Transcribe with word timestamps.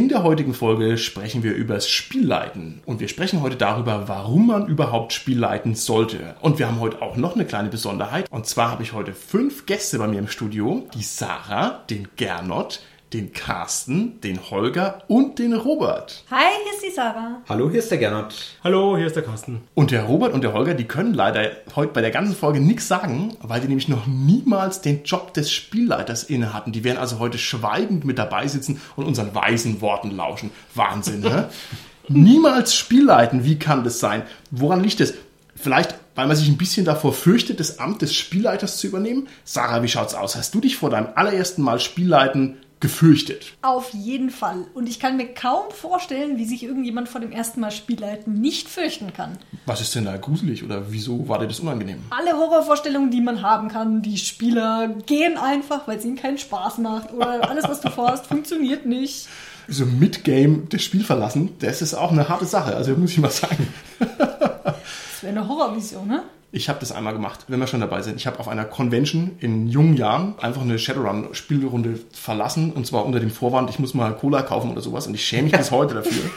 In 0.00 0.08
der 0.08 0.22
heutigen 0.22 0.54
Folge 0.54 0.96
sprechen 0.96 1.42
wir 1.42 1.52
über 1.52 1.74
das 1.74 1.86
Spielleiten. 1.86 2.80
Und 2.86 3.00
wir 3.00 3.08
sprechen 3.08 3.42
heute 3.42 3.56
darüber, 3.56 4.08
warum 4.08 4.46
man 4.46 4.66
überhaupt 4.66 5.12
Spiel 5.12 5.38
leiten 5.38 5.74
sollte. 5.74 6.36
Und 6.40 6.58
wir 6.58 6.68
haben 6.68 6.80
heute 6.80 7.02
auch 7.02 7.18
noch 7.18 7.34
eine 7.34 7.44
kleine 7.44 7.68
Besonderheit. 7.68 8.26
Und 8.30 8.46
zwar 8.46 8.70
habe 8.70 8.82
ich 8.82 8.94
heute 8.94 9.12
fünf 9.12 9.66
Gäste 9.66 9.98
bei 9.98 10.08
mir 10.08 10.20
im 10.20 10.28
Studio, 10.28 10.88
die 10.94 11.02
Sarah, 11.02 11.84
den 11.90 12.08
Gernot, 12.16 12.80
den 13.12 13.32
Carsten, 13.32 14.20
den 14.20 14.50
Holger 14.50 15.02
und 15.08 15.40
den 15.40 15.52
Robert. 15.52 16.22
Hi, 16.30 16.44
hier 16.62 16.72
ist 16.72 16.84
die 16.86 16.94
Sarah. 16.94 17.42
Hallo, 17.48 17.68
hier 17.68 17.80
ist 17.80 17.90
der 17.90 17.98
Gernot. 17.98 18.34
Hallo, 18.62 18.96
hier 18.96 19.06
ist 19.06 19.16
der 19.16 19.24
Carsten. 19.24 19.62
Und 19.74 19.90
der 19.90 20.04
Robert 20.04 20.32
und 20.32 20.44
der 20.44 20.52
Holger, 20.52 20.74
die 20.74 20.84
können 20.84 21.12
leider 21.12 21.50
heute 21.74 21.92
bei 21.92 22.02
der 22.02 22.12
ganzen 22.12 22.36
Folge 22.36 22.60
nichts 22.60 22.86
sagen, 22.86 23.36
weil 23.42 23.60
die 23.60 23.66
nämlich 23.66 23.88
noch 23.88 24.06
niemals 24.06 24.80
den 24.80 25.02
Job 25.02 25.34
des 25.34 25.50
Spielleiters 25.50 26.22
inne 26.22 26.54
hatten. 26.54 26.70
Die 26.70 26.84
werden 26.84 26.98
also 26.98 27.18
heute 27.18 27.38
schweigend 27.38 28.04
mit 28.04 28.16
dabei 28.16 28.46
sitzen 28.46 28.80
und 28.94 29.06
unseren 29.06 29.34
weisen 29.34 29.80
Worten 29.80 30.12
lauschen. 30.12 30.52
Wahnsinn, 30.76 31.20
ne? 31.20 31.48
niemals 32.08 32.76
Spielleiten, 32.76 33.44
wie 33.44 33.58
kann 33.58 33.82
das 33.82 33.98
sein? 33.98 34.22
Woran 34.52 34.84
liegt 34.84 35.00
es? 35.00 35.14
Vielleicht, 35.56 35.96
weil 36.14 36.28
man 36.28 36.36
sich 36.36 36.48
ein 36.48 36.58
bisschen 36.58 36.86
davor 36.86 37.12
fürchtet, 37.12 37.58
das 37.58 37.80
Amt 37.80 38.02
des 38.02 38.14
Spielleiters 38.14 38.76
zu 38.76 38.86
übernehmen? 38.86 39.26
Sarah, 39.44 39.82
wie 39.82 39.88
schaut's 39.88 40.14
aus? 40.14 40.36
Hast 40.36 40.54
du 40.54 40.60
dich 40.60 40.76
vor 40.76 40.90
deinem 40.90 41.08
allerersten 41.16 41.62
Mal 41.62 41.80
Spielleiten 41.80 42.56
gefürchtet. 42.80 43.52
Auf 43.60 43.90
jeden 43.92 44.30
Fall. 44.30 44.66
Und 44.72 44.88
ich 44.88 44.98
kann 44.98 45.18
mir 45.18 45.32
kaum 45.34 45.70
vorstellen, 45.70 46.38
wie 46.38 46.46
sich 46.46 46.62
irgendjemand 46.62 47.08
vor 47.08 47.20
dem 47.20 47.30
ersten 47.30 47.60
Mal 47.60 47.70
Spielleiten 47.70 48.40
nicht 48.40 48.68
fürchten 48.68 49.12
kann. 49.12 49.38
Was 49.66 49.82
ist 49.82 49.94
denn 49.94 50.06
da 50.06 50.16
gruselig 50.16 50.64
oder 50.64 50.90
wieso 50.90 51.28
war 51.28 51.38
dir 51.38 51.46
das 51.46 51.60
unangenehm? 51.60 51.98
Alle 52.08 52.32
Horrorvorstellungen, 52.32 53.10
die 53.10 53.20
man 53.20 53.42
haben 53.42 53.68
kann, 53.68 54.00
die 54.00 54.16
Spieler 54.16 54.88
gehen 55.06 55.36
einfach, 55.36 55.86
weil 55.86 55.98
es 55.98 56.04
ihnen 56.06 56.16
keinen 56.16 56.38
Spaß 56.38 56.78
macht 56.78 57.12
oder 57.12 57.48
alles, 57.48 57.64
was 57.64 57.82
du 57.82 57.90
vorhast, 57.90 58.26
funktioniert 58.26 58.86
nicht. 58.86 59.28
So 59.68 59.84
Mid-Game 59.84 60.68
das 60.70 60.82
Spiel 60.82 61.04
verlassen, 61.04 61.50
das 61.60 61.82
ist 61.82 61.94
auch 61.94 62.10
eine 62.10 62.28
harte 62.28 62.46
Sache, 62.46 62.74
also 62.74 62.96
muss 62.96 63.12
ich 63.12 63.18
mal 63.18 63.30
sagen. 63.30 63.68
das 63.98 65.22
wäre 65.22 65.38
eine 65.38 65.46
Horrorvision, 65.46 66.08
ne? 66.08 66.22
Ich 66.52 66.68
habe 66.68 66.80
das 66.80 66.90
einmal 66.90 67.12
gemacht, 67.12 67.44
wenn 67.48 67.60
wir 67.60 67.68
schon 67.68 67.80
dabei 67.80 68.02
sind. 68.02 68.16
Ich 68.16 68.26
habe 68.26 68.40
auf 68.40 68.48
einer 68.48 68.64
Convention 68.64 69.32
in 69.38 69.68
jungen 69.68 69.96
Jahren 69.96 70.34
einfach 70.40 70.62
eine 70.62 70.78
Shadowrun-Spielrunde 70.78 72.00
verlassen 72.12 72.72
und 72.72 72.86
zwar 72.86 73.06
unter 73.06 73.20
dem 73.20 73.30
Vorwand, 73.30 73.70
ich 73.70 73.78
muss 73.78 73.94
mal 73.94 74.14
Cola 74.16 74.42
kaufen 74.42 74.72
oder 74.72 74.80
sowas 74.80 75.06
und 75.06 75.14
ich 75.14 75.24
schäme 75.24 75.44
mich 75.44 75.52
bis 75.56 75.70
heute 75.70 75.94
dafür. 75.94 76.30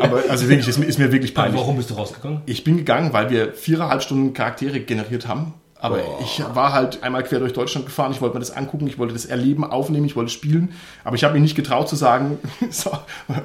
Aber 0.00 0.22
also 0.28 0.48
wirklich, 0.48 0.66
das 0.66 0.78
ist 0.78 0.98
mir 0.98 1.10
wirklich 1.10 1.34
peinlich. 1.34 1.60
Warum 1.60 1.76
bist 1.76 1.90
du 1.90 1.94
rausgegangen? 1.94 2.42
Ich 2.46 2.62
bin 2.62 2.76
gegangen, 2.76 3.12
weil 3.12 3.30
wir 3.30 3.52
viereinhalb 3.52 4.02
Stunden 4.02 4.34
Charaktere 4.34 4.80
generiert 4.80 5.26
haben 5.26 5.54
aber 5.80 5.98
oh. 5.98 6.18
ich 6.22 6.42
war 6.54 6.72
halt 6.72 7.02
einmal 7.02 7.22
quer 7.22 7.38
durch 7.38 7.54
Deutschland 7.54 7.86
gefahren, 7.86 8.12
ich 8.12 8.20
wollte 8.20 8.34
mir 8.34 8.40
das 8.40 8.50
angucken, 8.50 8.86
ich 8.86 8.98
wollte 8.98 9.14
das 9.14 9.24
erleben, 9.24 9.64
aufnehmen, 9.64 10.04
ich 10.04 10.14
wollte 10.14 10.30
spielen. 10.30 10.72
Aber 11.04 11.16
ich 11.16 11.24
habe 11.24 11.34
mich 11.34 11.42
nicht 11.42 11.54
getraut 11.54 11.88
zu 11.88 11.96
sagen, 11.96 12.38
so, 12.70 12.90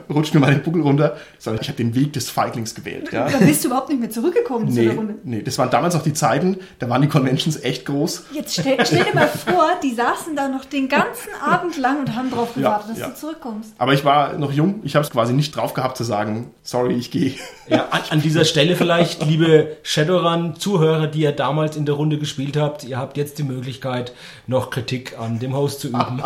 rutsch 0.10 0.34
mir 0.34 0.42
mal 0.42 0.54
den 0.54 0.62
Buckel 0.62 0.82
runter, 0.82 1.16
sondern 1.40 1.62
ich 1.62 1.70
habe 1.70 1.78
den 1.78 1.96
Weg 1.96 2.14
des 2.14 2.30
Feiglings 2.30 2.76
gewählt. 2.76 3.12
Ja. 3.14 3.30
Da 3.30 3.38
bist 3.38 3.64
du 3.64 3.70
überhaupt 3.70 3.90
nicht 3.90 4.02
mehr 4.02 4.10
zurückgekommen 4.10 4.66
nee, 4.66 4.74
zu 4.74 4.82
der 4.84 4.96
Runde. 4.96 5.16
Nee, 5.24 5.42
das 5.44 5.58
waren 5.58 5.70
damals 5.70 5.96
noch 5.96 6.04
die 6.04 6.14
Zeiten, 6.14 6.58
da 6.80 6.90
waren 6.90 7.02
die 7.02 7.08
Conventions 7.08 7.62
echt 7.64 7.86
groß. 7.86 8.26
Jetzt 8.34 8.54
stell, 8.54 8.86
stell 8.86 9.06
dir 9.06 9.16
mal 9.16 9.28
vor, 9.46 9.70
die 9.82 9.94
saßen 9.94 10.36
da 10.36 10.50
noch 10.50 10.66
den 10.66 10.90
ganzen 10.90 11.30
Abend 11.42 11.78
lang 11.78 12.02
und 12.02 12.16
haben 12.16 12.30
darauf 12.30 12.54
gewartet, 12.54 12.88
ja, 12.88 12.94
dass 12.94 13.00
ja. 13.00 13.08
du 13.10 13.16
zurückkommst. 13.16 13.74
Aber 13.78 13.94
ich 13.94 14.04
war 14.04 14.34
noch 14.34 14.52
jung, 14.52 14.82
ich 14.84 14.96
habe 14.96 15.06
es 15.06 15.12
quasi 15.12 15.34
nicht 15.34 15.56
drauf 15.56 15.74
gehabt 15.74 15.96
zu 15.96 16.04
sagen, 16.04 16.52
sorry, 16.64 16.96
ich 16.96 17.12
gehe. 17.12 17.36
Ja, 17.68 17.88
an, 17.92 18.02
an 18.10 18.22
dieser 18.22 18.44
Stelle 18.44 18.76
vielleicht, 18.76 19.26
liebe 19.26 19.78
Shadowrun-Zuhörer, 19.84 21.08
die 21.08 21.22
ihr 21.22 21.32
damals 21.32 21.78
in 21.78 21.86
der 21.86 21.96
Runde 21.96 22.18
gespielt 22.26 22.58
habt, 22.58 22.84
ihr 22.84 22.98
habt 22.98 23.18
jetzt 23.18 23.38
die 23.38 23.44
Möglichkeit, 23.44 24.12
noch 24.48 24.72
Kritik 24.72 25.18
an 25.20 25.38
dem 25.38 25.56
Host 25.56 25.80
zu 25.80 25.90
üben. 25.90 26.24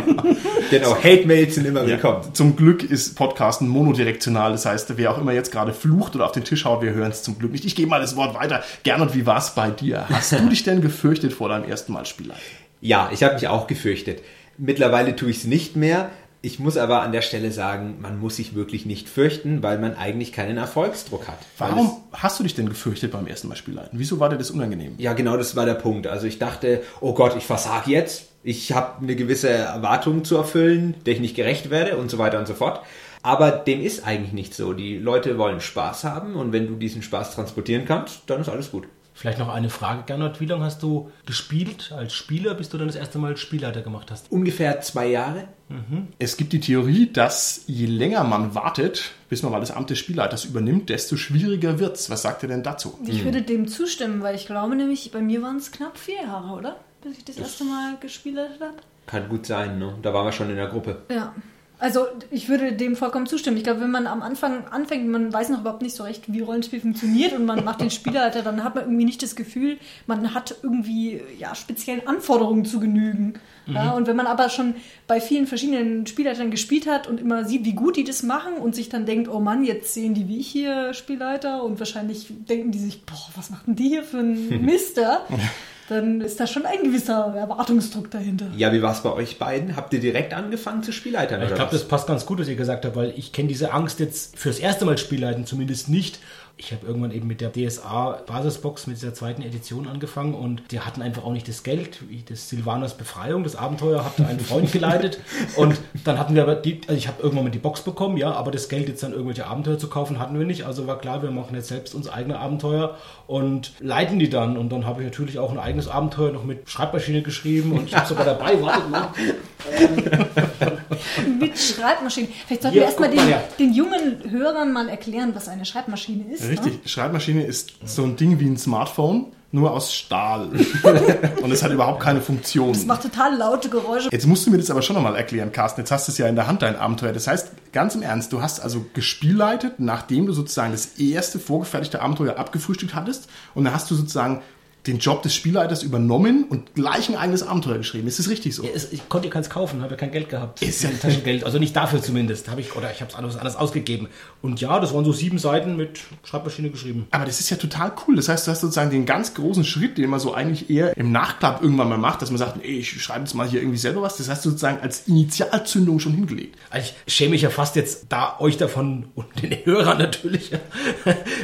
genau, 0.70 0.94
Hate-Mails 0.94 1.54
sind 1.54 1.66
immer 1.66 1.86
willkommen. 1.86 2.22
Ja, 2.22 2.34
zum 2.34 2.54
Glück 2.54 2.82
ist 2.82 3.16
Podcasten 3.16 3.66
monodirektional, 3.66 4.52
das 4.52 4.66
heißt, 4.66 4.96
wer 4.98 5.10
auch 5.10 5.18
immer 5.18 5.32
jetzt 5.32 5.50
gerade 5.50 5.72
flucht 5.72 6.14
oder 6.14 6.26
auf 6.26 6.32
den 6.32 6.44
Tisch 6.44 6.66
haut, 6.66 6.82
wir 6.82 6.92
hören 6.92 7.10
es 7.10 7.22
zum 7.22 7.38
Glück 7.38 7.52
nicht. 7.52 7.64
Ich 7.64 7.74
gebe 7.74 7.88
mal 7.88 8.00
das 8.00 8.14
Wort 8.14 8.34
weiter. 8.34 8.62
Gernot, 8.82 9.14
wie 9.14 9.24
war 9.24 9.38
es 9.38 9.54
bei 9.54 9.70
dir? 9.70 10.06
Hast 10.10 10.32
du 10.32 10.48
dich 10.50 10.64
denn 10.64 10.82
gefürchtet 10.82 11.32
vor 11.32 11.48
deinem 11.48 11.64
ersten 11.64 11.92
Mal 11.92 12.04
Spieler? 12.04 12.34
Ja, 12.82 13.08
ich 13.10 13.22
habe 13.22 13.34
mich 13.34 13.48
auch 13.48 13.66
gefürchtet. 13.66 14.22
Mittlerweile 14.58 15.16
tue 15.16 15.30
ich 15.30 15.38
es 15.38 15.44
nicht 15.44 15.76
mehr, 15.76 16.10
ich 16.40 16.60
muss 16.60 16.76
aber 16.76 17.02
an 17.02 17.12
der 17.12 17.22
Stelle 17.22 17.50
sagen, 17.50 17.96
man 18.00 18.20
muss 18.20 18.36
sich 18.36 18.54
wirklich 18.54 18.86
nicht 18.86 19.08
fürchten, 19.08 19.62
weil 19.62 19.78
man 19.78 19.96
eigentlich 19.96 20.32
keinen 20.32 20.56
Erfolgsdruck 20.56 21.26
hat. 21.26 21.38
Warum 21.58 21.96
hast 22.12 22.38
du 22.38 22.44
dich 22.44 22.54
denn 22.54 22.68
gefürchtet 22.68 23.10
beim 23.10 23.26
ersten 23.26 23.48
Mal 23.48 23.56
Spielleiten? 23.56 23.98
Wieso 23.98 24.20
war 24.20 24.28
dir 24.28 24.38
das 24.38 24.52
unangenehm? 24.52 24.94
Ja, 24.98 25.14
genau, 25.14 25.36
das 25.36 25.56
war 25.56 25.66
der 25.66 25.74
Punkt. 25.74 26.06
Also 26.06 26.26
ich 26.26 26.38
dachte, 26.38 26.82
oh 27.00 27.12
Gott, 27.12 27.36
ich 27.36 27.44
versage 27.44 27.90
jetzt. 27.90 28.28
Ich 28.44 28.72
habe 28.72 29.02
eine 29.02 29.16
gewisse 29.16 29.48
Erwartung 29.48 30.24
zu 30.24 30.36
erfüllen, 30.36 30.94
der 31.06 31.14
ich 31.14 31.20
nicht 31.20 31.34
gerecht 31.34 31.70
werde 31.70 31.96
und 31.96 32.08
so 32.08 32.18
weiter 32.18 32.38
und 32.38 32.46
so 32.46 32.54
fort. 32.54 32.82
Aber 33.22 33.50
dem 33.50 33.80
ist 33.80 34.06
eigentlich 34.06 34.32
nicht 34.32 34.54
so. 34.54 34.72
Die 34.72 34.96
Leute 34.96 35.38
wollen 35.38 35.60
Spaß 35.60 36.04
haben 36.04 36.36
und 36.36 36.52
wenn 36.52 36.68
du 36.68 36.76
diesen 36.76 37.02
Spaß 37.02 37.34
transportieren 37.34 37.84
kannst, 37.84 38.22
dann 38.26 38.40
ist 38.40 38.48
alles 38.48 38.70
gut. 38.70 38.86
Vielleicht 39.18 39.40
noch 39.40 39.48
eine 39.48 39.68
Frage, 39.68 40.04
Gernot. 40.06 40.40
Wie 40.40 40.46
lange 40.46 40.64
hast 40.64 40.80
du 40.80 41.10
gespielt 41.26 41.90
als 41.90 42.14
Spieler, 42.14 42.54
bis 42.54 42.68
du 42.68 42.78
dann 42.78 42.86
das 42.86 42.94
erste 42.94 43.18
Mal 43.18 43.36
Spielleiter 43.36 43.82
gemacht 43.82 44.12
hast? 44.12 44.30
Ungefähr 44.30 44.80
zwei 44.80 45.08
Jahre. 45.08 45.48
Mhm. 45.68 46.06
Es 46.20 46.36
gibt 46.36 46.52
die 46.52 46.60
Theorie, 46.60 47.10
dass 47.12 47.64
je 47.66 47.86
länger 47.86 48.22
man 48.22 48.54
wartet, 48.54 49.10
bis 49.28 49.42
man 49.42 49.50
mal 49.50 49.58
das 49.58 49.72
Amt 49.72 49.90
des 49.90 49.98
Spielleiters 49.98 50.44
übernimmt, 50.44 50.88
desto 50.88 51.16
schwieriger 51.16 51.80
wird 51.80 51.96
es. 51.96 52.10
Was 52.10 52.22
sagt 52.22 52.44
ihr 52.44 52.48
denn 52.48 52.62
dazu? 52.62 52.96
Ich 53.08 53.24
würde 53.24 53.42
dem 53.42 53.66
zustimmen, 53.66 54.22
weil 54.22 54.36
ich 54.36 54.46
glaube 54.46 54.76
nämlich, 54.76 55.10
bei 55.10 55.20
mir 55.20 55.42
waren 55.42 55.56
es 55.56 55.72
knapp 55.72 55.98
vier 55.98 56.22
Jahre, 56.22 56.56
oder? 56.56 56.76
Bis 57.02 57.18
ich 57.18 57.24
das, 57.24 57.34
das 57.34 57.46
erste 57.46 57.64
Mal 57.64 57.96
gespielt 57.98 58.38
habe. 58.38 58.74
Kann 59.08 59.28
gut 59.28 59.46
sein, 59.46 59.80
ne? 59.80 59.96
Da 60.00 60.14
waren 60.14 60.26
wir 60.26 60.32
schon 60.32 60.48
in 60.48 60.56
der 60.56 60.68
Gruppe. 60.68 61.02
Ja. 61.10 61.34
Also 61.80 62.06
ich 62.30 62.48
würde 62.48 62.72
dem 62.72 62.96
vollkommen 62.96 63.26
zustimmen. 63.26 63.56
Ich 63.56 63.62
glaube, 63.62 63.80
wenn 63.80 63.90
man 63.90 64.08
am 64.08 64.20
Anfang 64.20 64.66
anfängt, 64.68 65.08
man 65.08 65.32
weiß 65.32 65.48
noch 65.50 65.60
überhaupt 65.60 65.82
nicht 65.82 65.94
so 65.94 66.02
recht, 66.02 66.24
wie 66.32 66.40
Rollenspiel 66.40 66.80
funktioniert 66.80 67.32
und 67.32 67.46
man 67.46 67.64
macht 67.64 67.80
den 67.80 67.90
Spielleiter, 67.90 68.42
dann 68.42 68.64
hat 68.64 68.74
man 68.74 68.84
irgendwie 68.84 69.04
nicht 69.04 69.22
das 69.22 69.36
Gefühl, 69.36 69.78
man 70.06 70.34
hat 70.34 70.56
irgendwie 70.62 71.20
ja, 71.38 71.54
speziellen 71.54 72.06
Anforderungen 72.06 72.64
zu 72.64 72.80
genügen. 72.80 73.34
Mhm. 73.66 73.74
Ja, 73.74 73.90
und 73.92 74.08
wenn 74.08 74.16
man 74.16 74.26
aber 74.26 74.48
schon 74.48 74.74
bei 75.06 75.20
vielen 75.20 75.46
verschiedenen 75.46 76.06
Spielleitern 76.06 76.50
gespielt 76.50 76.88
hat 76.88 77.06
und 77.06 77.20
immer 77.20 77.44
sieht, 77.44 77.64
wie 77.64 77.74
gut 77.74 77.96
die 77.96 78.04
das 78.04 78.24
machen 78.24 78.54
und 78.54 78.74
sich 78.74 78.88
dann 78.88 79.06
denkt, 79.06 79.28
oh 79.28 79.38
Mann, 79.38 79.62
jetzt 79.64 79.94
sehen 79.94 80.14
die 80.14 80.26
wie 80.26 80.38
ich 80.38 80.48
hier 80.48 80.94
Spielleiter 80.94 81.62
und 81.62 81.78
wahrscheinlich 81.78 82.26
denken 82.48 82.72
die 82.72 82.80
sich, 82.80 83.04
boah, 83.04 83.28
was 83.36 83.50
macht 83.50 83.68
denn 83.68 83.76
die 83.76 83.88
hier 83.88 84.02
für 84.02 84.18
ein 84.18 84.64
Mister? 84.64 85.26
dann 85.88 86.20
ist 86.20 86.38
da 86.38 86.46
schon 86.46 86.66
ein 86.66 86.82
gewisser 86.82 87.34
Erwartungsdruck 87.34 88.10
dahinter. 88.10 88.46
Ja, 88.56 88.72
wie 88.72 88.82
war 88.82 88.92
es 88.92 89.02
bei 89.02 89.12
euch 89.12 89.38
beiden? 89.38 89.74
Habt 89.76 89.94
ihr 89.94 90.00
direkt 90.00 90.34
angefangen 90.34 90.82
zu 90.82 90.92
Spielleitern? 90.92 91.42
Ich 91.42 91.54
glaube, 91.54 91.72
das 91.72 91.88
passt 91.88 92.06
ganz 92.06 92.26
gut, 92.26 92.40
was 92.40 92.48
ihr 92.48 92.56
gesagt 92.56 92.84
habt, 92.84 92.94
weil 92.94 93.14
ich 93.16 93.32
kenne 93.32 93.48
diese 93.48 93.72
Angst 93.72 93.98
jetzt 94.00 94.38
fürs 94.38 94.58
erste 94.58 94.84
Mal 94.84 94.98
Spielleiten 94.98 95.46
zumindest 95.46 95.88
nicht 95.88 96.18
ich 96.58 96.72
habe 96.72 96.86
irgendwann 96.86 97.12
eben 97.12 97.26
mit 97.26 97.40
der 97.40 97.52
DSA 97.52 98.22
Basisbox 98.26 98.88
mit 98.88 98.96
dieser 98.96 99.14
zweiten 99.14 99.42
Edition 99.42 99.86
angefangen 99.86 100.34
und 100.34 100.62
die 100.70 100.80
hatten 100.80 101.02
einfach 101.02 101.24
auch 101.24 101.32
nicht 101.32 101.48
das 101.48 101.62
Geld. 101.62 102.00
Das 102.28 102.48
Silvanas 102.48 102.96
Befreiung, 102.96 103.44
das 103.44 103.56
Abenteuer, 103.56 104.04
hat 104.04 104.20
einen 104.20 104.40
Freund 104.40 104.72
geleitet 104.72 105.20
und 105.56 105.80
dann 106.04 106.18
hatten 106.18 106.34
wir 106.34 106.42
aber 106.42 106.56
die, 106.56 106.80
also 106.88 106.98
ich 106.98 107.06
habe 107.06 107.22
irgendwann 107.22 107.44
mal 107.44 107.50
die 107.50 107.58
Box 107.58 107.82
bekommen, 107.82 108.16
ja, 108.16 108.32
aber 108.32 108.50
das 108.50 108.68
Geld 108.68 108.88
jetzt 108.88 109.02
dann 109.02 109.12
irgendwelche 109.12 109.46
Abenteuer 109.46 109.78
zu 109.78 109.88
kaufen 109.88 110.18
hatten 110.18 110.38
wir 110.38 110.44
nicht. 110.44 110.66
Also 110.66 110.86
war 110.86 110.98
klar, 110.98 111.22
wir 111.22 111.30
machen 111.30 111.54
jetzt 111.54 111.68
selbst 111.68 111.94
uns 111.94 112.08
eigene 112.08 112.38
Abenteuer 112.38 112.96
und 113.26 113.72
leiten 113.80 114.18
die 114.18 114.28
dann. 114.28 114.56
Und 114.56 114.70
dann 114.70 114.84
habe 114.84 115.02
ich 115.02 115.08
natürlich 115.08 115.38
auch 115.38 115.52
ein 115.52 115.58
eigenes 115.58 115.86
Abenteuer 115.86 116.32
noch 116.32 116.44
mit 116.44 116.68
Schreibmaschine 116.68 117.22
geschrieben 117.22 117.72
und 117.72 117.86
ich 117.86 117.96
habe 117.96 118.08
sogar 118.08 118.24
dabei, 118.24 118.60
wartet 118.60 118.90
mal. 118.90 119.08
mit 121.40 121.58
Schreibmaschine. 121.58 122.28
Vielleicht 122.46 122.62
sollten 122.62 122.76
ja, 122.76 122.82
wir 122.82 122.86
erstmal 122.88 123.10
den, 123.10 123.28
ja. 123.28 123.42
den 123.58 123.72
jungen 123.72 124.30
Hörern 124.30 124.72
mal 124.72 124.88
erklären, 124.88 125.32
was 125.34 125.48
eine 125.48 125.64
Schreibmaschine 125.64 126.32
ist. 126.32 126.48
Richtig, 126.48 126.74
ne? 126.74 126.88
Schreibmaschine 126.88 127.44
ist 127.44 127.72
so 127.84 128.04
ein 128.04 128.16
Ding 128.16 128.40
wie 128.40 128.46
ein 128.46 128.56
Smartphone, 128.56 129.32
nur 129.50 129.72
aus 129.72 129.94
Stahl. 129.94 130.50
und 131.42 131.50
es 131.50 131.62
hat 131.62 131.72
überhaupt 131.72 132.00
keine 132.00 132.20
Funktion. 132.20 132.72
Das 132.72 132.84
macht 132.84 133.02
total 133.02 133.36
laute 133.36 133.68
Geräusche. 133.68 134.08
Jetzt 134.12 134.26
musst 134.26 134.46
du 134.46 134.50
mir 134.50 134.58
das 134.58 134.70
aber 134.70 134.82
schon 134.82 134.94
nochmal 134.94 135.16
erklären, 135.16 135.52
Carsten. 135.52 135.80
Jetzt 135.80 135.90
hast 135.90 136.08
du 136.08 136.12
es 136.12 136.18
ja 136.18 136.26
in 136.26 136.36
der 136.36 136.46
Hand, 136.46 136.62
dein 136.62 136.76
Abenteuer. 136.76 137.12
Das 137.12 137.26
heißt, 137.26 137.72
ganz 137.72 137.94
im 137.94 138.02
Ernst, 138.02 138.32
du 138.32 138.42
hast 138.42 138.60
also 138.60 138.84
gespielleitet, 138.92 139.74
nachdem 139.78 140.26
du 140.26 140.32
sozusagen 140.32 140.72
das 140.72 140.98
erste 140.98 141.38
vorgefertigte 141.38 142.02
Abenteuer 142.02 142.36
abgefrühstückt 142.36 142.94
hattest. 142.94 143.28
Und 143.54 143.64
dann 143.64 143.72
hast 143.72 143.90
du 143.90 143.94
sozusagen 143.94 144.42
den 144.88 144.98
Job 144.98 145.22
des 145.22 145.34
Spielleiters 145.34 145.82
übernommen 145.82 146.44
und 146.48 146.74
gleich 146.74 147.08
ein 147.08 147.16
eigenes 147.16 147.42
Abenteuer 147.42 147.78
geschrieben. 147.78 148.08
Ist 148.08 148.18
das 148.18 148.28
richtig 148.28 148.54
so? 148.54 148.64
Ja, 148.64 148.70
es, 148.74 148.92
ich 148.92 149.08
konnte 149.08 149.28
ja 149.28 149.32
keins 149.32 149.48
kaufen, 149.50 149.82
habe 149.82 149.92
ja 149.92 149.96
kein 149.96 150.10
Geld 150.10 150.28
gehabt. 150.28 150.62
Ist 150.62 150.82
ja- 150.82 150.90
Taschengeld, 151.00 151.44
also 151.44 151.58
nicht 151.58 151.76
dafür 151.76 152.02
zumindest. 152.02 152.48
Habe 152.48 152.60
ich, 152.60 152.74
oder 152.74 152.90
ich 152.90 153.00
habe 153.00 153.10
es 153.10 153.16
alles, 153.16 153.36
alles 153.36 153.56
ausgegeben. 153.56 154.08
Und 154.42 154.60
ja, 154.60 154.80
das 154.80 154.92
waren 154.94 155.04
so 155.04 155.12
sieben 155.12 155.38
Seiten 155.38 155.76
mit 155.76 156.00
Schreibmaschine 156.24 156.70
geschrieben. 156.70 157.06
Aber 157.10 157.24
das 157.24 157.38
ist 157.40 157.50
ja 157.50 157.56
total 157.56 157.92
cool. 158.06 158.16
Das 158.16 158.28
heißt, 158.28 158.46
du 158.46 158.50
hast 158.50 158.60
sozusagen 158.62 158.90
den 158.90 159.06
ganz 159.06 159.34
großen 159.34 159.64
Schritt, 159.64 159.98
den 159.98 160.10
man 160.10 160.18
so 160.20 160.32
eigentlich 160.34 160.70
eher 160.70 160.96
im 160.96 161.12
Nachklapp 161.12 161.62
irgendwann 161.62 161.88
mal 161.88 161.98
macht, 161.98 162.22
dass 162.22 162.30
man 162.30 162.38
sagt, 162.38 162.64
ey, 162.64 162.78
ich 162.78 163.02
schreibe 163.02 163.20
jetzt 163.20 163.34
mal 163.34 163.46
hier 163.48 163.60
irgendwie 163.60 163.78
selber 163.78 164.02
was. 164.02 164.16
Das 164.16 164.28
hast 164.28 164.44
du 164.44 164.50
sozusagen 164.50 164.80
als 164.80 165.06
Initialzündung 165.06 166.00
schon 166.00 166.14
hingelegt. 166.14 166.56
Also 166.70 166.90
ich 167.06 167.14
schäme 167.14 167.30
mich 167.32 167.42
ja 167.42 167.50
fast 167.50 167.76
jetzt, 167.76 168.06
da 168.08 168.36
euch 168.40 168.56
davon 168.56 169.06
und 169.14 169.26
den 169.42 169.64
Hörern 169.64 169.98
natürlich 169.98 170.50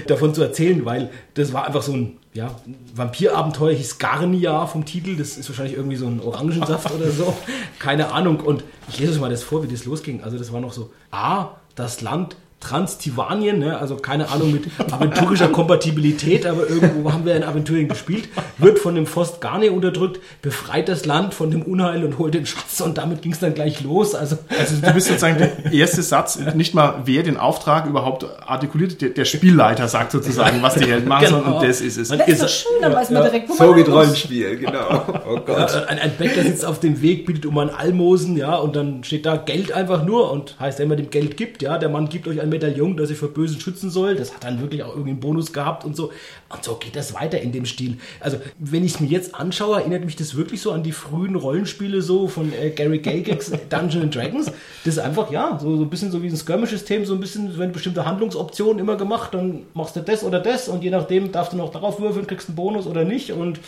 davon 0.07 0.35
zu 0.35 0.43
erzählen, 0.43 0.85
weil 0.85 1.11
das 1.35 1.53
war 1.53 1.67
einfach 1.67 1.83
so 1.83 1.93
ein 1.93 2.17
ja, 2.35 2.51
Vampirabenteuer, 2.95 3.75
hieß 3.75 3.99
Garnia 3.99 4.67
vom 4.67 4.85
Titel. 4.85 5.17
Das 5.17 5.39
ist 5.39 5.49
wahrscheinlich 5.49 5.77
irgendwie 5.77 5.97
so 5.97 6.09
ein 6.09 6.21
Orangensaft 6.21 6.91
oder 6.93 7.11
so. 7.11 7.33
Keine 7.79 8.13
Ahnung. 8.13 8.41
Und 8.41 8.65
ich 8.89 8.99
lese 8.99 9.13
euch 9.13 9.21
mal 9.21 9.31
das 9.31 9.45
vor, 9.45 9.63
wie 9.63 9.69
das 9.69 9.85
losging. 9.85 10.23
Also 10.23 10.37
das 10.37 10.53
war 10.53 10.61
noch 10.61 10.73
so, 10.73 10.91
A, 11.13 11.51
das 11.77 12.01
Land 12.01 12.37
Transtivanien, 12.65 13.59
ne? 13.59 13.79
also 13.79 13.97
keine 13.97 14.29
Ahnung 14.31 14.53
mit 14.53 14.65
aventurischer 14.93 15.49
Kompatibilität, 15.49 16.47
aber 16.47 16.69
irgendwo 16.69 17.13
haben 17.13 17.25
wir 17.25 17.35
in 17.37 17.43
Aventurien 17.45 17.89
gespielt, 17.89 18.29
wird 18.59 18.79
von 18.79 18.95
dem 18.95 19.07
Forst 19.07 19.41
Garnier 19.41 19.73
unterdrückt, 19.73 20.21
befreit 20.43 20.89
das 20.89 21.05
Land 21.07 21.35
von 21.35 21.51
dem 21.51 21.63
Unheil 21.63 22.05
und 22.05 22.19
holt 22.19 22.35
den 22.35 22.47
Schatz 22.47 22.81
und 22.81 22.99
damit 22.99 23.23
ging 23.23 23.33
es 23.33 23.41
dann 23.41 23.55
gleich 23.55 23.83
los. 23.83 24.15
Also 24.15 24.39
Also 24.59 24.77
du 24.81 24.93
bist 24.93 25.09
sozusagen 25.09 25.39
der 25.39 25.73
erste 25.73 26.03
Satz, 26.03 26.39
nicht 26.55 26.75
mal 26.75 27.03
wer 27.05 27.23
den 27.23 27.37
Auftrag 27.37 27.87
überhaupt 27.87 28.25
artikuliert, 28.47 29.01
der, 29.03 29.11
der 29.11 29.25
Spielleiter 29.25 29.89
sagt 29.89 30.13
sozusagen, 30.13 30.63
was 30.63 30.75
die 30.75 30.87
Helden 30.87 31.09
machen 31.09 31.27
sollen 31.29 31.45
Genau. 31.45 31.59
und 31.61 31.69
das 31.69 31.81
ist 31.81 31.99
es. 31.99 32.09
Das 32.09 32.27
ist 32.29 32.43
doch 32.43 32.49
schön, 32.49 32.73
dann 32.81 32.93
weiß 32.95 33.11
man 33.11 33.23
direkt, 33.25 33.49
wo 33.49 33.55
So 33.55 33.65
man 33.67 33.75
geht. 33.77 33.89
Rollenspiel, 33.89 34.57
genau. 34.57 35.03
Oh 35.29 35.39
Gott. 35.45 35.75
Ein, 35.89 35.99
ein 35.99 36.13
Bäcker 36.19 36.43
sitzt 36.43 36.65
auf 36.65 36.81
dem 36.81 37.01
Weg, 37.03 37.27
bittet 37.27 37.47
um 37.47 37.59
ein 37.59 37.71
Almosen, 37.71 38.37
ja, 38.37 38.57
und 38.57 38.77
dann 38.77 39.05
steht 39.05 39.27
da 39.27 39.37
Geld 39.37 39.73
einfach 39.73 40.05
nur 40.05 40.31
und 40.31 40.57
heißt, 40.61 40.79
wenn 40.79 40.89
man 40.89 40.97
dem 40.97 41.11
Geld 41.11 41.37
gibt, 41.37 41.63
ja, 41.63 41.77
der 41.79 41.89
Mann 41.89 42.09
gibt 42.09 42.27
euch 42.29 42.41
ein 42.41 42.51
Medaillon, 42.55 42.97
das 42.97 43.11
ihr 43.11 43.17
vor 43.17 43.29
Bösen 43.29 43.61
schützen 43.61 43.91
soll. 43.91 44.17
Das 44.17 44.35
hat 44.35 44.45
dann 44.45 44.61
wirklich 44.61 44.83
auch 44.83 44.91
irgendwie 44.91 45.11
einen 45.11 45.21
Bonus 45.21 45.53
gehabt 45.53 45.85
und 45.85 45.97
so. 45.97 46.13
Und 46.49 46.65
so 46.65 46.77
geht 46.77 46.97
das 46.97 47.15
weiter 47.15 47.41
in 47.41 47.53
dem 47.53 47.67
Stil. 47.67 47.99
Also, 48.21 48.39
wenn 48.59 48.85
ich 48.85 48.95
es 48.95 49.01
mir 49.01 49.09
jetzt 49.09 49.35
anschaue, 49.35 49.81
erinnert 49.81 50.05
mich 50.05 50.17
das 50.17 50.37
wirklich 50.37 50.61
so 50.61 50.73
an 50.73 50.83
die 50.83 50.93
frühen 50.93 51.37
Rollenspiele 51.37 52.03
so 52.03 52.29
von 52.29 52.53
äh, 52.53 52.71
Gary 52.71 52.99
Gygax 52.99 53.53
Dungeons 53.69 54.15
Dragons. 54.15 54.47
Das 54.85 54.95
ist 54.95 54.99
einfach, 54.99 55.31
ja, 55.31 55.59
so, 55.61 55.77
so 55.77 55.83
ein 55.83 55.91
bisschen 55.91 56.11
so 56.11 56.23
wie 56.23 56.29
ein 56.29 56.37
Skirmish-System, 56.37 57.05
so 57.05 57.15
ein 57.15 57.21
bisschen, 57.21 57.59
wenn 57.59 57.73
bestimmte 57.73 58.05
Handlungsoptionen 58.07 58.79
immer 58.79 58.97
gemacht, 58.97 59.35
dann 59.35 59.63
machst 59.75 59.97
du 59.97 60.01
das 60.01 60.23
oder 60.23 60.41
das 60.41 60.69
und 60.69 60.83
je 60.85 60.91
nachdem 60.91 61.33
darfst 61.33 61.53
du 61.53 61.57
noch 61.57 61.73
darauf 61.73 62.01
würfeln, 62.01 62.27
kriegst 62.27 62.49
einen 62.49 62.57
Bonus 62.57 62.87
oder 62.87 63.05
nicht 63.05 63.33
und 63.33 63.61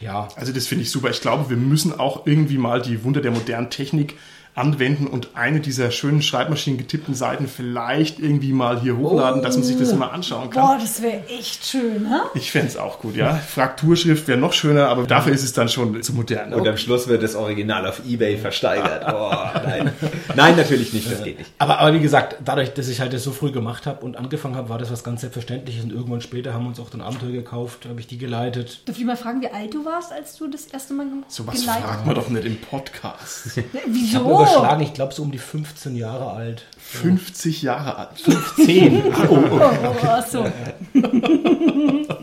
ja, 0.00 0.28
Also 0.36 0.52
das 0.52 0.66
finde 0.66 0.82
ich 0.82 0.90
super. 0.90 1.10
Ich 1.10 1.20
glaube, 1.20 1.48
wir 1.48 1.56
müssen 1.56 1.98
auch 1.98 2.26
irgendwie 2.26 2.58
mal 2.58 2.82
die 2.82 3.04
Wunder 3.04 3.20
der 3.20 3.30
modernen 3.30 3.70
Technik 3.70 4.16
anwenden 4.56 5.06
und 5.08 5.30
eine 5.34 5.60
dieser 5.60 5.90
schönen 5.90 6.22
Schreibmaschinen 6.22 6.78
getippten 6.78 7.14
Seiten 7.14 7.48
vielleicht 7.48 8.20
irgendwie 8.20 8.52
mal 8.52 8.80
hier 8.80 8.96
hochladen, 8.96 9.42
dass 9.42 9.56
man 9.56 9.64
sich 9.64 9.76
das 9.78 9.92
mal 9.94 10.06
anschauen 10.08 10.50
kann. 10.50 10.62
Boah, 10.62 10.78
das 10.80 11.02
wäre 11.02 11.24
echt 11.28 11.66
schön, 11.66 12.08
ha? 12.08 12.30
Ich 12.34 12.52
fände 12.52 12.68
es 12.68 12.76
auch 12.76 13.00
gut, 13.00 13.16
ja. 13.16 13.34
Frakturschrift 13.34 14.28
wäre 14.28 14.38
noch 14.38 14.52
schöner, 14.52 14.88
aber 14.88 15.04
dafür 15.04 15.32
ist 15.32 15.42
es 15.42 15.52
dann 15.52 15.68
schon 15.68 16.00
zu 16.02 16.12
modern. 16.12 16.52
Und 16.54 16.66
am 16.68 16.76
Schluss 16.76 17.08
wird 17.08 17.22
das 17.22 17.34
Original 17.34 17.86
auf 17.86 18.02
Ebay 18.06 18.36
versteigert. 18.38 19.04
Oh, 19.14 19.30
nein. 19.64 19.92
Nein, 20.34 20.56
natürlich 20.56 20.92
nicht, 20.92 21.10
das 21.10 21.22
geht 21.22 21.38
nicht. 21.38 21.50
Aber, 21.58 21.78
aber 21.78 21.92
wie 21.94 22.00
gesagt, 22.00 22.36
dadurch, 22.44 22.74
dass 22.74 22.88
ich 22.88 23.00
halt 23.00 23.12
das 23.12 23.22
so 23.22 23.30
früh 23.32 23.52
gemacht 23.52 23.86
habe 23.86 24.04
und 24.04 24.16
angefangen 24.16 24.56
habe, 24.56 24.68
war 24.68 24.78
das 24.78 24.90
was 24.90 25.04
ganz 25.04 25.20
Selbstverständliches. 25.20 25.84
Und 25.84 25.92
irgendwann 25.92 26.20
später 26.20 26.52
haben 26.52 26.64
wir 26.64 26.68
uns 26.68 26.80
auch 26.80 26.90
dann 26.90 27.00
Abenteuer 27.00 27.30
gekauft, 27.32 27.86
habe 27.88 28.00
ich 28.00 28.06
die 28.06 28.18
geleitet. 28.18 28.80
Darf 28.86 28.98
ich 28.98 29.04
mal 29.04 29.16
fragen, 29.16 29.40
wie 29.42 29.48
alt 29.48 29.72
du 29.74 29.84
warst, 29.84 30.12
als 30.12 30.36
du 30.36 30.48
das 30.48 30.66
erste 30.66 30.94
Mal 30.94 31.04
ge- 31.06 31.12
Sowas 31.28 31.60
geleitet 31.60 31.84
fragt 31.84 32.06
man 32.06 32.14
doch 32.14 32.28
nicht 32.28 32.44
im 32.44 32.56
Podcast. 32.60 33.60
Wieso? 33.86 34.43
Überschlagen, 34.52 34.82
ich 34.82 34.94
glaube 34.94 35.14
so 35.14 35.22
um 35.22 35.30
die 35.30 35.38
15 35.38 35.96
Jahre 35.96 36.30
alt. 36.30 36.66
50 36.78 37.62
Jahre 37.62 37.96
alt. 37.96 38.10
10. 38.56 39.02
Oh, 39.28 39.44
oh, 39.50 40.22
so. 40.30 40.46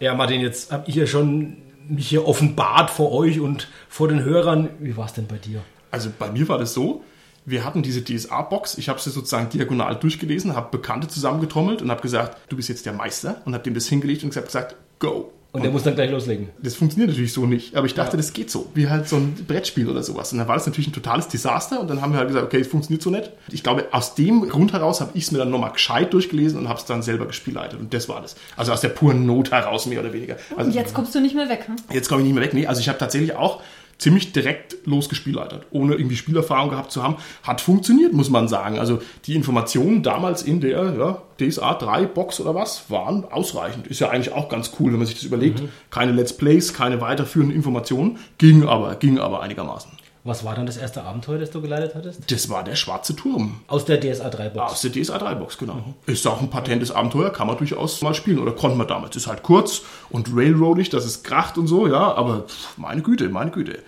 ja, 0.00 0.14
Martin, 0.14 0.40
jetzt 0.40 0.72
habe 0.72 0.84
ich 0.88 0.94
ja 0.94 1.06
schon 1.06 1.56
mich 1.88 2.08
hier 2.08 2.26
offenbart 2.26 2.90
vor 2.90 3.12
euch 3.12 3.40
und 3.40 3.68
vor 3.88 4.08
den 4.08 4.22
Hörern. 4.22 4.68
Wie 4.78 4.96
war 4.96 5.06
es 5.06 5.12
denn 5.12 5.26
bei 5.26 5.36
dir? 5.36 5.62
Also 5.90 6.10
bei 6.18 6.30
mir 6.30 6.48
war 6.48 6.58
das 6.58 6.74
so, 6.74 7.02
wir 7.46 7.64
hatten 7.64 7.82
diese 7.82 8.02
DSA-Box, 8.02 8.78
ich 8.78 8.88
habe 8.88 9.00
sie 9.00 9.10
sozusagen 9.10 9.50
diagonal 9.50 9.96
durchgelesen, 9.96 10.56
habe 10.56 10.76
Bekannte 10.76 11.08
zusammengetrommelt 11.08 11.82
und 11.82 11.90
habe 11.90 12.00
gesagt, 12.00 12.38
du 12.48 12.56
bist 12.56 12.68
jetzt 12.68 12.86
der 12.86 12.94
Meister 12.94 13.42
und 13.44 13.54
habe 13.54 13.64
dem 13.64 13.74
das 13.74 13.86
hingelegt 13.86 14.24
und 14.24 14.32
gesagt 14.32 14.76
go. 14.98 15.30
Und 15.54 15.62
der 15.62 15.70
muss 15.70 15.84
dann 15.84 15.94
gleich 15.94 16.10
loslegen. 16.10 16.48
Das 16.60 16.74
funktioniert 16.74 17.10
natürlich 17.10 17.32
so 17.32 17.46
nicht, 17.46 17.76
aber 17.76 17.86
ich 17.86 17.94
dachte, 17.94 18.16
das 18.16 18.32
geht 18.32 18.50
so, 18.50 18.72
wie 18.74 18.88
halt 18.88 19.08
so 19.08 19.14
ein 19.14 19.34
Brettspiel 19.46 19.88
oder 19.88 20.02
sowas. 20.02 20.32
Und 20.32 20.38
dann 20.38 20.48
war 20.48 20.56
das 20.56 20.66
natürlich 20.66 20.88
ein 20.88 20.92
totales 20.92 21.28
Desaster 21.28 21.80
und 21.80 21.88
dann 21.88 22.02
haben 22.02 22.10
wir 22.10 22.18
halt 22.18 22.26
gesagt, 22.26 22.44
okay, 22.44 22.58
es 22.58 22.66
funktioniert 22.66 23.02
so 23.02 23.10
nicht. 23.10 23.30
Ich 23.52 23.62
glaube, 23.62 23.86
aus 23.92 24.16
dem 24.16 24.48
Grund 24.48 24.72
heraus 24.72 25.00
habe 25.00 25.12
ich 25.14 25.22
es 25.22 25.30
mir 25.30 25.38
dann 25.38 25.50
nochmal 25.50 25.70
gescheit 25.70 26.12
durchgelesen 26.12 26.58
und 26.58 26.68
habe 26.68 26.80
es 26.80 26.86
dann 26.86 27.02
selber 27.02 27.26
gespielleitet 27.26 27.78
und 27.78 27.94
das 27.94 28.08
war 28.08 28.20
das. 28.20 28.34
Also 28.56 28.72
aus 28.72 28.80
der 28.80 28.88
puren 28.88 29.26
Not 29.26 29.52
heraus, 29.52 29.86
mehr 29.86 30.00
oder 30.00 30.12
weniger. 30.12 30.38
Also 30.56 30.70
Und 30.70 30.74
jetzt 30.74 30.92
kommst 30.92 31.14
du 31.14 31.20
nicht 31.20 31.36
mehr 31.36 31.48
weg, 31.48 31.68
hm? 31.68 31.76
Jetzt 31.92 32.08
komme 32.08 32.22
ich 32.22 32.26
nicht 32.26 32.34
mehr 32.34 32.42
weg. 32.42 32.52
Nee, 32.52 32.66
also 32.66 32.80
ich 32.80 32.88
habe 32.88 32.98
tatsächlich 32.98 33.36
auch 33.36 33.62
ziemlich 33.98 34.32
direkt 34.32 34.76
losgespielleitet, 34.84 35.66
ohne 35.70 35.94
irgendwie 35.94 36.16
Spielerfahrung 36.16 36.70
gehabt 36.70 36.92
zu 36.92 37.02
haben. 37.02 37.16
Hat 37.42 37.60
funktioniert, 37.60 38.12
muss 38.12 38.30
man 38.30 38.48
sagen. 38.48 38.78
Also 38.78 39.00
die 39.26 39.34
Informationen 39.34 40.02
damals 40.02 40.42
in 40.42 40.60
der 40.60 40.94
ja, 40.96 41.22
DSA 41.40 41.74
3 41.74 42.06
Box 42.06 42.40
oder 42.40 42.54
was 42.54 42.90
waren 42.90 43.24
ausreichend. 43.24 43.86
Ist 43.86 44.00
ja 44.00 44.10
eigentlich 44.10 44.32
auch 44.32 44.48
ganz 44.48 44.72
cool, 44.78 44.92
wenn 44.92 44.98
man 44.98 45.06
sich 45.06 45.16
das 45.16 45.24
überlegt. 45.24 45.62
Keine 45.90 46.12
Let's 46.12 46.36
Plays, 46.36 46.74
keine 46.74 47.00
weiterführenden 47.00 47.56
Informationen. 47.56 48.18
Ging 48.38 48.66
aber, 48.66 48.94
ging 48.96 49.18
aber 49.18 49.42
einigermaßen. 49.42 49.90
Was 50.26 50.42
war 50.42 50.54
dann 50.54 50.64
das 50.64 50.78
erste 50.78 51.02
Abenteuer, 51.02 51.38
das 51.38 51.50
du 51.50 51.60
geleitet 51.60 51.94
hattest? 51.94 52.30
Das 52.32 52.48
war 52.48 52.64
der 52.64 52.76
schwarze 52.76 53.14
Turm. 53.14 53.60
Aus 53.66 53.84
der 53.84 54.00
DSA 54.00 54.30
3 54.30 54.48
Box. 54.48 54.72
Aus 54.72 54.80
der 54.80 54.90
DSA 54.90 55.18
3 55.18 55.34
Box, 55.34 55.58
genau. 55.58 55.94
Ist 56.06 56.26
auch 56.26 56.40
ein 56.40 56.48
patentes 56.48 56.90
Abenteuer, 56.90 57.30
kann 57.30 57.46
man 57.46 57.58
durchaus 57.58 58.00
mal 58.00 58.14
spielen. 58.14 58.38
Oder 58.38 58.52
konnte 58.52 58.78
man 58.78 58.88
damals. 58.88 59.14
Ist 59.16 59.26
halt 59.26 59.42
kurz 59.42 59.82
und 60.08 60.34
railroadig, 60.34 60.88
dass 60.88 61.04
es 61.04 61.24
kracht 61.24 61.58
und 61.58 61.66
so, 61.66 61.86
ja, 61.86 62.14
aber 62.14 62.44
meine 62.78 63.02
Güte, 63.02 63.28
meine 63.28 63.50
Güte. 63.50 63.80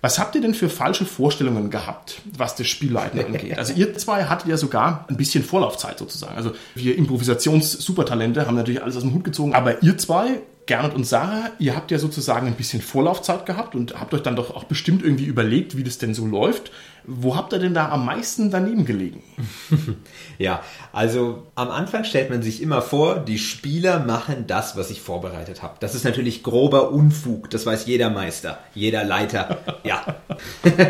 Was 0.00 0.18
habt 0.18 0.34
ihr 0.34 0.40
denn 0.40 0.54
für 0.54 0.68
falsche 0.68 1.04
Vorstellungen 1.04 1.70
gehabt, 1.70 2.22
was 2.36 2.56
das 2.56 2.66
Spielleiten 2.66 3.24
angeht? 3.24 3.56
Also 3.56 3.72
ihr 3.72 3.94
zwei 3.94 4.24
hattet 4.24 4.48
ja 4.48 4.56
sogar 4.56 5.04
ein 5.08 5.16
bisschen 5.16 5.44
Vorlaufzeit 5.44 5.98
sozusagen. 5.98 6.36
Also 6.36 6.52
wir 6.74 6.96
Improvisations-Supertalente 6.96 8.46
haben 8.46 8.56
natürlich 8.56 8.82
alles 8.82 8.96
aus 8.96 9.02
dem 9.02 9.14
Hut 9.14 9.24
gezogen, 9.24 9.54
aber 9.54 9.82
ihr 9.82 9.96
zwei, 9.96 10.40
Gernot 10.68 10.94
und 10.94 11.04
Sarah, 11.04 11.50
ihr 11.58 11.74
habt 11.74 11.90
ja 11.90 11.98
sozusagen 11.98 12.46
ein 12.46 12.54
bisschen 12.54 12.82
Vorlaufzeit 12.82 13.46
gehabt 13.46 13.74
und 13.74 13.98
habt 13.98 14.12
euch 14.12 14.20
dann 14.20 14.36
doch 14.36 14.54
auch 14.54 14.64
bestimmt 14.64 15.02
irgendwie 15.02 15.24
überlegt, 15.24 15.78
wie 15.78 15.82
das 15.82 15.96
denn 15.96 16.12
so 16.12 16.26
läuft. 16.26 16.70
Wo 17.04 17.36
habt 17.36 17.54
ihr 17.54 17.58
denn 17.58 17.72
da 17.72 17.88
am 17.88 18.04
meisten 18.04 18.50
daneben 18.50 18.84
gelegen? 18.84 19.22
Ja, 20.38 20.62
also 20.92 21.48
am 21.56 21.68
Anfang 21.68 22.04
stellt 22.04 22.30
man 22.30 22.42
sich 22.42 22.62
immer 22.62 22.80
vor, 22.80 23.18
die 23.18 23.38
Spieler 23.38 23.98
machen 23.98 24.44
das, 24.46 24.76
was 24.76 24.88
ich 24.88 25.00
vorbereitet 25.00 25.64
habe. 25.64 25.74
Das 25.80 25.96
ist 25.96 26.04
natürlich 26.04 26.44
grober 26.44 26.92
Unfug, 26.92 27.50
das 27.50 27.66
weiß 27.66 27.86
jeder 27.86 28.08
Meister, 28.08 28.60
jeder 28.74 29.02
Leiter. 29.02 29.58
Ja. 29.84 30.16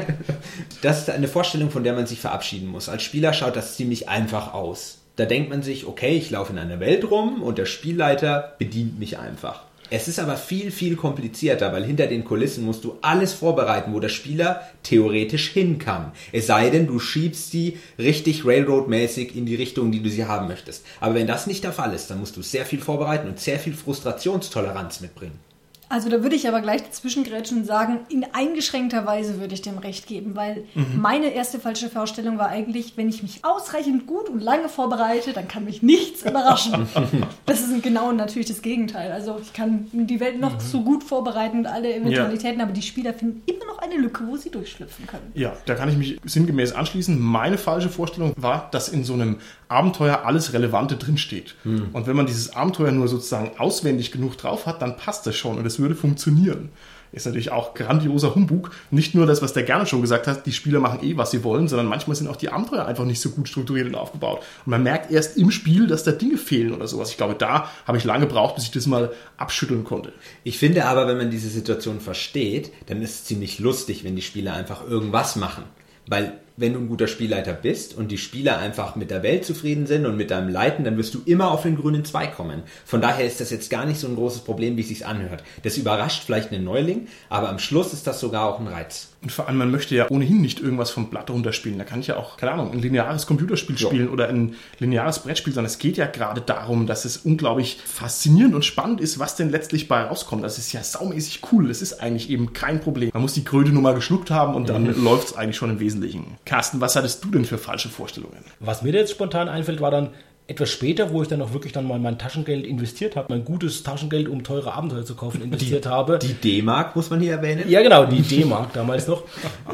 Das 0.82 1.00
ist 1.00 1.10
eine 1.10 1.28
Vorstellung, 1.28 1.70
von 1.70 1.82
der 1.82 1.94
man 1.94 2.06
sich 2.06 2.20
verabschieden 2.20 2.68
muss. 2.68 2.88
Als 2.88 3.02
Spieler 3.02 3.32
schaut 3.32 3.56
das 3.56 3.76
ziemlich 3.76 4.08
einfach 4.08 4.54
aus. 4.54 4.98
Da 5.16 5.24
denkt 5.24 5.50
man 5.50 5.62
sich, 5.62 5.86
okay, 5.86 6.16
ich 6.16 6.30
laufe 6.30 6.52
in 6.52 6.58
einer 6.58 6.78
Welt 6.78 7.10
rum 7.10 7.42
und 7.42 7.58
der 7.58 7.66
Spielleiter 7.66 8.54
bedient 8.58 8.98
mich 8.98 9.18
einfach. 9.18 9.67
Es 9.90 10.06
ist 10.06 10.18
aber 10.18 10.36
viel, 10.36 10.70
viel 10.70 10.96
komplizierter, 10.96 11.72
weil 11.72 11.82
hinter 11.82 12.08
den 12.08 12.22
Kulissen 12.22 12.64
musst 12.64 12.84
du 12.84 12.98
alles 13.00 13.32
vorbereiten, 13.32 13.94
wo 13.94 14.00
der 14.00 14.10
Spieler 14.10 14.60
theoretisch 14.82 15.48
hin 15.48 15.78
kann. 15.78 16.12
Es 16.30 16.46
sei 16.46 16.68
denn, 16.68 16.86
du 16.86 16.98
schiebst 16.98 17.50
sie 17.50 17.78
richtig 17.98 18.44
Railroad-mäßig 18.44 19.34
in 19.34 19.46
die 19.46 19.54
Richtung, 19.54 19.90
die 19.90 20.02
du 20.02 20.10
sie 20.10 20.26
haben 20.26 20.46
möchtest. 20.46 20.84
Aber 21.00 21.14
wenn 21.14 21.26
das 21.26 21.46
nicht 21.46 21.64
der 21.64 21.72
Fall 21.72 21.94
ist, 21.94 22.10
dann 22.10 22.20
musst 22.20 22.36
du 22.36 22.42
sehr 22.42 22.66
viel 22.66 22.80
vorbereiten 22.80 23.28
und 23.28 23.40
sehr 23.40 23.58
viel 23.58 23.72
Frustrationstoleranz 23.72 25.00
mitbringen. 25.00 25.40
Also 25.88 26.10
da 26.10 26.22
würde 26.22 26.36
ich 26.36 26.46
aber 26.46 26.60
gleich 26.60 26.82
dazwischengrätschen 26.82 27.58
und 27.58 27.64
sagen, 27.64 28.00
in 28.08 28.26
eingeschränkter 28.32 29.06
Weise 29.06 29.40
würde 29.40 29.54
ich 29.54 29.62
dem 29.62 29.78
recht 29.78 30.06
geben, 30.06 30.36
weil 30.36 30.64
meine 30.96 31.32
erste 31.32 31.58
falsche 31.58 31.88
Vorstellung 31.88 32.38
war 32.38 32.48
eigentlich, 32.48 32.94
wenn 32.96 33.08
ich 33.08 33.22
mich 33.22 33.44
ausreichend 33.44 34.06
gut 34.06 34.28
und 34.28 34.40
lange 34.40 34.68
vorbereite, 34.68 35.32
dann 35.32 35.48
kann 35.48 35.64
mich 35.64 35.82
nichts 35.82 36.22
überraschen. 36.22 36.86
das 37.46 37.60
ist 37.60 37.82
genau 37.82 38.12
natürlich 38.12 38.48
das 38.48 38.62
Gegenteil. 38.62 39.12
Also 39.12 39.38
ich 39.40 39.52
kann 39.52 39.86
die 39.92 40.20
Welt 40.20 40.40
noch 40.40 40.60
so 40.60 40.82
gut 40.82 41.04
vorbereiten 41.04 41.58
und 41.58 41.66
alle 41.66 41.94
Eventualitäten, 41.94 42.60
aber 42.60 42.72
die 42.72 42.82
Spieler 42.82 43.14
finden 43.14 43.42
immer 43.46 43.64
noch 43.66 43.78
eine 43.78 43.96
Lücke, 43.96 44.24
wo 44.26 44.36
sie 44.36 44.50
durchschlüpfen 44.50 45.06
können. 45.06 45.32
Ja, 45.34 45.54
da 45.66 45.74
kann 45.74 45.88
ich 45.88 45.96
mich 45.96 46.18
sinngemäß 46.24 46.72
anschließen. 46.72 47.18
Meine 47.18 47.58
falsche 47.58 47.88
Vorstellung 47.88 48.34
war, 48.36 48.68
dass 48.72 48.88
in 48.88 49.04
so 49.04 49.14
einem 49.14 49.38
Abenteuer 49.68 50.22
alles 50.24 50.52
Relevante 50.52 50.96
drinsteht. 50.96 51.54
Und 51.92 52.06
wenn 52.06 52.16
man 52.16 52.26
dieses 52.26 52.54
Abenteuer 52.54 52.90
nur 52.90 53.08
sozusagen 53.08 53.52
auswendig 53.58 54.12
genug 54.12 54.36
drauf 54.38 54.66
hat, 54.66 54.82
dann 54.82 54.96
passt 54.96 55.26
das 55.26 55.36
schon 55.36 55.58
und 55.58 55.66
würde 55.78 55.94
funktionieren. 55.94 56.70
ist 57.12 57.26
natürlich 57.26 57.50
auch 57.50 57.74
grandioser 57.74 58.34
Humbug. 58.34 58.70
Nicht 58.90 59.14
nur 59.14 59.26
das, 59.26 59.40
was 59.40 59.52
der 59.52 59.62
gerne 59.62 59.86
schon 59.86 60.02
gesagt 60.02 60.26
hat, 60.26 60.46
die 60.46 60.52
Spieler 60.52 60.80
machen 60.80 61.02
eh, 61.02 61.16
was 61.16 61.30
sie 61.30 61.44
wollen, 61.44 61.68
sondern 61.68 61.86
manchmal 61.86 62.16
sind 62.16 62.28
auch 62.28 62.36
die 62.36 62.50
Abenteuer 62.50 62.84
einfach 62.84 63.04
nicht 63.04 63.20
so 63.20 63.30
gut 63.30 63.48
strukturiert 63.48 63.86
und 63.86 63.94
aufgebaut. 63.94 64.40
Und 64.66 64.70
man 64.70 64.82
merkt 64.82 65.10
erst 65.10 65.36
im 65.36 65.50
Spiel, 65.50 65.86
dass 65.86 66.04
da 66.04 66.12
Dinge 66.12 66.36
fehlen 66.36 66.74
oder 66.74 66.86
sowas. 66.86 67.10
Ich 67.10 67.16
glaube, 67.16 67.34
da 67.34 67.70
habe 67.86 67.98
ich 67.98 68.04
lange 68.04 68.26
gebraucht, 68.26 68.56
bis 68.56 68.64
ich 68.64 68.70
das 68.70 68.86
mal 68.86 69.12
abschütteln 69.36 69.84
konnte. 69.84 70.12
Ich 70.44 70.58
finde 70.58 70.84
aber, 70.84 71.06
wenn 71.08 71.16
man 71.16 71.30
diese 71.30 71.48
Situation 71.48 72.00
versteht, 72.00 72.72
dann 72.86 73.00
ist 73.02 73.10
es 73.10 73.24
ziemlich 73.24 73.58
lustig, 73.58 74.04
wenn 74.04 74.16
die 74.16 74.22
Spieler 74.22 74.54
einfach 74.54 74.86
irgendwas 74.86 75.36
machen. 75.36 75.64
Weil 76.06 76.40
wenn 76.58 76.72
du 76.72 76.80
ein 76.80 76.88
guter 76.88 77.06
Spielleiter 77.06 77.52
bist 77.52 77.96
und 77.96 78.10
die 78.10 78.18
Spieler 78.18 78.58
einfach 78.58 78.96
mit 78.96 79.10
der 79.10 79.22
Welt 79.22 79.44
zufrieden 79.44 79.86
sind 79.86 80.06
und 80.06 80.16
mit 80.16 80.30
deinem 80.30 80.48
Leiten, 80.48 80.84
dann 80.84 80.96
wirst 80.96 81.14
du 81.14 81.20
immer 81.24 81.50
auf 81.52 81.62
den 81.62 81.76
grünen 81.76 82.04
Zweig 82.04 82.36
kommen. 82.36 82.62
Von 82.84 83.00
daher 83.00 83.24
ist 83.24 83.40
das 83.40 83.50
jetzt 83.50 83.70
gar 83.70 83.86
nicht 83.86 84.00
so 84.00 84.08
ein 84.08 84.16
großes 84.16 84.40
Problem, 84.40 84.76
wie 84.76 84.80
es 84.80 84.88
sich 84.88 85.06
anhört. 85.06 85.44
Das 85.62 85.76
überrascht 85.76 86.24
vielleicht 86.26 86.52
einen 86.52 86.64
Neuling, 86.64 87.06
aber 87.28 87.48
am 87.48 87.60
Schluss 87.60 87.92
ist 87.92 88.06
das 88.08 88.18
sogar 88.18 88.44
auch 88.46 88.58
ein 88.58 88.66
Reiz. 88.66 89.08
Und 89.20 89.32
vor 89.32 89.48
allem, 89.48 89.58
man 89.58 89.70
möchte 89.72 89.96
ja 89.96 90.08
ohnehin 90.10 90.40
nicht 90.40 90.60
irgendwas 90.60 90.90
vom 90.90 91.10
Blatt 91.10 91.28
runterspielen. 91.28 91.76
Da 91.76 91.84
kann 91.84 91.98
ich 92.00 92.06
ja 92.06 92.16
auch, 92.16 92.36
keine 92.36 92.52
Ahnung, 92.52 92.70
ein 92.72 92.78
lineares 92.78 93.26
Computerspiel 93.26 93.76
Ja. 93.76 93.88
spielen 93.88 94.08
oder 94.08 94.28
ein 94.28 94.54
lineares 94.78 95.18
Brettspiel, 95.20 95.52
sondern 95.52 95.66
es 95.70 95.78
geht 95.78 95.96
ja 95.96 96.06
gerade 96.06 96.40
darum, 96.40 96.86
dass 96.86 97.04
es 97.04 97.16
unglaublich 97.16 97.80
faszinierend 97.84 98.54
und 98.54 98.64
spannend 98.64 99.00
ist, 99.00 99.18
was 99.18 99.34
denn 99.34 99.50
letztlich 99.50 99.88
bei 99.88 100.02
rauskommt. 100.02 100.44
Das 100.44 100.58
ist 100.58 100.72
ja 100.72 100.84
saumäßig 100.84 101.40
cool. 101.50 101.66
Das 101.66 101.82
ist 101.82 101.94
eigentlich 102.00 102.30
eben 102.30 102.52
kein 102.52 102.80
Problem. 102.80 103.10
Man 103.12 103.22
muss 103.22 103.34
die 103.34 103.44
Kröte 103.44 103.72
nur 103.72 103.82
mal 103.82 103.94
geschluckt 103.94 104.30
haben 104.30 104.54
und 104.54 104.68
dann 104.68 104.86
läuft 105.02 105.28
es 105.28 105.36
eigentlich 105.36 105.56
schon 105.56 105.70
im 105.70 105.80
Wesentlichen. 105.80 106.36
Carsten, 106.48 106.80
was 106.80 106.96
hattest 106.96 107.22
du 107.22 107.30
denn 107.30 107.44
für 107.44 107.58
falsche 107.58 107.90
Vorstellungen? 107.90 108.42
Was 108.58 108.80
mir 108.80 108.94
jetzt 108.94 109.10
spontan 109.10 109.50
einfällt, 109.50 109.82
war 109.82 109.90
dann 109.90 110.14
etwas 110.46 110.70
später, 110.70 111.12
wo 111.12 111.20
ich 111.20 111.28
dann 111.28 111.42
auch 111.42 111.52
wirklich 111.52 111.74
dann 111.74 111.86
mal 111.86 111.98
mein 111.98 112.18
Taschengeld 112.18 112.66
investiert 112.66 113.16
habe, 113.16 113.26
mein 113.28 113.44
gutes 113.44 113.82
Taschengeld, 113.82 114.28
um 114.28 114.42
teure 114.44 114.72
Abenteuer 114.72 115.04
zu 115.04 115.14
kaufen, 115.14 115.42
investiert 115.44 115.84
habe. 115.84 116.18
Die 116.18 116.32
D-Mark 116.32 116.96
muss 116.96 117.10
man 117.10 117.20
hier 117.20 117.32
erwähnen. 117.32 117.68
Ja, 117.68 117.82
genau, 117.82 118.06
die 118.06 118.22
D-Mark 118.22 118.72
damals 118.72 119.06
noch. 119.06 119.24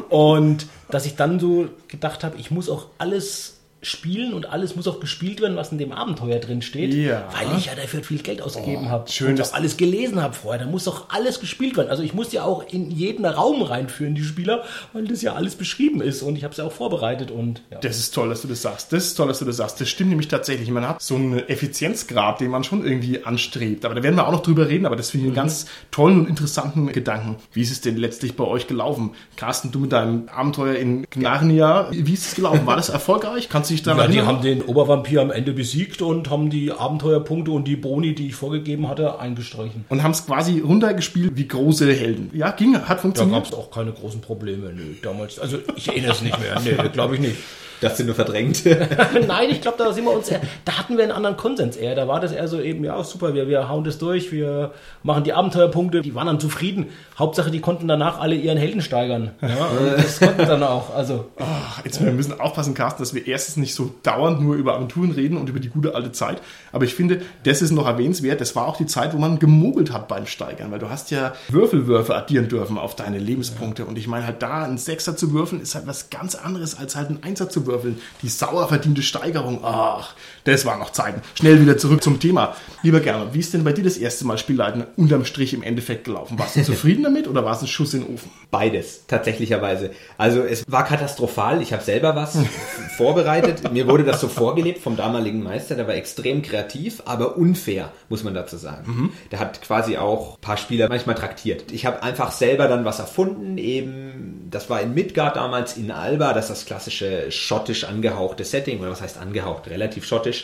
Und 0.09 0.67
dass 0.89 1.05
ich 1.05 1.15
dann 1.15 1.39
so 1.39 1.69
gedacht 1.87 2.25
habe, 2.25 2.35
ich 2.37 2.51
muss 2.51 2.69
auch 2.69 2.87
alles 2.97 3.54
spielen 3.85 4.33
und 4.33 4.49
alles 4.49 4.75
muss 4.75 4.87
auch 4.87 4.99
gespielt 4.99 5.41
werden, 5.41 5.55
was 5.57 5.71
in 5.71 5.77
dem 5.77 5.91
Abenteuer 5.91 6.39
drin 6.39 6.61
steht, 6.61 6.93
Ja. 6.93 7.27
weil 7.31 7.57
ich 7.57 7.67
ja 7.67 7.75
dafür 7.75 8.03
viel 8.03 8.19
Geld 8.19 8.41
ausgegeben 8.41 8.89
habe 8.89 9.09
schön, 9.11 9.31
und 9.31 9.41
auch 9.41 9.53
alles 9.53 9.77
gelesen 9.77 10.21
habe 10.21 10.33
vorher. 10.33 10.63
Da 10.65 10.69
muss 10.69 10.85
doch 10.85 11.09
alles 11.09 11.39
gespielt 11.39 11.77
werden. 11.77 11.89
Also 11.89 12.03
ich 12.03 12.13
muss 12.13 12.31
ja 12.33 12.43
auch 12.43 12.63
in 12.67 12.91
jeden 12.91 13.25
Raum 13.25 13.61
reinführen, 13.61 14.15
die 14.15 14.23
Spieler, 14.23 14.63
weil 14.93 15.05
das 15.07 15.21
ja 15.21 15.33
alles 15.33 15.55
beschrieben 15.55 16.01
ist 16.01 16.21
und 16.21 16.35
ich 16.37 16.43
habe 16.43 16.51
es 16.51 16.57
ja 16.57 16.65
auch 16.65 16.71
vorbereitet 16.71 17.31
und 17.31 17.61
ja. 17.71 17.79
Das 17.79 17.97
ist 17.99 18.11
toll, 18.13 18.29
dass 18.29 18.41
du 18.41 18.47
das 18.47 18.61
sagst. 18.61 18.91
Das 18.93 19.05
ist 19.05 19.15
toll, 19.15 19.27
dass 19.27 19.39
du 19.39 19.45
das 19.45 19.57
sagst. 19.57 19.79
Das 19.79 19.89
stimmt 19.89 20.09
nämlich 20.09 20.27
tatsächlich. 20.27 20.69
Man 20.71 20.87
hat 20.87 21.01
so 21.01 21.15
einen 21.15 21.39
Effizienzgrad, 21.47 22.39
den 22.39 22.49
man 22.51 22.63
schon 22.63 22.85
irgendwie 22.85 23.23
anstrebt. 23.23 23.85
Aber 23.85 23.95
da 23.95 24.01
werden 24.03 24.15
wir 24.15 24.27
auch 24.27 24.31
noch 24.31 24.41
drüber 24.43 24.67
reden. 24.67 24.85
Aber 24.85 24.95
das 24.95 25.11
finde 25.11 25.25
ich 25.25 25.29
einen 25.29 25.35
ganz 25.35 25.65
tollen 25.91 26.21
und 26.21 26.29
interessanten 26.29 26.87
Gedanken. 26.91 27.35
Wie 27.53 27.61
ist 27.61 27.71
es 27.71 27.81
denn 27.81 27.97
letztlich 27.97 28.35
bei 28.35 28.43
euch 28.43 28.67
gelaufen? 28.67 29.11
Carsten, 29.35 29.71
du 29.71 29.79
mit 29.79 29.91
deinem 29.91 30.27
Abenteuer 30.29 30.75
in 30.75 31.05
Gnarnia, 31.09 31.87
wie 31.91 32.13
ist 32.13 32.27
es 32.27 32.35
gelaufen? 32.35 32.65
War 32.65 32.75
das 32.77 32.89
erfolgreich? 32.95 33.49
Kannst 33.49 33.69
du 33.69 33.74
dich 33.75 33.83
daran 33.83 33.99
Ja, 33.99 34.07
die 34.07 34.17
erinnern? 34.17 34.35
haben 34.37 34.43
den 34.43 34.61
Obervampir 34.63 35.21
am 35.21 35.31
Ende 35.31 35.53
besiegt 35.53 36.01
und 36.01 36.29
haben 36.29 36.49
die 36.49 36.71
Abenteuerpunkte 36.71 37.51
und 37.51 37.67
die 37.67 37.75
Boni, 37.75 38.15
die 38.15 38.27
ich 38.27 38.35
vorgegeben 38.35 38.87
hatte, 38.89 39.19
eingestrichen. 39.19 39.85
und 39.89 40.01
haben 40.03 40.11
es 40.11 40.25
quasi 40.25 40.59
runtergespielt 40.59 41.37
wie 41.37 41.47
große 41.47 41.91
Helden. 41.93 42.29
Ja, 42.33 42.51
ging, 42.51 42.75
hat 42.75 42.89
Da 42.89 42.95
funktioniert. 42.97 43.43
gab 43.43 43.45
es 43.51 43.53
auch 43.53 43.69
keine 43.71 43.91
großen 43.91 44.21
Probleme. 44.21 44.71
Nee, 44.73 44.97
damals. 45.01 45.39
Also 45.39 45.57
ich 45.75 45.87
erinnere 45.87 46.11
es 46.13 46.21
nicht 46.21 46.39
mehr. 46.39 46.59
Nee, 46.63 46.89
glaube 46.89 47.15
ich 47.15 47.21
nicht. 47.21 47.35
Das 47.81 47.97
sind 47.97 48.05
nur 48.07 48.15
verdrängt. 48.15 48.63
Nein, 49.27 49.49
ich 49.49 49.61
glaube, 49.61 49.77
da 49.77 49.91
sind 49.93 50.05
wir 50.05 50.13
uns 50.13 50.29
eher, 50.29 50.41
da 50.63 50.77
hatten 50.77 50.97
wir 50.97 51.03
einen 51.03 51.11
anderen 51.11 51.37
Konsens 51.37 51.75
eher. 51.75 51.95
Da 51.95 52.07
war 52.07 52.19
das 52.19 52.31
eher 52.31 52.47
so 52.47 52.59
eben, 52.59 52.83
ja, 52.83 53.03
super, 53.03 53.33
wir, 53.33 53.47
wir 53.47 53.69
hauen 53.69 53.83
das 53.83 53.97
durch, 53.97 54.31
wir 54.31 54.71
machen 55.03 55.23
die 55.23 55.33
Abenteuerpunkte, 55.33 56.01
die 56.01 56.15
waren 56.15 56.27
dann 56.27 56.39
zufrieden. 56.39 56.87
Hauptsache, 57.17 57.51
die 57.51 57.61
konnten 57.61 57.87
danach 57.87 58.19
alle 58.19 58.35
ihren 58.35 58.57
Helden 58.57 58.81
steigern. 58.81 59.31
Ja, 59.41 59.69
das 59.97 60.19
konnten 60.19 60.45
dann 60.45 60.63
auch. 60.63 60.93
Also, 60.93 61.25
Ach, 61.37 61.83
Jetzt, 61.83 62.03
wir 62.03 62.11
müssen 62.11 62.39
aufpassen, 62.39 62.73
Carsten, 62.73 63.03
dass 63.03 63.13
wir 63.13 63.27
erstens 63.27 63.57
nicht 63.57 63.75
so 63.75 63.93
dauernd 64.03 64.41
nur 64.41 64.55
über 64.55 64.75
Aventuren 64.75 65.11
reden 65.11 65.37
und 65.37 65.49
über 65.49 65.59
die 65.59 65.69
gute 65.69 65.93
alte 65.95 66.11
Zeit. 66.11 66.41
Aber 66.71 66.85
ich 66.85 66.95
finde, 66.95 67.21
das 67.43 67.61
ist 67.61 67.71
noch 67.71 67.85
erwähnenswert. 67.85 68.41
Das 68.41 68.55
war 68.55 68.67
auch 68.67 68.77
die 68.77 68.85
Zeit, 68.85 69.13
wo 69.13 69.17
man 69.17 69.39
gemogelt 69.39 69.93
hat 69.93 70.07
beim 70.07 70.25
Steigern, 70.25 70.71
weil 70.71 70.79
du 70.79 70.89
hast 70.89 71.11
ja 71.11 71.33
Würfelwürfe 71.49 72.15
addieren 72.15 72.47
dürfen 72.47 72.77
auf 72.77 72.95
deine 72.95 73.19
Lebenspunkte. 73.19 73.85
Und 73.85 73.97
ich 73.97 74.07
meine 74.07 74.25
halt 74.25 74.41
da, 74.41 74.63
ein 74.63 74.77
Sechser 74.77 75.15
zu 75.15 75.31
würfeln, 75.31 75.61
ist 75.61 75.75
halt 75.75 75.87
was 75.87 76.09
ganz 76.09 76.35
anderes 76.35 76.77
als 76.77 76.95
halt 76.95 77.09
ein 77.09 77.19
Einser 77.23 77.49
zu 77.49 77.64
würfeln. 77.65 78.01
Die 78.21 78.29
sauer 78.29 78.67
verdiente 78.67 79.01
Steigerung, 79.01 79.59
ach, 79.63 80.13
das 80.45 80.63
waren 80.63 80.79
noch 80.79 80.91
Zeiten. 80.91 81.21
Schnell 81.33 81.59
wieder 81.59 81.77
zurück 81.77 82.03
zum 82.03 82.19
Thema. 82.19 82.55
Lieber 82.83 82.99
Gernot, 82.99 83.33
wie 83.33 83.39
ist 83.39 83.53
denn 83.53 83.63
bei 83.63 83.73
dir 83.73 83.83
das 83.83 83.97
erste 83.97 84.25
Mal 84.25 84.37
Spielleiten 84.37 84.85
unterm 84.95 85.25
Strich 85.25 85.53
im 85.55 85.63
Endeffekt 85.63 86.03
gelaufen? 86.03 86.37
Warst 86.37 86.55
du 86.55 86.63
zufrieden 86.63 87.03
damit 87.03 87.27
oder 87.27 87.43
war 87.43 87.55
es 87.55 87.61
ein 87.61 87.67
Schuss 87.67 87.95
in 87.95 88.03
den 88.03 88.13
Ofen? 88.13 88.29
Beides, 88.51 89.05
tatsächlicherweise. 89.07 89.89
Also 90.17 90.41
es 90.41 90.63
war 90.67 90.85
katastrophal. 90.85 91.61
Ich 91.63 91.73
habe 91.73 91.83
selber 91.83 92.15
was 92.15 92.37
vorbereitet. 92.97 93.71
Mir 93.73 93.87
wurde 93.87 94.03
das 94.03 94.21
so 94.21 94.27
vorgelebt 94.27 94.81
vom 94.81 94.95
damaligen 94.95 95.41
Meister. 95.41 95.75
Der 95.75 95.87
war 95.87 95.95
extrem 95.95 96.43
kreativ, 96.43 97.01
aber 97.05 97.37
unfair, 97.37 97.91
muss 98.09 98.23
man 98.23 98.35
dazu 98.35 98.57
sagen. 98.57 99.11
Der 99.31 99.39
hat 99.39 99.61
quasi 99.63 99.97
auch 99.97 100.35
ein 100.35 100.41
paar 100.41 100.57
Spieler 100.57 100.87
manchmal 100.89 101.15
traktiert. 101.15 101.71
Ich 101.71 101.87
habe 101.87 102.03
einfach 102.03 102.31
selber 102.31 102.67
dann 102.67 102.85
was 102.85 102.99
erfunden. 102.99 103.57
Eben, 103.57 104.47
das 104.51 104.69
war 104.69 104.79
in 104.79 104.93
Midgard 104.93 105.37
damals 105.37 105.75
in 105.75 105.89
Alba. 105.89 106.33
Das 106.33 106.45
ist 106.45 106.51
das 106.51 106.65
klassische 106.65 107.31
schottisch 107.31 107.83
angehauchte 107.83 108.43
Setting. 108.43 108.79
Oder 108.79 108.91
was 108.91 109.01
heißt 109.01 109.17
angehaucht? 109.17 109.67
Relativ 109.69 110.05
schottisch. 110.05 110.34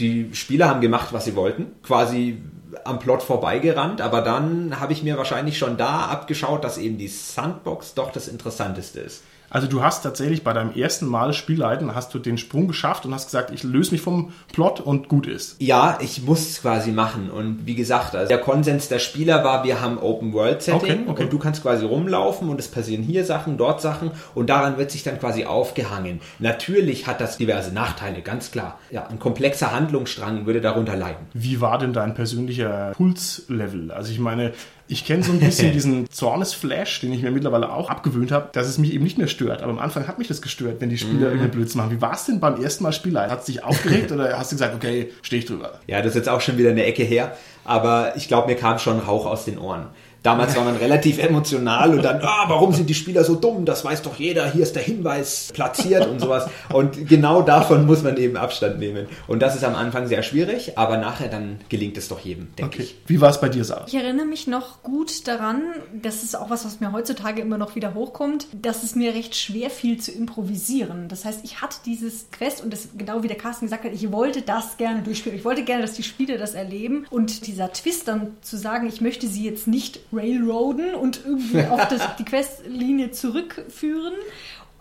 Die 0.00 0.30
Spieler 0.32 0.68
haben 0.68 0.80
gemacht, 0.80 1.08
was 1.12 1.24
sie 1.24 1.34
wollten. 1.34 1.72
Quasi 1.82 2.40
am 2.84 2.98
Plot 2.98 3.22
vorbeigerannt, 3.22 4.00
aber 4.00 4.20
dann 4.20 4.78
habe 4.78 4.92
ich 4.92 5.02
mir 5.02 5.16
wahrscheinlich 5.16 5.58
schon 5.58 5.76
da 5.76 6.06
abgeschaut, 6.06 6.64
dass 6.64 6.78
eben 6.78 6.98
die 6.98 7.08
Sandbox 7.08 7.94
doch 7.94 8.12
das 8.12 8.28
Interessanteste 8.28 9.00
ist. 9.00 9.22
Also 9.50 9.66
du 9.66 9.82
hast 9.82 10.02
tatsächlich 10.02 10.44
bei 10.44 10.52
deinem 10.52 10.74
ersten 10.74 11.06
Mal 11.06 11.32
Spielleiten, 11.32 11.94
hast 11.94 12.12
du 12.14 12.18
den 12.18 12.38
Sprung 12.38 12.68
geschafft 12.68 13.06
und 13.06 13.14
hast 13.14 13.26
gesagt, 13.26 13.50
ich 13.50 13.62
löse 13.62 13.92
mich 13.92 14.00
vom 14.00 14.32
Plot 14.52 14.80
und 14.80 15.08
gut 15.08 15.26
ist. 15.26 15.56
Ja, 15.58 15.98
ich 16.00 16.22
muss 16.22 16.40
es 16.40 16.60
quasi 16.62 16.90
machen. 16.90 17.30
Und 17.30 17.66
wie 17.66 17.74
gesagt, 17.74 18.14
also 18.14 18.28
der 18.28 18.38
Konsens 18.38 18.88
der 18.88 18.98
Spieler 18.98 19.44
war, 19.44 19.64
wir 19.64 19.80
haben 19.80 19.98
Open 19.98 20.32
World 20.32 20.62
Setting 20.62 20.78
Okay, 20.78 20.98
okay. 21.06 21.22
und 21.24 21.32
du 21.32 21.38
kannst 21.38 21.62
quasi 21.62 21.84
rumlaufen 21.84 22.48
und 22.48 22.60
es 22.60 22.68
passieren 22.68 23.02
hier 23.02 23.24
Sachen, 23.24 23.56
dort 23.56 23.80
Sachen 23.80 24.10
und 24.34 24.50
daran 24.50 24.76
wird 24.78 24.90
sich 24.90 25.02
dann 25.02 25.18
quasi 25.18 25.44
aufgehangen. 25.44 26.20
Natürlich 26.38 27.06
hat 27.06 27.20
das 27.20 27.38
diverse 27.38 27.72
Nachteile, 27.72 28.22
ganz 28.22 28.50
klar. 28.50 28.78
Ja, 28.90 29.06
ein 29.06 29.18
komplexer 29.18 29.72
Handlungsstrang 29.72 30.46
würde 30.46 30.60
darunter 30.60 30.96
leiden. 30.96 31.26
Wie 31.32 31.60
war 31.60 31.78
denn 31.78 31.92
dein 31.92 32.14
persönlicher 32.14 32.92
Pulslevel? 32.96 33.90
Also 33.90 34.12
ich 34.12 34.18
meine, 34.18 34.52
ich 34.88 35.04
kenne 35.04 35.22
so 35.22 35.32
ein 35.32 35.40
bisschen 35.40 35.72
diesen 35.74 36.10
Zornesflash, 36.10 37.00
den 37.00 37.12
ich 37.12 37.22
mir 37.22 37.30
mittlerweile 37.30 37.70
auch 37.70 37.90
abgewöhnt 37.90 38.32
habe, 38.32 38.48
dass 38.52 38.66
es 38.66 38.78
mich 38.78 38.92
eben 38.94 39.04
nicht 39.04 39.18
mehr 39.18 39.28
stört. 39.28 39.62
Aber 39.62 39.70
am 39.70 39.78
Anfang 39.78 40.08
hat 40.08 40.18
mich 40.18 40.28
das 40.28 40.42
gestört, 40.42 40.80
wenn 40.80 40.88
die 40.88 40.98
Spieler 40.98 41.26
irgendeinen 41.26 41.50
Blödsinn 41.50 41.80
machen. 41.80 41.90
Wie 41.92 42.00
war 42.00 42.14
es 42.14 42.24
denn 42.24 42.40
beim 42.40 42.60
ersten 42.62 42.84
Mal 42.84 42.92
Spielleiten? 42.92 43.30
Hat 43.30 43.40
es 43.40 43.46
dich 43.46 43.62
aufgeregt 43.62 44.10
oder 44.12 44.38
hast 44.38 44.50
du 44.50 44.56
gesagt, 44.56 44.74
okay, 44.74 45.12
stehe 45.22 45.40
ich 45.40 45.46
drüber? 45.46 45.80
Ja, 45.86 45.98
das 45.98 46.08
ist 46.08 46.16
jetzt 46.16 46.28
auch 46.28 46.40
schon 46.40 46.58
wieder 46.58 46.70
eine 46.70 46.84
Ecke 46.84 47.04
her, 47.04 47.36
aber 47.64 48.16
ich 48.16 48.28
glaube, 48.28 48.48
mir 48.48 48.56
kam 48.56 48.78
schon 48.78 48.98
Rauch 48.98 49.26
aus 49.26 49.44
den 49.44 49.58
Ohren. 49.58 49.86
Damals 50.28 50.56
war 50.56 50.64
man 50.64 50.76
relativ 50.76 51.18
emotional 51.18 51.94
und 51.94 52.02
dann, 52.02 52.20
ah, 52.22 52.44
warum 52.48 52.72
sind 52.74 52.90
die 52.90 52.94
Spieler 52.94 53.24
so 53.24 53.34
dumm? 53.34 53.64
Das 53.64 53.84
weiß 53.84 54.02
doch 54.02 54.16
jeder, 54.18 54.50
hier 54.50 54.62
ist 54.62 54.76
der 54.76 54.82
Hinweis 54.82 55.50
platziert 55.54 56.06
und 56.06 56.20
sowas. 56.20 56.48
Und 56.72 57.08
genau 57.08 57.40
davon 57.42 57.86
muss 57.86 58.02
man 58.02 58.16
eben 58.18 58.36
Abstand 58.36 58.78
nehmen. 58.78 59.06
Und 59.26 59.40
das 59.40 59.56
ist 59.56 59.64
am 59.64 59.74
Anfang 59.74 60.06
sehr 60.06 60.22
schwierig, 60.22 60.76
aber 60.76 60.98
nachher 60.98 61.28
dann 61.28 61.60
gelingt 61.70 61.96
es 61.96 62.08
doch 62.08 62.20
jedem, 62.20 62.48
denke 62.56 62.68
Okay. 62.78 62.82
ich. 62.82 62.96
Wie 63.06 63.20
war 63.22 63.30
es 63.30 63.40
bei 63.40 63.48
dir, 63.48 63.64
Sarah? 63.64 63.84
Ich 63.86 63.94
erinnere 63.94 64.26
mich 64.26 64.46
noch 64.46 64.82
gut 64.82 65.26
daran, 65.26 65.62
das 66.02 66.22
ist 66.22 66.36
auch 66.36 66.50
was, 66.50 66.64
was 66.66 66.80
mir 66.80 66.92
heutzutage 66.92 67.40
immer 67.40 67.56
noch 67.56 67.74
wieder 67.74 67.94
hochkommt, 67.94 68.46
dass 68.60 68.82
es 68.82 68.94
mir 68.94 69.14
recht 69.14 69.34
schwer 69.34 69.70
fiel 69.70 69.98
zu 69.98 70.12
improvisieren. 70.12 71.08
Das 71.08 71.24
heißt, 71.24 71.40
ich 71.44 71.60
hatte 71.62 71.78
dieses 71.86 72.26
Quest 72.30 72.62
und 72.62 72.72
das 72.72 72.88
genau 72.96 73.22
wie 73.22 73.28
der 73.28 73.36
Carsten 73.38 73.66
gesagt 73.66 73.84
hat, 73.84 73.92
ich 73.92 74.12
wollte 74.12 74.42
das 74.42 74.76
gerne 74.76 75.02
durchspielen. 75.02 75.38
Ich 75.38 75.44
wollte 75.44 75.64
gerne, 75.64 75.82
dass 75.82 75.94
die 75.94 76.02
Spieler 76.02 76.36
das 76.38 76.54
erleben 76.54 77.06
und 77.10 77.46
dieser 77.46 77.72
Twist 77.72 78.08
dann 78.08 78.36
zu 78.42 78.56
sagen, 78.56 78.86
ich 78.88 79.00
möchte 79.00 79.26
sie 79.26 79.44
jetzt 79.44 79.66
nicht 79.68 80.00
railroaden 80.18 80.94
und 80.94 81.20
irgendwie 81.24 81.64
auf 81.66 81.88
das, 81.88 82.02
die 82.18 82.24
Questlinie 82.24 83.10
zurückführen. 83.10 84.14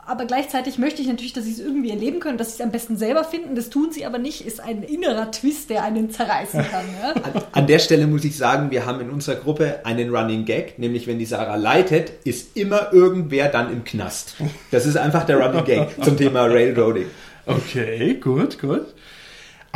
Aber 0.07 0.23
gleichzeitig 0.23 0.77
möchte 0.77 1.01
ich 1.01 1.07
natürlich, 1.09 1.33
dass 1.33 1.43
sie 1.43 1.51
es 1.51 1.59
irgendwie 1.59 1.89
erleben 1.89 2.21
können, 2.21 2.37
dass 2.37 2.51
sie 2.51 2.61
es 2.61 2.61
am 2.61 2.71
besten 2.71 2.95
selber 2.95 3.25
finden. 3.25 3.55
Das 3.55 3.69
tun 3.69 3.91
sie 3.91 4.05
aber 4.05 4.19
nicht. 4.19 4.45
Ist 4.45 4.61
ein 4.61 4.81
innerer 4.81 5.31
Twist, 5.31 5.69
der 5.69 5.83
einen 5.83 6.09
zerreißen 6.09 6.63
kann. 6.71 6.85
Ja? 7.01 7.11
An, 7.23 7.43
an 7.51 7.67
der 7.67 7.79
Stelle 7.79 8.07
muss 8.07 8.23
ich 8.23 8.37
sagen, 8.37 8.71
wir 8.71 8.85
haben 8.85 9.01
in 9.01 9.09
unserer 9.09 9.35
Gruppe 9.35 9.81
einen 9.83 10.15
Running 10.15 10.45
Gag, 10.45 10.79
nämlich 10.79 11.07
wenn 11.07 11.19
die 11.19 11.25
Sarah 11.25 11.57
leitet, 11.57 12.13
ist 12.23 12.55
immer 12.55 12.93
irgendwer 12.93 13.49
dann 13.49 13.69
im 13.69 13.83
Knast. 13.83 14.35
Das 14.71 14.85
ist 14.85 14.95
einfach 14.95 15.25
der 15.25 15.39
Running 15.39 15.65
Gag 15.65 15.89
zum 16.01 16.15
Thema 16.15 16.45
Railroading. 16.45 17.07
Okay, 17.45 18.13
gut, 18.15 18.59
gut. 18.59 18.85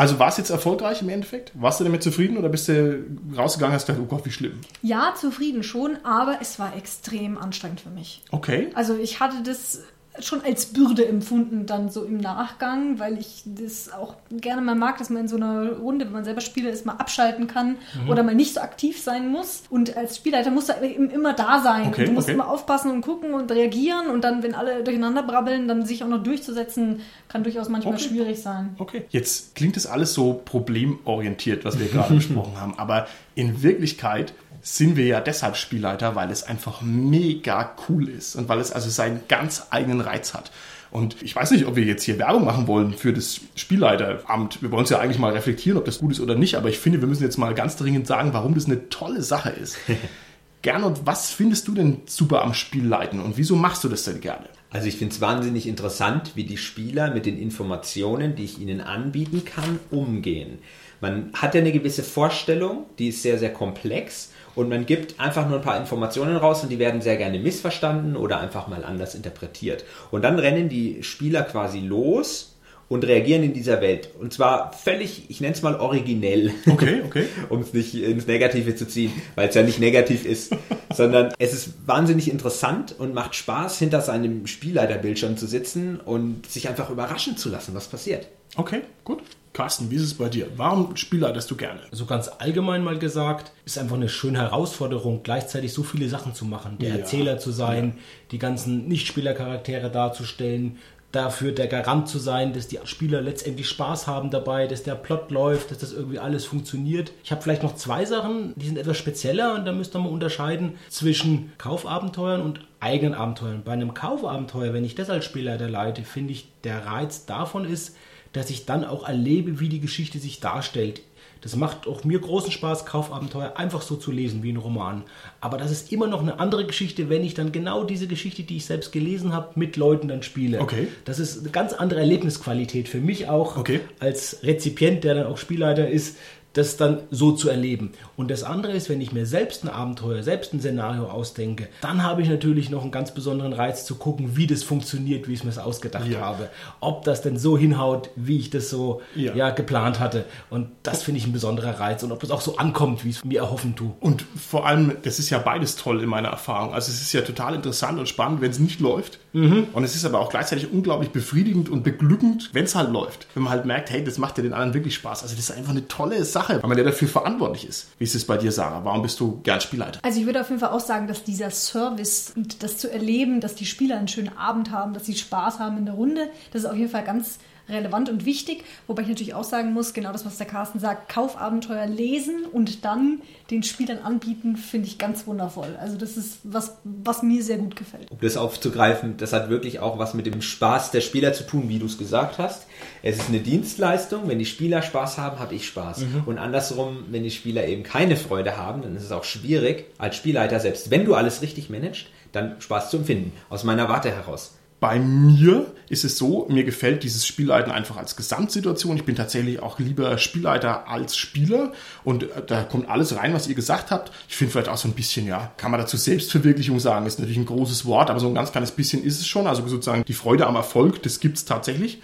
Also 0.01 0.17
war 0.17 0.29
es 0.29 0.37
jetzt 0.37 0.49
erfolgreich 0.49 1.03
im 1.03 1.09
Endeffekt? 1.09 1.51
Warst 1.53 1.79
du 1.79 1.83
damit 1.83 2.01
zufrieden 2.01 2.35
oder 2.35 2.49
bist 2.49 2.67
du 2.67 3.05
rausgegangen 3.37 3.71
und 3.71 3.75
hast 3.75 3.85
gedacht, 3.85 4.01
oh 4.03 4.07
Gott, 4.07 4.25
wie 4.25 4.31
schlimm? 4.31 4.59
Ja, 4.81 5.13
zufrieden 5.15 5.61
schon, 5.61 5.95
aber 6.03 6.39
es 6.41 6.57
war 6.57 6.75
extrem 6.75 7.37
anstrengend 7.37 7.81
für 7.81 7.91
mich. 7.91 8.23
Okay. 8.31 8.71
Also 8.73 8.97
ich 8.97 9.19
hatte 9.19 9.43
das 9.43 9.83
schon 10.19 10.43
als 10.43 10.67
Bürde 10.67 11.07
empfunden, 11.07 11.65
dann 11.65 11.89
so 11.89 12.03
im 12.03 12.17
Nachgang, 12.17 12.99
weil 12.99 13.17
ich 13.17 13.43
das 13.45 13.91
auch 13.91 14.15
gerne 14.29 14.61
mal 14.61 14.75
mag, 14.75 14.97
dass 14.97 15.09
man 15.09 15.21
in 15.21 15.27
so 15.29 15.37
einer 15.37 15.71
Runde, 15.77 16.05
wenn 16.05 16.11
man 16.11 16.25
selber 16.25 16.41
Spieler 16.41 16.69
ist, 16.69 16.85
mal 16.85 16.95
abschalten 16.95 17.47
kann 17.47 17.77
mhm. 18.03 18.09
oder 18.09 18.21
mal 18.23 18.35
nicht 18.35 18.53
so 18.53 18.59
aktiv 18.59 19.01
sein 19.01 19.29
muss. 19.29 19.63
Und 19.69 19.95
als 19.95 20.17
Spielleiter 20.17 20.51
muss 20.51 20.67
er 20.67 20.81
eben 20.81 21.09
immer 21.09 21.33
da 21.33 21.61
sein. 21.61 21.87
Okay, 21.87 22.05
du 22.05 22.11
musst 22.11 22.27
okay. 22.27 22.35
immer 22.35 22.49
aufpassen 22.49 22.91
und 22.91 23.01
gucken 23.01 23.33
und 23.33 23.49
reagieren 23.51 24.09
und 24.09 24.23
dann, 24.23 24.43
wenn 24.43 24.53
alle 24.53 24.83
durcheinander 24.83 25.23
brabbeln, 25.23 25.67
dann 25.67 25.85
sich 25.85 26.03
auch 26.03 26.09
noch 26.09 26.21
durchzusetzen, 26.21 26.99
kann 27.29 27.43
durchaus 27.43 27.69
manchmal 27.69 27.95
okay. 27.95 28.03
schwierig 28.03 28.41
sein. 28.41 28.75
Okay. 28.79 29.05
Jetzt 29.09 29.55
klingt 29.55 29.77
das 29.77 29.87
alles 29.87 30.13
so 30.13 30.41
problemorientiert, 30.43 31.63
was 31.63 31.79
wir 31.79 31.87
gerade 31.87 32.13
besprochen 32.15 32.59
haben, 32.59 32.77
aber 32.77 33.07
in 33.35 33.63
Wirklichkeit 33.63 34.33
sind 34.61 34.95
wir 34.95 35.05
ja 35.05 35.19
deshalb 35.19 35.55
Spielleiter, 35.55 36.15
weil 36.15 36.29
es 36.31 36.43
einfach 36.43 36.81
mega 36.81 37.75
cool 37.89 38.09
ist 38.09 38.35
und 38.35 38.47
weil 38.49 38.59
es 38.59 38.71
also 38.71 38.89
seinen 38.89 39.21
ganz 39.27 39.67
eigenen 39.71 40.01
Reiz 40.01 40.33
hat. 40.33 40.51
Und 40.91 41.21
ich 41.21 41.35
weiß 41.35 41.51
nicht, 41.51 41.65
ob 41.65 41.77
wir 41.77 41.85
jetzt 41.85 42.03
hier 42.03 42.19
Werbung 42.19 42.43
machen 42.43 42.67
wollen 42.67 42.93
für 42.93 43.13
das 43.13 43.39
Spielleiteramt. 43.55 44.61
Wir 44.61 44.71
wollen 44.71 44.83
es 44.83 44.89
ja 44.89 44.99
eigentlich 44.99 45.19
mal 45.19 45.31
reflektieren, 45.31 45.77
ob 45.77 45.85
das 45.85 45.99
gut 45.99 46.11
ist 46.11 46.19
oder 46.19 46.35
nicht, 46.35 46.55
aber 46.55 46.69
ich 46.69 46.79
finde, 46.79 46.99
wir 46.99 47.07
müssen 47.07 47.23
jetzt 47.23 47.37
mal 47.37 47.53
ganz 47.55 47.77
dringend 47.77 48.07
sagen, 48.07 48.33
warum 48.33 48.53
das 48.55 48.65
eine 48.65 48.89
tolle 48.89 49.23
Sache 49.23 49.49
ist. 49.49 49.77
Gernot, 50.61 51.01
was 51.05 51.31
findest 51.31 51.67
du 51.67 51.73
denn 51.73 52.01
super 52.05 52.43
am 52.43 52.53
Spielleiten 52.53 53.19
und 53.19 53.37
wieso 53.37 53.55
machst 53.55 53.83
du 53.83 53.89
das 53.89 54.03
denn 54.03 54.21
gerne? 54.21 54.47
Also 54.69 54.87
ich 54.87 54.97
finde 54.97 55.15
es 55.15 55.21
wahnsinnig 55.21 55.67
interessant, 55.67 56.33
wie 56.35 56.43
die 56.43 56.57
Spieler 56.57 57.13
mit 57.13 57.25
den 57.25 57.37
Informationen, 57.37 58.35
die 58.35 58.43
ich 58.43 58.59
ihnen 58.59 58.79
anbieten 58.79 59.43
kann, 59.43 59.79
umgehen. 59.89 60.59
Man 60.99 61.31
hat 61.33 61.55
ja 61.55 61.61
eine 61.61 61.71
gewisse 61.71 62.03
Vorstellung, 62.03 62.85
die 62.99 63.07
ist 63.07 63.23
sehr, 63.23 63.39
sehr 63.39 63.51
komplex 63.51 64.30
und 64.55 64.69
man 64.69 64.85
gibt 64.85 65.19
einfach 65.19 65.47
nur 65.47 65.57
ein 65.57 65.63
paar 65.63 65.79
Informationen 65.79 66.35
raus 66.35 66.63
und 66.63 66.69
die 66.69 66.79
werden 66.79 67.01
sehr 67.01 67.17
gerne 67.17 67.39
missverstanden 67.39 68.15
oder 68.15 68.39
einfach 68.39 68.67
mal 68.67 68.83
anders 68.83 69.15
interpretiert. 69.15 69.85
Und 70.11 70.23
dann 70.23 70.39
rennen 70.39 70.69
die 70.69 71.03
Spieler 71.03 71.43
quasi 71.43 71.79
los 71.79 72.51
und 72.91 73.05
reagieren 73.05 73.41
in 73.41 73.53
dieser 73.53 73.79
Welt. 73.79 74.09
Und 74.19 74.33
zwar 74.33 74.73
völlig, 74.73 75.29
ich 75.29 75.39
nenne 75.39 75.53
es 75.53 75.61
mal 75.61 75.75
originell. 75.75 76.51
Okay, 76.69 77.01
okay. 77.05 77.25
um 77.49 77.61
es 77.61 77.71
nicht 77.71 77.95
ins 77.95 78.27
Negative 78.27 78.75
zu 78.75 78.85
ziehen, 78.85 79.13
weil 79.35 79.47
es 79.47 79.55
ja 79.55 79.63
nicht 79.63 79.79
negativ 79.79 80.25
ist, 80.25 80.53
sondern 80.93 81.33
es 81.39 81.53
ist 81.53 81.87
wahnsinnig 81.87 82.29
interessant 82.29 82.93
und 82.99 83.13
macht 83.13 83.35
Spaß, 83.35 83.79
hinter 83.79 84.01
seinem 84.01 84.45
Spielleiterbildschirm 84.45 85.37
zu 85.37 85.47
sitzen 85.47 86.01
und 86.01 86.45
sich 86.47 86.67
einfach 86.67 86.89
überraschen 86.89 87.37
zu 87.37 87.47
lassen, 87.47 87.73
was 87.75 87.87
passiert. 87.87 88.27
Okay, 88.57 88.81
gut. 89.05 89.21
Carsten, 89.53 89.91
wie 89.91 89.95
ist 89.95 90.03
es 90.03 90.13
bei 90.13 90.29
dir? 90.29 90.47
Warum 90.55 90.95
spielleitest 90.95 91.51
du 91.51 91.57
gerne? 91.57 91.81
So 91.91 92.05
ganz 92.05 92.29
allgemein 92.39 92.83
mal 92.83 92.97
gesagt, 92.97 93.51
ist 93.65 93.77
einfach 93.77 93.97
eine 93.97 94.07
schöne 94.07 94.39
Herausforderung, 94.39 95.21
gleichzeitig 95.23 95.73
so 95.73 95.83
viele 95.83 96.07
Sachen 96.07 96.33
zu 96.33 96.45
machen. 96.45 96.77
Der 96.79 96.89
ja. 96.89 96.95
Erzähler 96.95 97.37
zu 97.37 97.51
sein, 97.51 97.95
ja. 97.95 98.03
die 98.31 98.39
ganzen 98.39 98.87
Nichtspielercharaktere 98.87 99.91
darzustellen, 99.91 100.77
dafür 101.11 101.51
der 101.51 101.67
Garant 101.67 102.07
zu 102.07 102.19
sein, 102.19 102.53
dass 102.53 102.67
die 102.67 102.79
Spieler 102.85 103.21
letztendlich 103.21 103.67
Spaß 103.67 104.07
haben 104.07 104.29
dabei, 104.29 104.67
dass 104.67 104.83
der 104.83 104.95
Plot 104.95 105.31
läuft, 105.31 105.71
dass 105.71 105.79
das 105.79 105.91
irgendwie 105.91 106.19
alles 106.19 106.45
funktioniert. 106.45 107.11
Ich 107.23 107.31
habe 107.31 107.41
vielleicht 107.41 107.63
noch 107.63 107.75
zwei 107.75 108.05
Sachen, 108.05 108.53
die 108.55 108.67
sind 108.67 108.77
etwas 108.77 108.97
spezieller 108.97 109.55
und 109.55 109.65
da 109.65 109.73
müsste 109.73 109.99
man 109.99 110.11
unterscheiden 110.11 110.77
zwischen 110.89 111.51
Kaufabenteuern 111.57 112.41
und 112.41 112.61
eigenen 112.79 113.13
Abenteuern. 113.13 113.63
Bei 113.65 113.73
einem 113.73 113.93
Kaufabenteuer, 113.93 114.73
wenn 114.73 114.85
ich 114.85 114.95
das 114.95 115.09
als 115.09 115.25
Spielleiter 115.25 115.69
leite, 115.69 116.03
finde 116.03 116.31
ich, 116.31 116.47
der 116.63 116.85
Reiz 116.85 117.25
davon 117.25 117.65
ist, 117.65 117.95
dass 118.33 118.49
ich 118.49 118.65
dann 118.65 118.85
auch 118.85 119.07
erlebe, 119.07 119.59
wie 119.59 119.69
die 119.69 119.79
Geschichte 119.79 120.19
sich 120.19 120.39
darstellt. 120.39 121.01
Das 121.41 121.55
macht 121.55 121.87
auch 121.87 122.03
mir 122.03 122.19
großen 122.19 122.51
Spaß, 122.51 122.85
Kaufabenteuer 122.85 123.53
einfach 123.57 123.81
so 123.81 123.95
zu 123.95 124.11
lesen 124.11 124.43
wie 124.43 124.51
ein 124.51 124.57
Roman. 124.57 125.03
Aber 125.39 125.57
das 125.57 125.71
ist 125.71 125.91
immer 125.91 126.05
noch 126.05 126.21
eine 126.21 126.39
andere 126.39 126.67
Geschichte, 126.67 127.09
wenn 127.09 127.23
ich 127.23 127.33
dann 127.33 127.51
genau 127.51 127.83
diese 127.83 128.05
Geschichte, 128.05 128.43
die 128.43 128.57
ich 128.57 128.65
selbst 128.65 128.91
gelesen 128.91 129.33
habe, 129.33 129.59
mit 129.59 129.75
Leuten 129.75 130.07
dann 130.07 130.21
spiele. 130.21 130.59
Okay. 130.61 130.87
Das 131.03 131.17
ist 131.17 131.39
eine 131.39 131.49
ganz 131.49 131.73
andere 131.73 132.01
Erlebnisqualität 132.01 132.87
für 132.87 132.99
mich 132.99 133.27
auch 133.27 133.57
okay. 133.57 133.79
als 133.99 134.43
Rezipient, 134.43 135.03
der 135.03 135.15
dann 135.15 135.25
auch 135.25 135.39
Spielleiter 135.39 135.89
ist, 135.89 136.17
das 136.53 136.77
dann 136.77 136.99
so 137.11 137.31
zu 137.31 137.49
erleben. 137.49 137.91
Und 138.17 138.29
das 138.29 138.43
andere 138.43 138.73
ist, 138.73 138.89
wenn 138.89 139.01
ich 139.01 139.11
mir 139.11 139.25
selbst 139.25 139.63
ein 139.63 139.69
Abenteuer, 139.69 140.21
selbst 140.23 140.53
ein 140.53 140.59
Szenario 140.59 141.05
ausdenke, 141.05 141.67
dann 141.81 142.03
habe 142.03 142.21
ich 142.21 142.29
natürlich 142.29 142.69
noch 142.69 142.81
einen 142.81 142.91
ganz 142.91 143.13
besonderen 143.13 143.53
Reiz 143.53 143.85
zu 143.85 143.95
gucken, 143.95 144.35
wie 144.35 144.47
das 144.47 144.63
funktioniert, 144.63 145.27
wie 145.27 145.33
ich 145.33 145.43
es 145.43 145.57
mir 145.57 145.63
ausgedacht 145.63 146.07
ja. 146.07 146.19
habe. 146.19 146.49
Ob 146.79 147.03
das 147.03 147.21
denn 147.21 147.37
so 147.37 147.57
hinhaut, 147.57 148.09
wie 148.15 148.37
ich 148.37 148.49
das 148.49 148.69
so 148.69 149.01
ja. 149.15 149.33
ja 149.33 149.49
geplant 149.51 149.99
hatte. 149.99 150.25
Und 150.49 150.69
das 150.83 151.03
finde 151.03 151.19
ich 151.19 151.27
ein 151.27 151.33
besonderer 151.33 151.79
Reiz. 151.79 152.03
Und 152.03 152.11
ob 152.11 152.19
das 152.19 152.31
auch 152.31 152.41
so 152.41 152.57
ankommt, 152.57 153.05
wie 153.05 153.09
ich 153.09 153.17
es 153.17 153.23
mir 153.23 153.39
erhoffen 153.39 153.75
tue. 153.75 153.93
Und 153.99 154.25
vor 154.35 154.65
allem, 154.65 154.97
das 155.03 155.19
ist 155.19 155.29
ja 155.29 155.39
beides 155.39 155.75
toll 155.75 156.01
in 156.01 156.09
meiner 156.09 156.29
Erfahrung. 156.29 156.73
Also 156.73 156.91
es 156.91 157.01
ist 157.01 157.13
ja 157.13 157.21
total 157.21 157.55
interessant 157.55 157.99
und 157.99 158.09
spannend, 158.09 158.41
wenn 158.41 158.51
es 158.51 158.59
nicht 158.59 158.79
läuft. 158.79 159.19
Mhm. 159.33 159.67
Und 159.73 159.83
es 159.83 159.95
ist 159.95 160.05
aber 160.05 160.19
auch 160.19 160.29
gleichzeitig 160.29 160.71
unglaublich 160.71 161.11
befriedigend 161.11 161.69
und 161.69 161.83
beglückend, 161.83 162.49
wenn 162.53 162.65
es 162.65 162.75
halt 162.75 162.91
läuft. 162.91 163.27
Wenn 163.33 163.43
man 163.43 163.51
halt 163.51 163.65
merkt, 163.65 163.89
hey, 163.89 164.03
das 164.03 164.17
macht 164.17 164.37
ja 164.37 164.43
den 164.43 164.53
anderen 164.53 164.73
wirklich 164.73 164.95
Spaß. 164.95 165.23
Also 165.23 165.35
das 165.35 165.49
ist 165.49 165.55
einfach 165.55 165.71
eine 165.71 165.87
tolle 165.87 166.23
Sache. 166.25 166.61
Weil 166.61 166.69
man 166.69 166.77
ja 166.77 166.83
dafür 166.83 167.07
verantwortlich 167.07 167.67
ist. 167.67 167.89
Wie 167.97 168.03
ist 168.03 168.15
es 168.15 168.25
bei 168.25 168.37
dir, 168.37 168.51
Sarah? 168.51 168.83
Warum 168.83 169.01
bist 169.01 169.19
du 169.19 169.39
gern 169.43 169.61
Spielleiter? 169.61 169.99
Also 170.03 170.19
ich 170.19 170.25
würde 170.25 170.41
auf 170.41 170.49
jeden 170.49 170.59
Fall 170.59 170.71
auch 170.71 170.79
sagen, 170.79 171.07
dass 171.07 171.23
dieser 171.23 171.49
Service 171.51 172.33
und 172.35 172.63
das 172.63 172.77
zu 172.77 172.91
erleben, 172.91 173.41
dass 173.41 173.55
die 173.55 173.65
Spieler 173.65 173.97
einen 173.97 174.07
schönen 174.07 174.37
Abend 174.37 174.71
haben, 174.71 174.93
dass 174.93 175.05
sie 175.05 175.15
Spaß 175.15 175.59
haben 175.59 175.77
in 175.77 175.85
der 175.85 175.95
Runde, 175.95 176.29
das 176.51 176.63
ist 176.63 176.69
auf 176.69 176.75
jeden 176.75 176.91
Fall 176.91 177.03
ganz 177.03 177.39
relevant 177.71 178.09
und 178.09 178.25
wichtig. 178.25 178.63
Wobei 178.87 179.03
ich 179.03 179.07
natürlich 179.07 179.33
auch 179.33 179.43
sagen 179.43 179.73
muss, 179.73 179.93
genau 179.93 180.11
das, 180.11 180.25
was 180.25 180.37
der 180.37 180.47
Carsten 180.47 180.79
sagt, 180.79 181.09
Kaufabenteuer 181.09 181.87
lesen 181.87 182.45
und 182.51 182.85
dann 182.85 183.21
den 183.49 183.63
Spielern 183.63 183.99
anbieten, 183.99 184.55
finde 184.55 184.87
ich 184.87 184.97
ganz 184.97 185.27
wundervoll. 185.27 185.75
Also 185.79 185.97
das 185.97 186.17
ist 186.17 186.39
was, 186.43 186.77
was 186.83 187.23
mir 187.23 187.43
sehr 187.43 187.57
gut 187.57 187.75
gefällt. 187.75 188.09
Um 188.11 188.19
das 188.21 188.37
aufzugreifen, 188.37 189.17
das 189.17 189.33
hat 189.33 189.49
wirklich 189.49 189.79
auch 189.79 189.97
was 189.97 190.13
mit 190.13 190.25
dem 190.25 190.41
Spaß 190.41 190.91
der 190.91 191.01
Spieler 191.01 191.33
zu 191.33 191.45
tun, 191.45 191.69
wie 191.69 191.79
du 191.79 191.85
es 191.85 191.97
gesagt 191.97 192.37
hast. 192.37 192.67
Es 193.03 193.17
ist 193.17 193.29
eine 193.29 193.39
Dienstleistung. 193.39 194.27
Wenn 194.27 194.39
die 194.39 194.45
Spieler 194.45 194.81
Spaß 194.81 195.17
haben, 195.17 195.39
habe 195.39 195.55
ich 195.55 195.67
Spaß. 195.67 195.99
Mhm. 195.99 196.23
Und 196.25 196.37
andersrum, 196.37 197.05
wenn 197.09 197.23
die 197.23 197.31
Spieler 197.31 197.67
eben 197.67 197.83
keine 197.83 198.15
Freude 198.15 198.57
haben, 198.57 198.81
dann 198.81 198.95
ist 198.95 199.03
es 199.03 199.11
auch 199.11 199.23
schwierig, 199.23 199.85
als 199.97 200.15
Spielleiter, 200.15 200.59
selbst 200.59 200.91
wenn 200.91 201.05
du 201.05 201.15
alles 201.15 201.41
richtig 201.41 201.69
managst, 201.69 202.05
dann 202.31 202.59
Spaß 202.61 202.89
zu 202.89 202.97
empfinden. 202.97 203.33
Aus 203.49 203.63
meiner 203.63 203.89
Warte 203.89 204.11
heraus. 204.11 204.53
Bei 204.81 204.97
mir 204.97 205.67
ist 205.89 206.03
es 206.03 206.17
so, 206.17 206.47
mir 206.49 206.63
gefällt 206.63 207.03
dieses 207.03 207.27
Spielleiten 207.27 207.71
einfach 207.71 207.97
als 207.97 208.15
Gesamtsituation. 208.15 208.97
Ich 208.97 209.05
bin 209.05 209.15
tatsächlich 209.15 209.61
auch 209.61 209.77
lieber 209.77 210.17
Spielleiter 210.17 210.89
als 210.89 211.15
Spieler 211.15 211.71
und 212.03 212.23
äh, 212.23 212.27
da 212.47 212.63
kommt 212.63 212.89
alles 212.89 213.15
rein, 213.15 213.31
was 213.35 213.47
ihr 213.47 213.53
gesagt 213.53 213.91
habt. 213.91 214.11
Ich 214.27 214.35
finde 214.35 214.53
vielleicht 214.53 214.69
auch 214.69 214.77
so 214.77 214.87
ein 214.87 214.95
bisschen, 214.95 215.27
ja, 215.27 215.51
kann 215.57 215.69
man 215.69 215.79
dazu 215.79 215.97
Selbstverwirklichung 215.97 216.79
sagen, 216.79 217.05
ist 217.05 217.19
natürlich 217.19 217.37
ein 217.37 217.45
großes 217.45 217.85
Wort, 217.85 218.09
aber 218.09 218.19
so 218.19 218.27
ein 218.27 218.33
ganz 218.33 218.51
kleines 218.51 218.71
bisschen 218.71 219.03
ist 219.03 219.19
es 219.19 219.27
schon. 219.27 219.45
Also 219.45 219.67
sozusagen 219.67 220.03
die 220.03 220.13
Freude 220.13 220.47
am 220.47 220.55
Erfolg, 220.55 221.03
das 221.03 221.19
gibt 221.19 221.37
es 221.37 221.45
tatsächlich. 221.45 222.01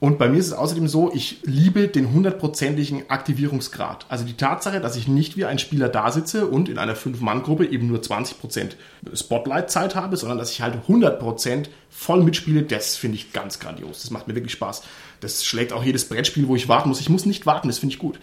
Und 0.00 0.16
bei 0.18 0.28
mir 0.28 0.38
ist 0.38 0.46
es 0.46 0.52
außerdem 0.52 0.86
so, 0.86 1.12
ich 1.12 1.40
liebe 1.42 1.88
den 1.88 2.12
hundertprozentigen 2.12 3.10
Aktivierungsgrad. 3.10 4.06
Also 4.08 4.24
die 4.24 4.36
Tatsache, 4.36 4.80
dass 4.80 4.94
ich 4.94 5.08
nicht 5.08 5.36
wie 5.36 5.44
ein 5.44 5.58
Spieler 5.58 5.88
da 5.88 6.12
sitze 6.12 6.46
und 6.46 6.68
in 6.68 6.78
einer 6.78 6.94
Fünf-Mann-Gruppe 6.94 7.66
eben 7.66 7.88
nur 7.88 7.98
20% 7.98 8.74
Spotlight-Zeit 9.12 9.96
habe, 9.96 10.16
sondern 10.16 10.38
dass 10.38 10.52
ich 10.52 10.62
halt 10.62 10.76
100% 10.86 11.66
voll 11.90 12.22
mitspiele, 12.22 12.62
das 12.62 12.94
finde 12.94 13.16
ich 13.16 13.32
ganz 13.32 13.58
grandios. 13.58 14.02
Das 14.02 14.12
macht 14.12 14.28
mir 14.28 14.36
wirklich 14.36 14.52
Spaß. 14.52 14.82
Das 15.20 15.44
schlägt 15.44 15.72
auch 15.72 15.82
jedes 15.82 16.08
Brettspiel, 16.08 16.46
wo 16.46 16.54
ich 16.54 16.68
warten 16.68 16.90
muss. 16.90 17.00
Ich 17.00 17.08
muss 17.08 17.26
nicht 17.26 17.44
warten, 17.44 17.66
das 17.66 17.80
finde 17.80 17.94
ich 17.94 17.98
gut. 17.98 18.20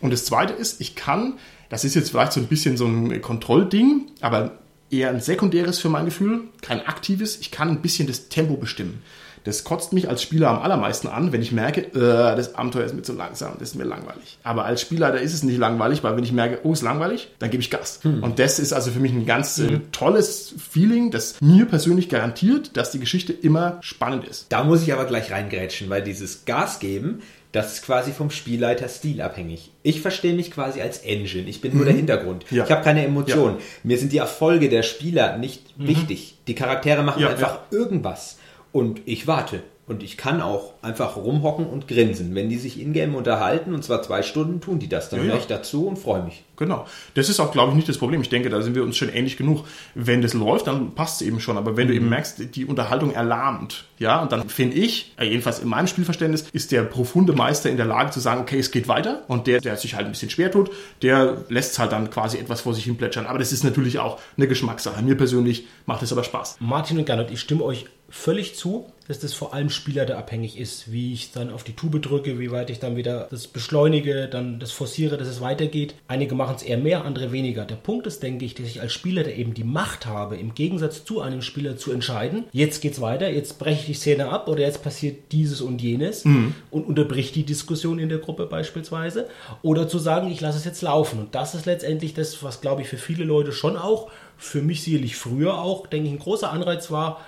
Und 0.00 0.10
das 0.12 0.24
Zweite 0.24 0.54
ist, 0.54 0.80
ich 0.80 0.94
kann, 0.94 1.34
das 1.68 1.84
ist 1.84 1.94
jetzt 1.94 2.10
vielleicht 2.10 2.32
so 2.32 2.40
ein 2.40 2.46
bisschen 2.46 2.78
so 2.78 2.86
ein 2.86 3.20
Kontrollding, 3.20 4.06
aber 4.22 4.58
eher 4.90 5.10
ein 5.10 5.20
sekundäres 5.20 5.78
für 5.78 5.90
mein 5.90 6.06
Gefühl, 6.06 6.44
kein 6.62 6.86
aktives, 6.86 7.38
ich 7.40 7.50
kann 7.50 7.68
ein 7.68 7.82
bisschen 7.82 8.06
das 8.06 8.30
Tempo 8.30 8.56
bestimmen. 8.56 9.02
Das 9.48 9.64
kotzt 9.64 9.94
mich 9.94 10.10
als 10.10 10.22
Spieler 10.22 10.50
am 10.50 10.58
allermeisten 10.58 11.08
an, 11.08 11.32
wenn 11.32 11.40
ich 11.40 11.52
merke, 11.52 11.80
äh, 11.80 12.36
das 12.36 12.54
Abenteuer 12.54 12.84
ist 12.84 12.94
mir 12.94 13.00
zu 13.00 13.14
langsam, 13.14 13.54
das 13.58 13.70
ist 13.70 13.74
mir 13.76 13.84
langweilig. 13.84 14.36
Aber 14.42 14.66
als 14.66 14.82
Spielleiter 14.82 15.18
ist 15.18 15.32
es 15.32 15.42
nicht 15.42 15.56
langweilig, 15.56 16.04
weil 16.04 16.14
wenn 16.18 16.22
ich 16.22 16.32
merke, 16.32 16.60
oh, 16.64 16.74
ist 16.74 16.82
langweilig, 16.82 17.28
dann 17.38 17.48
gebe 17.48 17.62
ich 17.62 17.70
Gas. 17.70 18.00
Hm. 18.02 18.22
Und 18.22 18.38
das 18.38 18.58
ist 18.58 18.74
also 18.74 18.90
für 18.90 19.00
mich 19.00 19.10
ein 19.10 19.24
ganz 19.24 19.58
äh, 19.58 19.68
hm. 19.68 19.90
tolles 19.90 20.54
Feeling, 20.70 21.10
das 21.10 21.40
mir 21.40 21.64
persönlich 21.64 22.10
garantiert, 22.10 22.76
dass 22.76 22.90
die 22.90 23.00
Geschichte 23.00 23.32
immer 23.32 23.78
spannend 23.80 24.26
ist. 24.26 24.52
Da 24.52 24.64
muss 24.64 24.82
ich 24.82 24.92
aber 24.92 25.06
gleich 25.06 25.32
reingrätschen, 25.32 25.88
weil 25.88 26.02
dieses 26.02 26.44
Gas 26.44 26.78
geben, 26.78 27.22
das 27.52 27.72
ist 27.72 27.86
quasi 27.86 28.12
vom 28.12 28.30
Spielleiter 28.30 28.86
Stil 28.90 29.22
abhängig. 29.22 29.72
Ich 29.82 30.02
verstehe 30.02 30.34
mich 30.34 30.50
quasi 30.50 30.82
als 30.82 30.98
Engine. 30.98 31.48
Ich 31.48 31.62
bin 31.62 31.72
nur 31.72 31.84
mhm. 31.84 31.86
der 31.86 31.96
Hintergrund. 31.96 32.44
Ja. 32.50 32.64
Ich 32.64 32.70
habe 32.70 32.84
keine 32.84 33.02
Emotionen. 33.02 33.56
Ja. 33.56 33.64
Mir 33.84 33.96
sind 33.96 34.12
die 34.12 34.18
Erfolge 34.18 34.68
der 34.68 34.82
Spieler 34.82 35.38
nicht 35.38 35.78
mhm. 35.78 35.88
wichtig. 35.88 36.36
Die 36.46 36.54
Charaktere 36.54 37.02
machen 37.02 37.22
ja, 37.22 37.30
einfach 37.30 37.60
irgendwas 37.70 38.37
und 38.72 39.00
ich 39.06 39.26
warte. 39.26 39.62
Und 39.88 40.02
ich 40.02 40.18
kann 40.18 40.42
auch 40.42 40.74
einfach 40.82 41.16
rumhocken 41.16 41.66
und 41.66 41.88
grinsen. 41.88 42.34
Wenn 42.34 42.50
die 42.50 42.58
sich 42.58 42.78
in-game 42.78 43.14
unterhalten, 43.14 43.72
und 43.72 43.82
zwar 43.82 44.02
zwei 44.02 44.20
Stunden, 44.22 44.60
tun 44.60 44.78
die 44.78 44.88
das. 44.88 45.08
Dann 45.08 45.20
Ja, 45.20 45.24
höre 45.24 45.34
ja. 45.36 45.40
ich 45.40 45.46
dazu 45.46 45.86
und 45.86 45.98
freue 45.98 46.22
mich. 46.22 46.44
Genau. 46.56 46.84
Das 47.14 47.30
ist 47.30 47.40
auch, 47.40 47.52
glaube 47.52 47.70
ich, 47.70 47.76
nicht 47.76 47.88
das 47.88 47.96
Problem. 47.96 48.20
Ich 48.20 48.28
denke, 48.28 48.50
da 48.50 48.60
sind 48.60 48.74
wir 48.74 48.82
uns 48.82 48.98
schon 48.98 49.08
ähnlich 49.08 49.38
genug. 49.38 49.64
Wenn 49.94 50.20
das 50.20 50.34
läuft, 50.34 50.66
dann 50.66 50.94
passt 50.94 51.22
es 51.22 51.26
eben 51.26 51.40
schon. 51.40 51.56
Aber 51.56 51.78
wenn 51.78 51.88
du 51.88 51.94
eben 51.94 52.10
merkst, 52.10 52.54
die 52.54 52.66
Unterhaltung 52.66 53.12
erlahmt, 53.14 53.86
ja, 53.98 54.20
und 54.20 54.30
dann 54.30 54.50
finde 54.50 54.76
ich, 54.76 55.14
äh, 55.18 55.24
jedenfalls 55.24 55.60
in 55.60 55.68
meinem 55.68 55.86
Spielverständnis, 55.86 56.44
ist 56.52 56.70
der 56.70 56.82
profunde 56.82 57.32
Meister 57.32 57.70
in 57.70 57.78
der 57.78 57.86
Lage 57.86 58.10
zu 58.10 58.20
sagen, 58.20 58.42
okay, 58.42 58.58
es 58.58 58.70
geht 58.70 58.88
weiter. 58.88 59.22
Und 59.26 59.46
der, 59.46 59.62
der 59.62 59.78
sich 59.78 59.94
halt 59.94 60.04
ein 60.04 60.12
bisschen 60.12 60.28
schwer 60.28 60.50
tut, 60.50 60.70
der 61.00 61.44
lässt 61.48 61.72
es 61.72 61.78
halt 61.78 61.92
dann 61.92 62.10
quasi 62.10 62.36
etwas 62.36 62.60
vor 62.60 62.74
sich 62.74 62.84
hin 62.84 62.98
plätschern. 62.98 63.24
Aber 63.24 63.38
das 63.38 63.52
ist 63.52 63.64
natürlich 63.64 64.00
auch 64.00 64.20
eine 64.36 64.48
Geschmackssache. 64.48 65.02
Mir 65.02 65.16
persönlich 65.16 65.66
macht 65.86 66.02
es 66.02 66.12
aber 66.12 66.24
Spaß. 66.24 66.58
Martin 66.60 66.98
und 66.98 67.06
Gernot, 67.06 67.30
ich 67.30 67.40
stimme 67.40 67.64
euch 67.64 67.86
völlig 68.10 68.54
zu, 68.54 68.86
dass 69.06 69.18
das 69.18 69.32
vor 69.32 69.54
allem 69.54 69.70
spielerabhängig 69.70 70.58
ist, 70.58 70.92
wie 70.92 71.14
ich 71.14 71.32
dann 71.32 71.50
auf 71.50 71.64
die 71.64 71.74
Tube 71.74 72.00
drücke, 72.00 72.38
wie 72.38 72.50
weit 72.50 72.68
ich 72.68 72.78
dann 72.78 72.96
wieder 72.96 73.26
das 73.30 73.46
beschleunige, 73.46 74.28
dann 74.28 74.60
das 74.60 74.70
forciere, 74.70 75.16
dass 75.16 75.28
es 75.28 75.40
weitergeht. 75.40 75.94
Einige 76.08 76.34
machen 76.34 76.56
es 76.56 76.62
eher 76.62 76.76
mehr, 76.76 77.04
andere 77.04 77.32
weniger. 77.32 77.64
Der 77.64 77.76
Punkt 77.76 78.06
ist, 78.06 78.22
denke 78.22 78.44
ich, 78.44 78.54
dass 78.54 78.66
ich 78.66 78.82
als 78.82 78.92
Spieler, 78.92 79.24
der 79.24 79.36
eben 79.36 79.54
die 79.54 79.64
Macht 79.64 80.06
habe, 80.06 80.36
im 80.36 80.54
Gegensatz 80.54 81.04
zu 81.04 81.20
einem 81.20 81.42
Spieler 81.42 81.76
zu 81.76 81.90
entscheiden, 81.90 82.44
jetzt 82.52 82.82
geht's 82.82 83.00
weiter, 83.00 83.30
jetzt 83.30 83.58
breche 83.58 83.80
ich 83.80 83.86
die 83.86 83.94
Szene 83.94 84.28
ab 84.28 84.48
oder 84.48 84.60
jetzt 84.60 84.82
passiert 84.82 85.32
dieses 85.32 85.60
und 85.60 85.80
jenes 85.80 86.24
und 86.70 86.86
unterbricht 86.86 87.34
die 87.34 87.44
Diskussion 87.44 87.98
in 87.98 88.10
der 88.10 88.18
Gruppe 88.18 88.46
beispielsweise. 88.46 89.28
Oder 89.62 89.88
zu 89.88 89.98
sagen, 89.98 90.30
ich 90.30 90.40
lasse 90.40 90.58
es 90.58 90.64
jetzt 90.64 90.82
laufen. 90.82 91.18
Und 91.18 91.34
das 91.34 91.54
ist 91.54 91.66
letztendlich 91.66 92.12
das, 92.14 92.42
was, 92.42 92.60
glaube 92.60 92.82
ich, 92.82 92.88
für 92.88 92.98
viele 92.98 93.24
Leute 93.24 93.52
schon 93.52 93.76
auch, 93.76 94.10
für 94.36 94.62
mich 94.62 94.82
sicherlich 94.82 95.16
früher 95.16 95.58
auch, 95.58 95.86
denke 95.86 96.08
ich, 96.08 96.14
ein 96.14 96.20
großer 96.20 96.52
Anreiz 96.52 96.90
war, 96.90 97.24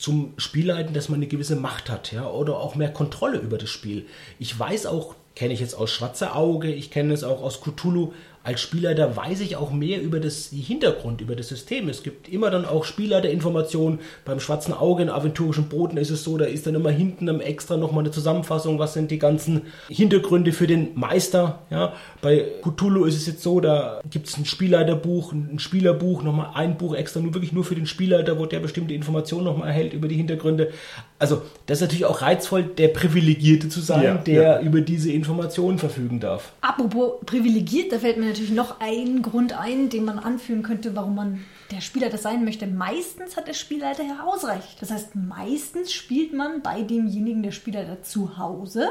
zum 0.00 0.32
Spielleiten, 0.38 0.94
dass 0.94 1.10
man 1.10 1.18
eine 1.18 1.26
gewisse 1.26 1.56
Macht 1.56 1.90
hat, 1.90 2.10
ja, 2.10 2.26
oder 2.26 2.56
auch 2.58 2.74
mehr 2.74 2.92
Kontrolle 2.92 3.38
über 3.38 3.58
das 3.58 3.68
Spiel. 3.68 4.06
Ich 4.38 4.58
weiß 4.58 4.86
auch, 4.86 5.14
kenne 5.36 5.52
ich 5.52 5.60
jetzt 5.60 5.74
aus 5.74 5.90
Schwarze 5.90 6.34
Auge, 6.34 6.72
ich 6.72 6.90
kenne 6.90 7.12
es 7.12 7.22
auch 7.22 7.42
aus 7.42 7.60
Cthulhu, 7.60 8.12
als 8.42 8.60
Spielleiter 8.62 9.16
weiß 9.16 9.40
ich 9.40 9.56
auch 9.56 9.70
mehr 9.70 10.00
über 10.00 10.18
das 10.18 10.50
die 10.50 10.60
Hintergrund, 10.60 11.20
über 11.20 11.36
das 11.36 11.48
System. 11.48 11.90
Es 11.90 12.02
gibt 12.02 12.28
immer 12.28 12.50
dann 12.50 12.64
auch 12.64 12.84
Spielleiterinformationen. 12.84 13.98
Beim 14.24 14.40
Schwarzen 14.40 14.72
Auge 14.72 15.02
in 15.02 15.10
aventurischen 15.10 15.68
Broten 15.68 15.98
ist 15.98 16.08
es 16.10 16.24
so, 16.24 16.38
da 16.38 16.46
ist 16.46 16.66
dann 16.66 16.74
immer 16.74 16.90
hinten 16.90 17.28
am 17.28 17.40
extra 17.40 17.76
nochmal 17.76 18.04
eine 18.04 18.12
Zusammenfassung, 18.12 18.78
was 18.78 18.94
sind 18.94 19.10
die 19.10 19.18
ganzen 19.18 19.62
Hintergründe 19.88 20.52
für 20.52 20.66
den 20.66 20.94
Meister. 20.94 21.60
Ja. 21.70 21.92
Bei 22.22 22.46
Cthulhu 22.62 23.04
ist 23.04 23.16
es 23.16 23.26
jetzt 23.26 23.42
so, 23.42 23.60
da 23.60 24.00
gibt 24.08 24.28
es 24.28 24.38
ein 24.38 24.46
Spielleiterbuch, 24.46 25.32
ein 25.32 25.58
Spielerbuch, 25.58 26.22
nochmal 26.22 26.52
ein 26.54 26.78
Buch 26.78 26.94
extra 26.94 27.20
nur 27.20 27.34
wirklich 27.34 27.52
nur 27.52 27.64
für 27.64 27.74
den 27.74 27.86
Spielleiter, 27.86 28.38
wo 28.38 28.46
der 28.46 28.60
bestimmte 28.60 28.94
Informationen 28.94 29.44
nochmal 29.44 29.68
erhält 29.68 29.92
über 29.92 30.08
die 30.08 30.16
Hintergründe. 30.16 30.70
Also 31.18 31.42
das 31.66 31.78
ist 31.78 31.82
natürlich 31.82 32.06
auch 32.06 32.22
reizvoll, 32.22 32.62
der 32.62 32.88
Privilegierte 32.88 33.68
zu 33.68 33.80
sein, 33.80 34.02
Ja, 34.02 34.14
der 34.14 34.42
ja. 34.42 34.60
über 34.60 34.80
diese 34.80 35.12
Informationen 35.12 35.78
verfügen 35.78 36.20
darf. 36.20 36.52
Apropos 36.62 37.20
privilegiert, 37.26 37.92
da 37.92 37.98
fällt 37.98 38.16
mir 38.16 38.29
natürlich 38.30 38.52
noch 38.52 38.80
ein 38.80 39.22
Grund 39.22 39.52
ein, 39.58 39.88
den 39.90 40.04
man 40.04 40.18
anführen 40.18 40.62
könnte, 40.62 40.96
warum 40.96 41.14
man 41.14 41.44
der 41.70 41.80
Spielleiter 41.80 42.18
sein 42.18 42.44
möchte. 42.44 42.66
Meistens 42.66 43.36
hat 43.36 43.46
der 43.46 43.54
Spielleiter 43.54 44.02
ja 44.02 44.24
Hausrecht. 44.24 44.80
Das 44.80 44.90
heißt, 44.90 45.14
meistens 45.14 45.92
spielt 45.92 46.32
man 46.32 46.62
bei 46.62 46.82
demjenigen 46.82 47.42
der 47.42 47.52
Spielleiter 47.52 48.02
zu 48.02 48.38
Hause. 48.38 48.88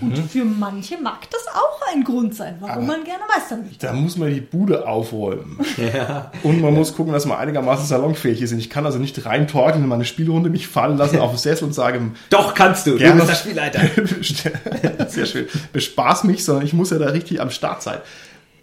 Und 0.00 0.18
für 0.30 0.44
manche 0.44 0.98
mag 0.98 1.30
das 1.30 1.46
auch 1.54 1.94
ein 1.94 2.04
Grund 2.04 2.34
sein, 2.34 2.56
warum 2.60 2.86
man 2.86 3.04
gerne 3.04 3.20
Meister 3.34 3.56
möchte. 3.56 3.86
Da 3.86 3.92
muss 3.92 4.16
man 4.16 4.32
die 4.32 4.40
Bude 4.40 4.86
aufräumen. 4.86 5.58
Und 6.42 6.60
man 6.60 6.74
muss 6.74 6.94
gucken, 6.94 7.12
dass 7.12 7.24
man 7.24 7.38
einigermaßen 7.38 7.86
salonfähig 7.86 8.42
ist. 8.42 8.52
Und 8.52 8.58
ich 8.58 8.68
kann 8.68 8.84
also 8.84 8.98
nicht 8.98 9.24
reintorkeln 9.24 9.82
in 9.82 9.88
meine 9.88 10.04
Spielrunde, 10.04 10.50
mich 10.50 10.68
fallen 10.68 10.98
lassen 10.98 11.18
auf 11.18 11.30
den 11.30 11.38
Sessel 11.38 11.64
und 11.64 11.72
sagen, 11.72 12.14
Doch, 12.30 12.54
kannst 12.54 12.86
du. 12.86 12.96
Gerne. 12.96 13.20
Du 13.20 13.26
bist 13.26 13.30
der 13.30 13.48
Spielleiter. 13.48 13.80
Sehr 15.08 15.26
schön. 15.26 15.46
Bespaß 15.72 16.24
mich, 16.24 16.44
sondern 16.44 16.64
ich 16.64 16.72
muss 16.72 16.90
ja 16.90 16.98
da 16.98 17.06
richtig 17.06 17.40
am 17.40 17.50
Start 17.50 17.82
sein. 17.82 17.98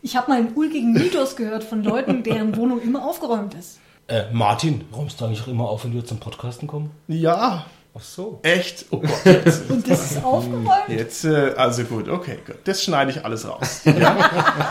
Ich 0.05 0.15
habe 0.15 0.29
mal 0.29 0.37
einen 0.37 0.53
ulkigen 0.53 0.93
Mythos 0.93 1.35
gehört 1.35 1.63
von 1.63 1.83
Leuten, 1.83 2.21
deren 2.21 2.55
Wohnung 2.55 2.79
immer 2.79 3.03
aufgeräumt 3.03 3.55
ist. 3.55 3.79
Äh, 4.07 4.25
Martin, 4.31 4.81
räumst 4.95 5.19
du 5.19 5.25
eigentlich 5.25 5.47
immer 5.47 5.67
auf, 5.67 5.83
wenn 5.83 5.93
wir 5.95 6.05
zum 6.05 6.19
Podcasten 6.19 6.67
kommen? 6.67 6.91
Ja, 7.07 7.65
Ach 7.97 8.03
so. 8.03 8.39
echt. 8.43 8.85
Oh 8.91 8.97
Gott, 8.99 9.09
jetzt, 9.25 9.63
Und 9.71 9.89
das 9.89 10.11
ist 10.11 10.23
aufgeräumt. 10.23 10.89
jetzt 10.89 11.25
äh, 11.25 11.53
also 11.57 11.85
gut, 11.85 12.07
okay, 12.07 12.37
gut. 12.45 12.57
Das 12.65 12.83
schneide 12.83 13.09
ich 13.09 13.25
alles 13.25 13.49
raus. 13.49 13.81
Ja? 13.85 14.29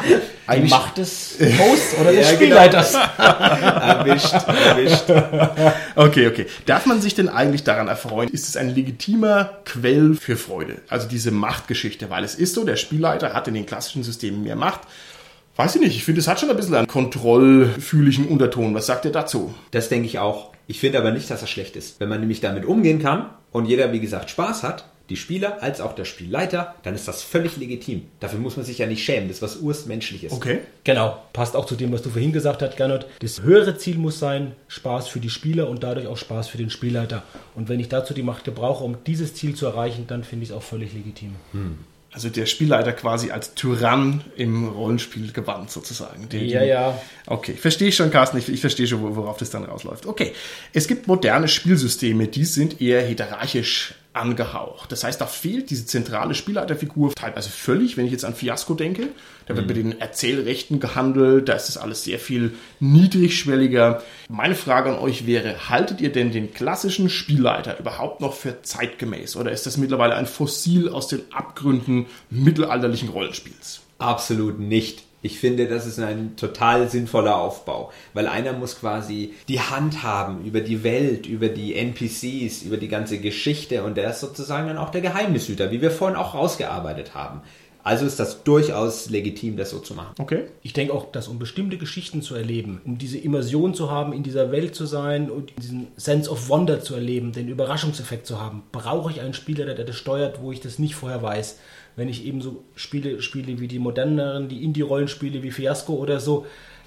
Die 0.09 0.14
Eigentlich, 0.47 0.70
Macht 0.70 0.99
des 0.99 1.37
Hosts 1.40 1.99
oder 2.01 2.12
des 2.12 2.20
Ja, 2.20 2.29
genau. 2.29 2.37
Spielleiters. 2.37 2.94
erwischt, 3.18 4.35
erwischt. 4.35 5.05
okay, 5.97 6.29
okay. 6.29 6.47
Darf 6.66 6.87
man 6.87 7.01
sich 7.01 7.16
denn 7.16 7.29
eigentlich 7.29 7.64
daran 7.64 7.88
erfreuen? 7.88 8.29
Ist 8.29 8.49
es 8.49 8.57
ein 8.57 8.73
legitimer 8.73 9.51
Quell 9.64 10.14
für 10.14 10.37
Freude? 10.37 10.77
Also 10.88 11.09
diese 11.09 11.33
Machtgeschichte, 11.33 12.09
weil 12.09 12.23
es 12.23 12.37
ist 12.37 12.55
so, 12.55 12.62
der 12.64 12.77
Spielleiter 12.77 13.33
hat 13.33 13.49
in 13.49 13.55
den 13.55 13.66
klassischen 13.66 14.05
Systemen 14.05 14.44
mehr 14.44 14.55
Macht. 14.55 14.83
Weiß 15.57 15.77
ich 15.77 15.81
nicht, 15.81 15.97
ich 15.97 16.05
finde, 16.05 16.21
es 16.21 16.27
hat 16.27 16.40
schon 16.40 16.51
ein 16.51 16.57
bisschen 16.57 16.75
einen 16.75 16.88
kontrollfühligen 16.88 18.27
Unterton. 18.27 18.75
Was 18.75 18.87
sagt 18.87 19.05
ihr 19.05 19.12
dazu? 19.12 19.55
Das 19.71 19.88
denke 19.88 20.07
ich 20.07 20.19
auch. 20.19 20.51
Ich 20.67 20.81
finde 20.81 20.99
aber 20.99 21.12
nicht, 21.12 21.31
dass 21.31 21.40
das 21.40 21.51
schlecht 21.51 21.77
ist. 21.77 22.01
Wenn 22.01 22.09
man 22.09 22.21
nämlich 22.21 22.40
damit 22.40 22.64
umgehen 22.64 23.01
kann 23.01 23.31
und 23.53 23.67
jeder, 23.67 23.93
wie 23.93 24.01
gesagt, 24.01 24.31
Spaß 24.31 24.64
hat, 24.64 24.87
die 25.11 25.17
Spieler 25.17 25.62
als 25.62 25.81
auch 25.81 25.95
der 25.95 26.07
Spielleiter, 26.07 26.75
dann 26.83 26.95
ist 26.95 27.07
das 27.07 27.23
völlig 27.23 27.57
legitim. 27.59 28.07
Dafür 28.21 28.38
muss 28.38 28.57
man 28.57 28.64
sich 28.64 28.79
ja 28.79 28.87
nicht 28.87 29.05
schämen. 29.05 29.29
Das 29.29 29.37
ist 29.37 29.43
was 29.43 29.57
urstmenschliches. 29.57 30.33
Okay. 30.33 30.61
Genau, 30.83 31.23
passt 31.35 31.55
auch 31.55 31.67
zu 31.67 31.77
dem, 31.77 31.93
was 31.93 32.03
du 32.03 32.09
vorhin 32.09 32.33
gesagt 32.33 32.62
hast, 32.62 32.77
Gernot. 32.77 33.07
Das 33.21 33.43
höhere 33.43 33.77
Ziel 33.77 33.99
muss 33.99 34.19
sein, 34.19 34.53
Spaß 34.69 35.09
für 35.09 35.21
die 35.21 35.31
Spieler 35.31 35.69
und 35.69 35.83
dadurch 35.83 36.07
auch 36.07 36.17
Spaß 36.17 36.49
für 36.49 36.59
den 36.59 36.71
Spielleiter. 36.71 37.23
Und 37.55 37.69
wenn 37.69 37.81
ich 37.81 37.90
dazu 37.90 38.14
die 38.14 38.23
Macht 38.23 38.45
gebrauche, 38.45 38.83
um 38.83 38.97
dieses 39.07 39.35
Ziel 39.35 39.55
zu 39.55 39.67
erreichen, 39.67 40.07
dann 40.09 40.25
finde 40.25 40.45
ich 40.45 40.51
es 40.51 40.57
auch 40.57 40.62
völlig 40.62 40.95
legitim. 40.95 41.35
Also 42.14 42.29
der 42.29 42.46
Spielleiter 42.46 42.92
quasi 42.92 43.33
als 43.33 43.55
Tyrann 43.55 44.22
im 44.37 44.68
Rollenspiel 44.68 45.33
gewandt 45.33 45.70
sozusagen. 45.72 46.29
Der, 46.29 46.44
Ja, 46.44 46.62
ja. 46.62 47.03
Okay, 47.27 47.55
verstehe 47.55 47.88
ich 47.88 47.96
schon, 47.96 48.11
Carsten. 48.12 48.38
Ich, 48.38 48.48
ich 48.48 48.61
verstehe 48.61 48.87
schon, 48.87 49.03
wo- 49.03 49.16
worauf 49.16 49.37
das 49.37 49.50
dann 49.50 49.64
rausläuft. 49.64 50.07
Okay, 50.07 50.33
es 50.72 50.87
gibt 50.87 51.09
moderne 51.09 51.48
Spielsysteme, 51.48 52.29
die 52.29 52.44
sind 52.44 52.81
eher 52.81 53.03
hierarchisch 53.05 53.94
angehaucht. 54.14 54.90
Das 54.92 55.05
heißt, 55.05 55.20
da 55.20 55.27
fehlt 55.27 55.70
diese 55.70 55.87
zentrale 55.87 56.35
Spielleiterfigur 56.35 57.14
teilweise 57.14 57.50
völlig. 57.50 57.96
Wenn 57.96 58.07
ich 58.07 58.12
jetzt 58.12 58.24
an 58.24 58.35
Fiasco 58.35 58.74
denke, 58.74 59.09
da 59.46 59.57
wird 59.57 59.66
mit 59.66 59.77
den 59.77 60.00
Erzählrechten 60.00 60.81
gehandelt, 60.81 61.48
da 61.48 61.55
ist 61.55 61.68
das 61.68 61.77
alles 61.77 62.05
sehr 62.05 62.18
viel 62.18 62.55
niedrigschwelliger. 62.81 64.03
Meine 64.29 64.55
Frage 64.55 64.90
an 64.90 64.98
euch 64.98 65.27
wäre, 65.27 65.68
haltet 65.68 66.00
ihr 66.00 66.12
denn 66.12 66.31
den 66.31 66.55
klassischen 66.55 67.11
Spielleiter 67.11 67.79
überhaupt 67.79 68.20
noch 68.20 68.35
für 68.35 68.62
zeitgemäß? 68.62 69.37
Oder 69.37 69.50
ist 69.50 69.66
das 69.66 69.77
mittlerweile 69.77 70.14
ein 70.14 70.27
Fossil 70.27 70.88
aus 70.88 71.09
den 71.09 71.22
Abgründen 71.33 72.07
mittelalterlichen 72.31 73.09
Rollenspiels? 73.09 73.81
Absolut 73.98 74.61
nicht. 74.61 75.03
Ich 75.24 75.38
finde, 75.38 75.66
das 75.66 75.87
ist 75.87 75.98
ein 75.98 76.37
total 76.37 76.90
sinnvoller 76.90 77.38
Aufbau, 77.38 77.90
weil 78.12 78.28
einer 78.28 78.52
muss 78.52 78.78
quasi 78.78 79.32
die 79.48 79.58
Hand 79.58 80.02
haben 80.02 80.44
über 80.44 80.60
die 80.60 80.84
Welt, 80.84 81.24
über 81.24 81.48
die 81.48 81.74
NPCs, 81.74 82.62
über 82.62 82.76
die 82.76 82.88
ganze 82.88 83.16
Geschichte 83.16 83.84
und 83.84 83.96
der 83.96 84.10
ist 84.10 84.20
sozusagen 84.20 84.68
dann 84.68 84.76
auch 84.76 84.90
der 84.90 85.00
Geheimnishüter, 85.00 85.70
wie 85.70 85.80
wir 85.80 85.90
vorhin 85.90 86.18
auch 86.18 86.34
rausgearbeitet 86.34 87.14
haben. 87.14 87.40
Also 87.82 88.04
ist 88.04 88.20
das 88.20 88.44
durchaus 88.44 89.08
legitim, 89.08 89.56
das 89.56 89.70
so 89.70 89.78
zu 89.78 89.94
machen. 89.94 90.14
Okay. 90.18 90.44
Ich 90.62 90.74
denke 90.74 90.92
auch, 90.92 91.10
dass 91.10 91.28
um 91.28 91.38
bestimmte 91.38 91.78
Geschichten 91.78 92.20
zu 92.20 92.34
erleben, 92.34 92.82
um 92.84 92.98
diese 92.98 93.16
Immersion 93.16 93.72
zu 93.72 93.90
haben, 93.90 94.12
in 94.12 94.22
dieser 94.22 94.52
Welt 94.52 94.74
zu 94.74 94.84
sein 94.84 95.30
und 95.30 95.52
diesen 95.58 95.88
Sense 95.96 96.30
of 96.30 96.50
Wonder 96.50 96.80
zu 96.80 96.94
erleben, 96.94 97.32
den 97.32 97.48
Überraschungseffekt 97.48 98.26
zu 98.26 98.38
haben, 98.38 98.62
brauche 98.72 99.10
ich 99.10 99.22
einen 99.22 99.34
Spieler, 99.34 99.64
der 99.64 99.87
das 99.87 99.96
steuert, 99.96 100.42
wo 100.42 100.52
ich 100.52 100.60
das 100.60 100.78
nicht 100.78 100.94
vorher 100.94 101.22
weiß. 101.22 101.58
Wenn 101.96 102.09
ich 102.09 102.24
eben 102.26 102.40
so 102.40 102.64
Spiele 102.74 103.22
spiele 103.22 103.61
wie 103.61 103.68
die 103.68 103.78
moderneren, 103.78 104.48
die 104.48 104.64
Indie-Rollenspiele 104.64 105.42
wie 105.42 105.50
Fiasco 105.50 105.94
oder 105.94 106.20
so, 106.20 106.46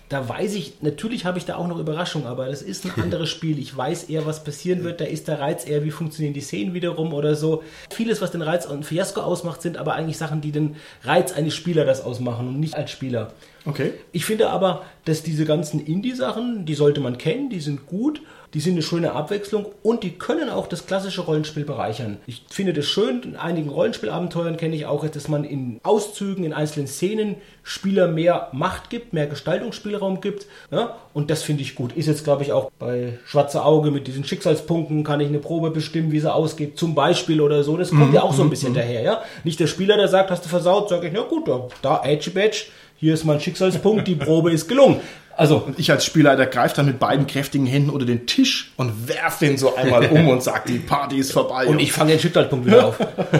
da 0.10 0.28
weiß 0.28 0.56
ich, 0.56 0.82
natürlich 0.82 1.26
habe 1.26 1.38
ich 1.38 1.46
da 1.46 1.56
auch 1.56 1.67
noch 1.67 1.80
Überraschung, 1.80 2.26
aber 2.26 2.48
das 2.48 2.62
ist 2.62 2.86
ein 2.86 2.91
anderes 3.02 3.30
Spiel. 3.30 3.60
Ich 3.60 3.76
weiß 3.76 4.06
eher, 4.06 4.26
was 4.26 4.43
passieren 4.43 4.84
wird. 4.84 5.02
Da 5.02 5.06
ist 5.06 5.28
der 5.28 5.39
Reiz 5.39 5.67
eher, 5.67 5.84
wie 5.84 5.91
funktionieren 5.91 6.34
die 6.34 6.41
Szenen 6.41 6.74
wiederum 6.74 7.13
oder 7.13 7.36
so. 7.36 7.63
Vieles, 7.91 8.22
was 8.22 8.32
den 8.32 8.41
Reiz 8.41 8.65
und 8.65 8.86
Fiasco 8.86 9.22
ausmacht, 9.22 9.62
sind 9.62 9.78
aber 9.78 9.96
eigentlich 9.96 10.17
Sachen, 10.17 10.39
die 10.39 10.52
den 10.52 10.76
Reiz 11.04 11.34
eines 11.34 11.56
Spielers 11.56 11.86
das 11.86 12.02
ausmachen 12.02 12.48
und 12.48 12.60
nicht 12.60 12.76
als 12.76 12.91
Spieler. 12.91 13.34
Okay. 13.68 13.94
Ich 14.12 14.26
finde 14.26 14.50
aber, 14.50 14.84
dass 15.06 15.24
diese 15.24 15.46
ganzen 15.46 15.86
Indie-Sachen, 15.86 16.66
die 16.66 16.74
sollte 16.74 17.02
man 17.02 17.18
kennen, 17.18 17.50
die 17.50 17.60
sind 17.60 17.86
gut, 17.86 18.22
die 18.54 18.62
sind 18.62 18.74
eine 18.74 18.82
schöne 18.82 19.12
Abwechslung 19.12 19.66
und 19.84 20.04
die 20.04 20.12
können 20.12 20.50
auch 20.50 20.68
das 20.68 20.86
klassische 20.86 21.22
Rollenspiel 21.22 21.66
bereichern. 21.66 22.18
Ich 22.28 22.44
finde 22.50 22.72
das 22.72 22.86
schön, 22.86 23.22
in 23.24 23.36
einigen 23.36 23.70
Rollenspielabenteuern 23.70 24.56
kenne 24.56 24.76
ich 24.76 24.86
auch, 24.86 25.06
dass 25.08 25.28
man 25.28 25.44
in 25.44 25.82
Auszügen, 25.84 26.46
in 26.46 26.54
einzelnen 26.54 26.88
Szenen 26.88 27.36
Spieler 27.62 28.08
mehr 28.08 28.48
Macht 28.54 28.90
gibt, 28.90 29.12
mehr 29.12 29.28
Gestaltungsspielraum 29.28 30.22
gibt. 30.22 30.48
Ja? 30.72 30.96
Und 31.14 31.30
das 31.30 31.44
finde 31.44 31.64
ich 31.64 31.76
gut. 31.76 31.92
Ist 31.98 32.08
jetzt, 32.08 32.24
glaube 32.24 32.44
ich, 32.44 32.54
auch 32.54 32.72
bei 32.80 33.20
Schwarze 33.26 33.66
Auge 33.66 33.92
mit 33.92 34.08
diesen 34.08 34.24
Schicksalspunkten, 34.24 35.04
kann 35.04 35.20
ich 35.20 35.28
eine 35.28 35.40
Probe 35.40 35.72
bestimmen, 35.72 36.14
wie 36.14 36.22
sie 36.22 36.34
ausgeht, 36.34 36.80
zum 36.80 36.96
Beispiel 36.96 37.42
oder 37.42 37.64
so. 37.64 37.76
Das 37.76 37.90
kommt 37.90 38.14
ja 38.14 38.24
auch 38.24 38.34
so 38.34 38.44
ein 38.44 38.50
bisschen 38.50 38.74
daher. 38.74 39.02
Ja? 39.02 39.22
Nicht 39.44 39.60
der 39.60 39.68
Spieler, 39.68 39.98
der 39.98 40.08
sagt, 40.08 40.32
hast 40.32 40.46
du 40.46 40.50
versaut, 40.50 40.88
sage 40.88 41.08
ich, 41.08 41.14
na 41.14 41.24
gut, 41.24 41.50
da, 41.50 41.68
da 41.82 42.02
Edge 42.06 42.32
Badge, 42.32 42.68
hier 42.98 43.14
ist 43.14 43.24
mein 43.24 43.40
Schicksalspunkt, 43.40 44.08
die 44.08 44.16
Probe 44.16 44.52
ist 44.52 44.68
gelungen. 44.68 45.00
Also, 45.36 45.58
Und 45.58 45.78
ich 45.78 45.92
als 45.92 46.04
Spielleiter 46.04 46.48
greife 46.48 46.78
dann 46.78 46.88
mit 46.88 46.98
beiden 46.98 47.28
kräftigen 47.28 47.68
Händen 47.68 47.92
unter 47.92 48.08
den 48.08 48.26
Tisch 48.26 48.72
und 48.76 49.08
werfe 49.08 49.46
den 49.46 49.58
so 49.58 49.76
einmal 49.76 50.08
um 50.08 50.28
und 50.30 50.42
sage, 50.42 50.72
die 50.72 50.80
Party 50.80 51.20
ist 51.20 51.32
vorbei. 51.32 51.68
und 51.68 51.78
ich 51.80 51.92
fange 51.92 52.12
den 52.12 52.20
Schicksalspunkt 52.20 52.66
wieder 52.66 52.88
auf. 52.88 52.98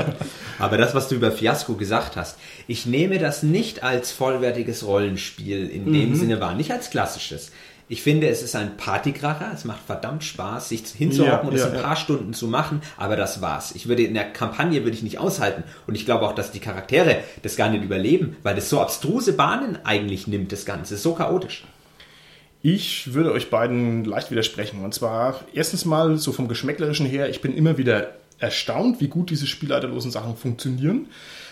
Aber 0.60 0.78
das, 0.78 0.94
was 0.94 1.08
du 1.08 1.16
über 1.16 1.32
Fiasco 1.32 1.74
gesagt 1.74 2.16
hast, 2.16 2.38
ich 2.68 2.86
nehme 2.86 3.18
das 3.18 3.42
nicht 3.42 3.82
als 3.84 4.12
vollwertiges 4.12 4.86
Rollenspiel 4.86 5.68
in 5.68 5.92
dem 5.92 6.16
Sinne 6.16 6.40
wahr, 6.40 6.54
nicht 6.54 6.72
als 6.72 6.92
klassisches. 6.92 7.52
Ich 7.90 8.02
finde, 8.02 8.28
es 8.28 8.42
ist 8.42 8.56
ein 8.56 8.76
Partykracher, 8.76 9.52
es 9.54 9.64
macht 9.64 9.82
verdammt 9.86 10.24
Spaß, 10.24 10.70
sich 10.70 10.86
hinzuhocken 10.88 11.34
Ja, 11.34 11.48
und 11.48 11.54
es 11.54 11.62
ja, 11.62 11.68
ein 11.68 11.76
ja. 11.76 11.82
paar 11.82 11.96
Stunden 11.96 12.34
zu 12.34 12.48
machen, 12.48 12.82
aber 12.98 13.16
das 13.16 13.42
war's. 13.42 13.74
Ich 13.76 13.88
würde 13.88 14.04
in 14.04 14.14
der 14.14 14.30
Kampagne 14.34 14.84
würde 14.84 14.98
ich 14.98 15.04
nicht 15.04 15.20
aushalten 15.20 15.64
und 15.88 15.96
ich 15.96 16.06
glaube 16.06 16.26
auch, 16.26 16.36
dass 16.36 16.52
die 16.52 16.60
Charaktere 16.60 17.20
das 17.44 17.56
gar 17.56 17.70
nicht 17.70 17.84
überleben, 17.84 18.36
weil 18.44 18.56
das 18.56 18.70
so 18.70 18.82
abstruse 18.82 19.34
Bahnen 19.34 19.80
eigentlich 19.86 20.28
nimmt, 20.28 20.52
das 20.52 20.66
Ganze, 20.66 20.98
so 20.98 21.14
chaotisch. 21.14 21.64
Ich 22.62 23.14
würde 23.14 23.32
euch 23.32 23.50
beiden 23.50 24.04
leicht 24.04 24.32
widersprechen. 24.32 24.84
Und 24.84 24.94
zwar 24.94 25.40
erstens 25.54 25.86
mal 25.86 26.18
so 26.18 26.34
vom 26.34 26.50
Geschmäcklerischen 26.50 27.06
her, 27.06 27.30
ich 27.30 27.42
bin 27.42 27.56
immer 27.56 27.78
wieder 27.78 28.16
erstaunt, 28.40 29.00
wie 29.00 29.08
gut 29.08 29.30
diese 29.30 29.48
spielleiterlosen 29.48 30.12
Sachen 30.12 30.36
funktionieren. 30.36 31.08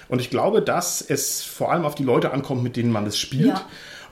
Und 0.09 0.19
ich 0.19 0.29
glaube, 0.29 0.61
dass 0.61 1.01
es 1.01 1.43
vor 1.43 1.71
allem 1.71 1.85
auf 1.85 1.95
die 1.95 2.03
Leute 2.03 2.31
ankommt, 2.31 2.63
mit 2.63 2.75
denen 2.75 2.91
man 2.91 3.05
es 3.05 3.17
spielt. 3.17 3.47
Ja. 3.47 3.65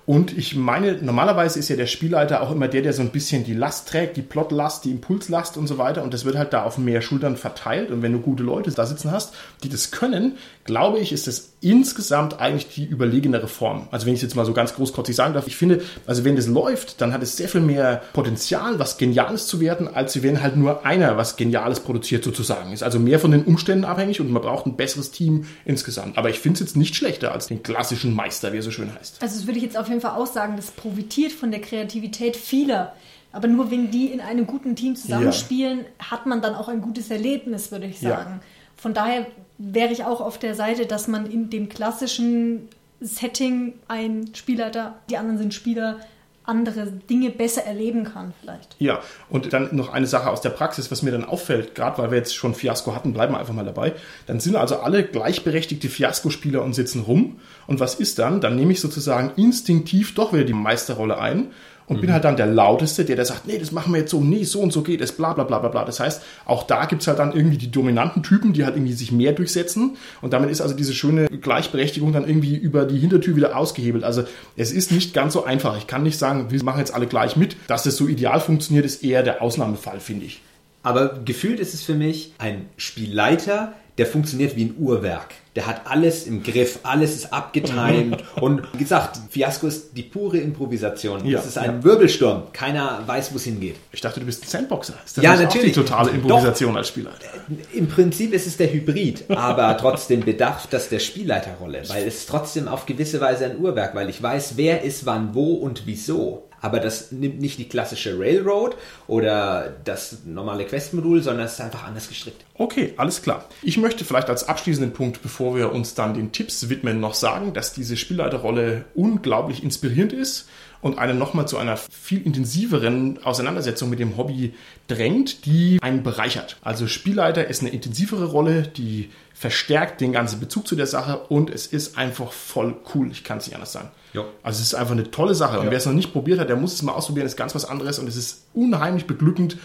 Und 0.06 0.38
ich 0.38 0.56
meine, 0.56 0.98
normalerweise 1.02 1.60
ist 1.60 1.70
ja 1.70 1.78
der 1.78 1.86
Spielleiter 1.86 2.42
auch 2.42 2.52
immer 2.52 2.68
der, 2.68 2.82
der 2.82 2.92
so 2.92 3.02
ein 3.02 3.12
bisschen 3.12 3.46
die 3.46 3.54
Last 3.54 3.88
trägt, 3.88 4.18
die 4.18 4.22
Plotlast, 4.22 4.84
die 4.84 4.92
Impulslast 4.92 5.56
und 5.56 5.68
so 5.68 5.78
weiter. 5.78 6.04
Und 6.04 6.14
das 6.14 6.26
wird 6.26 6.38
halt 6.38 6.52
da 6.52 6.64
auf 6.64 6.78
mehr 6.78 7.02
Schultern 7.02 7.38
verteilt. 7.38 7.90
Und 7.90 8.02
wenn 8.02 8.12
du 8.12 8.20
gute 8.20 8.44
Leute 8.44 8.72
da 8.72 8.86
sitzen 8.86 9.12
hast, 9.12 9.34
die 9.64 9.70
das 9.70 9.92
können, 9.92 10.38
glaube 10.66 11.00
ich, 11.00 11.14
ist 11.14 11.28
das 11.28 11.53
insgesamt 11.64 12.40
eigentlich 12.40 12.68
die 12.74 12.86
überlegenere 12.86 13.48
Form. 13.48 13.88
Also 13.92 14.06
wenn 14.06 14.14
ich 14.14 14.20
es 14.20 14.24
jetzt 14.24 14.36
mal 14.36 14.46
so 14.46 14.54
ganz 14.54 14.76
großkotzig 14.76 15.16
sagen 15.16 15.34
darf, 15.34 15.48
ich 15.48 15.56
finde, 15.56 15.82
also 16.06 16.24
wenn 16.26 16.36
das 16.36 16.48
läuft, 16.48 17.02
dann 17.02 17.14
hat 17.14 17.24
es 17.24 17.38
sehr 17.38 17.48
viel 17.48 17.62
mehr 17.62 18.02
Potenzial, 18.14 18.80
was 18.80 18.98
Geniales 18.98 19.48
zu 19.48 19.60
werden, 19.60 19.88
als 19.88 20.22
wenn 20.22 20.42
halt 20.44 20.56
nur 20.56 20.86
einer 20.86 21.18
was 21.18 21.36
Geniales 21.38 21.80
produziert 21.80 22.24
sozusagen. 22.24 22.74
Ist 22.74 22.84
also 22.84 23.00
mehr 23.00 23.20
von 23.20 23.32
den 23.32 23.44
Umständen 23.44 23.86
abhängig 23.86 24.20
und 24.22 24.30
man 24.32 24.42
braucht 24.42 24.66
ein 24.66 24.76
besseres 24.76 25.12
Team 25.12 25.46
insgesamt. 25.66 26.18
Aber 26.18 26.30
ich 26.30 26.40
finde 26.40 26.56
es 26.56 26.60
jetzt 26.60 26.78
nicht 26.78 26.96
schlechter 26.96 27.32
als 27.32 27.48
den 27.48 27.64
klassischen 27.64 28.14
Meister, 28.14 28.54
wie 28.54 28.58
er 28.58 28.64
so 28.64 28.72
schön 28.72 28.94
heißt. 28.94 29.22
Also 29.22 29.38
das 29.38 29.48
würde 29.48 29.58
ich 29.58 29.64
jetzt 29.64 29.78
auf 29.78 29.88
jeden 29.88 30.02
Fall 30.02 30.12
auch 30.20 30.28
sagen, 30.28 30.56
das 30.58 30.72
profitiert 30.72 31.32
von 31.32 31.52
der 31.52 31.62
Kreativität 31.62 32.36
vieler. 32.36 32.94
Aber 33.32 33.48
nur 33.48 33.72
wenn 33.72 33.90
die 33.90 34.08
in 34.08 34.22
einem 34.22 34.46
guten 34.46 34.76
Team 34.76 34.96
zusammenspielen, 34.96 35.86
hat 35.98 36.26
man 36.28 36.42
dann 36.42 36.54
auch 36.54 36.68
ein 36.68 36.82
gutes 36.82 37.10
Erlebnis, 37.10 37.72
würde 37.72 37.88
ich 37.88 38.02
Ja. 38.02 38.10
sagen. 38.18 38.42
Von 38.76 38.94
daher 38.94 39.26
wäre 39.58 39.92
ich 39.92 40.04
auch 40.04 40.22
auf 40.22 40.38
der 40.38 40.56
Seite, 40.56 40.86
dass 40.86 41.08
man 41.08 41.30
in 41.30 41.50
dem 41.50 41.70
klassischen 41.70 42.70
Setting 43.00 43.74
ein 43.88 44.34
Spielleiter, 44.34 44.96
die 45.10 45.18
anderen 45.18 45.38
sind 45.38 45.54
Spieler, 45.54 46.00
andere 46.46 46.88
Dinge 46.88 47.30
besser 47.30 47.64
erleben 47.64 48.04
kann 48.04 48.34
vielleicht. 48.42 48.76
Ja, 48.80 49.00
und 49.30 49.54
dann 49.54 49.76
noch 49.76 49.94
eine 49.94 50.08
Sache 50.08 50.30
aus 50.30 50.42
der 50.42 50.50
Praxis, 50.50 50.92
was 50.92 51.02
mir 51.02 51.12
dann 51.12 51.24
auffällt, 51.24 51.74
gerade 51.74 51.98
weil 51.98 52.12
wir 52.12 52.18
jetzt 52.18 52.36
schon 52.36 52.54
Fiasko 52.54 52.94
hatten, 52.94 53.14
bleiben 53.14 53.34
wir 53.34 53.40
einfach 53.40 53.54
mal 53.54 53.66
dabei. 53.66 53.94
Dann 54.26 54.40
sind 54.40 54.56
also 54.56 54.80
alle 54.80 55.04
gleichberechtigte 55.04 55.88
Fiasko-Spieler 55.88 56.62
und 56.62 56.74
sitzen 56.74 57.02
rum. 57.02 57.40
Und 57.66 57.80
was 57.80 57.96
ist 57.96 58.20
dann? 58.20 58.42
Dann 58.42 58.56
nehme 58.56 58.74
ich 58.74 58.82
sozusagen 58.82 59.32
instinktiv 59.38 60.16
doch 60.16 60.34
wieder 60.34 60.44
die 60.44 60.54
Meisterrolle 60.54 61.18
ein 61.18 61.52
und 61.88 62.02
bin 62.02 62.14
halt 62.14 62.24
dann 62.24 62.38
der 62.38 62.46
Lauteste, 62.46 63.06
der, 63.06 63.16
der 63.16 63.26
sagt, 63.26 63.48
nee, 63.48 63.58
das 63.58 63.72
machen 63.72 63.94
wir 63.94 64.00
jetzt 64.00 64.12
so, 64.12 64.22
nee, 64.22 64.44
so 64.44 64.62
und 64.62 64.72
so 64.72 64.84
geht 64.84 65.02
es, 65.02 65.12
bla 65.12 65.34
bla 65.34 65.44
bla 65.44 65.60
bla 65.60 65.70
bla. 65.70 65.84
Das 65.86 66.00
heißt, 66.00 66.22
auch 66.46 66.64
da 66.64 66.86
gibt 66.86 67.02
es 67.02 67.08
halt 67.08 67.20
dann 67.20 67.34
irgendwie 67.34 67.58
die 67.58 67.72
dominanten 67.72 68.24
Typen, 68.24 68.54
die 68.54 68.64
halt 68.64 68.76
irgendwie 68.76 68.94
sich 68.94 69.12
mehr 69.12 69.34
durchsetzen. 69.34 69.98
Und 70.22 70.34
damit 70.34 70.50
ist 70.50 70.62
also 70.62 70.76
diese 70.76 70.94
schöne 70.94 71.28
Gleichberechtigung 71.28 72.14
dann 72.14 72.28
irgendwie 72.28 72.56
über 72.56 72.86
die 72.86 73.00
Hintertür 73.00 73.36
wieder 73.36 73.58
ausgehebelt. 73.58 74.04
Also 74.04 74.24
es 74.56 74.72
ist 74.72 74.92
nicht 74.92 75.14
ganz 75.14 75.34
so 75.34 75.44
einfach. 75.44 75.78
Ich 75.78 75.88
kann 75.88 76.04
nicht 76.04 76.18
sagen, 76.18 76.52
wir 76.52 76.64
machen 76.64 76.80
jetzt 76.80 76.94
alle 76.94 77.08
gleich 77.08 77.36
mit. 77.36 77.58
Dass 77.68 77.84
das 77.84 77.98
so 77.98 78.08
ideal 78.08 78.40
funktioniert, 78.40 78.86
ist 78.86 79.04
eher 79.04 79.24
der 79.24 79.42
Ausnahmefall, 79.42 80.00
finde 80.00 80.26
ich. 80.26 80.42
Aber 80.84 81.20
gefühlt 81.24 81.60
ist 81.60 81.74
es 81.74 81.82
für 81.82 81.96
mich 81.96 82.34
ein 82.38 82.66
Spielleiter, 82.76 83.74
der 83.98 84.08
funktioniert 84.08 84.56
wie 84.56 84.66
ein 84.66 84.76
Uhrwerk. 84.78 85.36
Der 85.56 85.68
hat 85.68 85.82
alles 85.86 86.26
im 86.26 86.42
Griff, 86.42 86.80
alles 86.82 87.14
ist 87.14 87.32
abgetimt. 87.32 88.24
und 88.42 88.64
wie 88.74 88.80
gesagt, 88.80 89.20
Fiasco 89.30 89.68
ist 89.68 89.96
die 89.96 90.02
pure 90.02 90.40
Improvisation. 90.40 91.24
Ja, 91.28 91.40
es 91.40 91.46
ist 91.46 91.60
ein 91.60 91.76
ja. 91.76 91.84
Wirbelsturm. 91.84 92.52
Keiner 92.54 93.04
weiß, 93.06 93.32
wo 93.32 93.36
es 93.36 93.44
hingeht. 93.44 93.76
Ich 93.92 94.02
dachte, 94.02 94.20
du 94.20 94.26
bist 94.26 94.44
ein 94.44 94.48
Sandboxer. 94.48 94.96
Ist 95.06 95.18
das 95.18 95.24
Ja, 95.24 95.36
natürlich. 95.36 95.78
Auch 95.78 95.84
die 95.84 95.88
totale 95.88 96.10
Improvisation 96.10 96.76
als 96.76 96.88
Spielleiter. 96.88 97.28
Im 97.72 97.88
Prinzip 97.88 98.34
ist 98.34 98.48
es 98.48 98.58
der 98.58 98.74
Hybrid, 98.74 99.26
aber 99.30 99.78
trotzdem 99.80 100.22
bedarf 100.22 100.66
das 100.68 100.90
der 100.90 101.00
Spielleiterrolle, 101.00 101.84
weil 101.88 102.08
es 102.08 102.26
trotzdem 102.26 102.68
auf 102.68 102.88
gewisse 102.88 103.22
Weise 103.22 103.46
ein 103.46 103.60
Uhrwerk, 103.60 103.94
weil 103.94 104.10
ich 104.10 104.22
weiß, 104.22 104.54
wer 104.56 104.82
ist 104.82 105.06
wann 105.06 105.36
wo 105.36 105.54
und 105.54 105.84
wieso. 105.86 106.50
Aber 106.64 106.80
das 106.80 107.12
nimmt 107.12 107.42
nicht 107.42 107.60
die 107.60 107.68
klassische 107.68 108.18
Railroad 108.18 108.78
oder 109.08 109.76
das 109.84 110.20
normale 110.26 110.64
Questmodul, 110.64 111.22
sondern 111.22 111.46
es 111.46 111.54
ist 111.54 111.62
einfach 111.62 111.84
anders 111.84 112.08
gestrickt. 112.08 112.46
Okay, 112.54 112.94
alles 112.96 113.22
klar. 113.22 113.50
Ich 113.62 113.78
möchte 113.78 114.06
vielleicht 114.06 114.30
als 114.30 114.48
abschließenden 114.48 114.94
Punkt, 114.94 115.22
bevor 115.22 115.58
wir 115.58 115.74
uns 115.74 115.94
dann 115.94 116.14
den 116.14 116.32
Tipps 116.32 116.70
widmen, 116.70 117.02
noch 117.02 117.16
sagen, 117.16 117.54
dass 117.54 117.74
diese 117.74 117.98
Spielleiterrolle 117.98 118.86
unglaublich 118.96 119.62
inspirierend 119.62 120.14
ist 120.14 120.48
und 120.80 121.00
einen 121.00 121.18
nochmal 121.18 121.50
zu 121.50 121.58
einer 121.58 121.76
viel 121.76 122.26
intensiveren 122.26 123.22
Auseinandersetzung 123.26 123.90
mit 123.90 124.00
dem 124.00 124.16
Hobby 124.16 124.54
drängt, 124.88 125.46
die 125.46 125.80
einen 125.82 126.02
bereichert. 126.02 126.56
Also 126.62 126.88
Spielleiter 126.88 127.46
ist 127.46 127.60
eine 127.60 127.72
intensivere 127.72 128.26
Rolle, 128.26 128.62
die 128.64 129.10
verstärkt 129.34 130.00
den 130.00 130.14
ganzen 130.14 130.40
Bezug 130.40 130.66
zu 130.66 130.78
der 130.78 130.88
Sache 130.88 131.18
und 131.28 131.50
es 131.50 131.68
ist 131.68 131.98
einfach 131.98 132.32
voll 132.32 132.76
cool. 132.96 133.12
Ich 133.12 133.26
kann 133.26 133.40
es 133.40 133.48
nicht 133.48 133.56
anders 133.56 133.74
sagen. 133.74 133.92
Jo. 134.14 134.26
Also 134.44 134.62
es 134.62 134.68
ist 134.68 134.76
einfach 134.76 134.94
eine 134.94 135.10
tolle 135.10 135.36
Sache. 135.36 135.60
Und 135.60 135.72
wer 135.72 135.78
es 135.78 135.86
noch 135.86 135.94
nicht 135.94 136.14
probiert 136.14 136.40
hat, 136.40 136.50
der 136.50 136.56
muss 136.56 136.74
es 136.74 136.82
mal 136.84 136.94
ausprobieren. 136.94 137.26
Das 137.26 137.34
ist 137.34 137.38
ganz 137.38 137.56
was 137.56 137.66
anderes 137.66 138.00
und 138.00 138.08
es 138.08 138.16
ist 138.16 138.46
unheimlich 138.54 139.08
beglückend, 139.08 139.58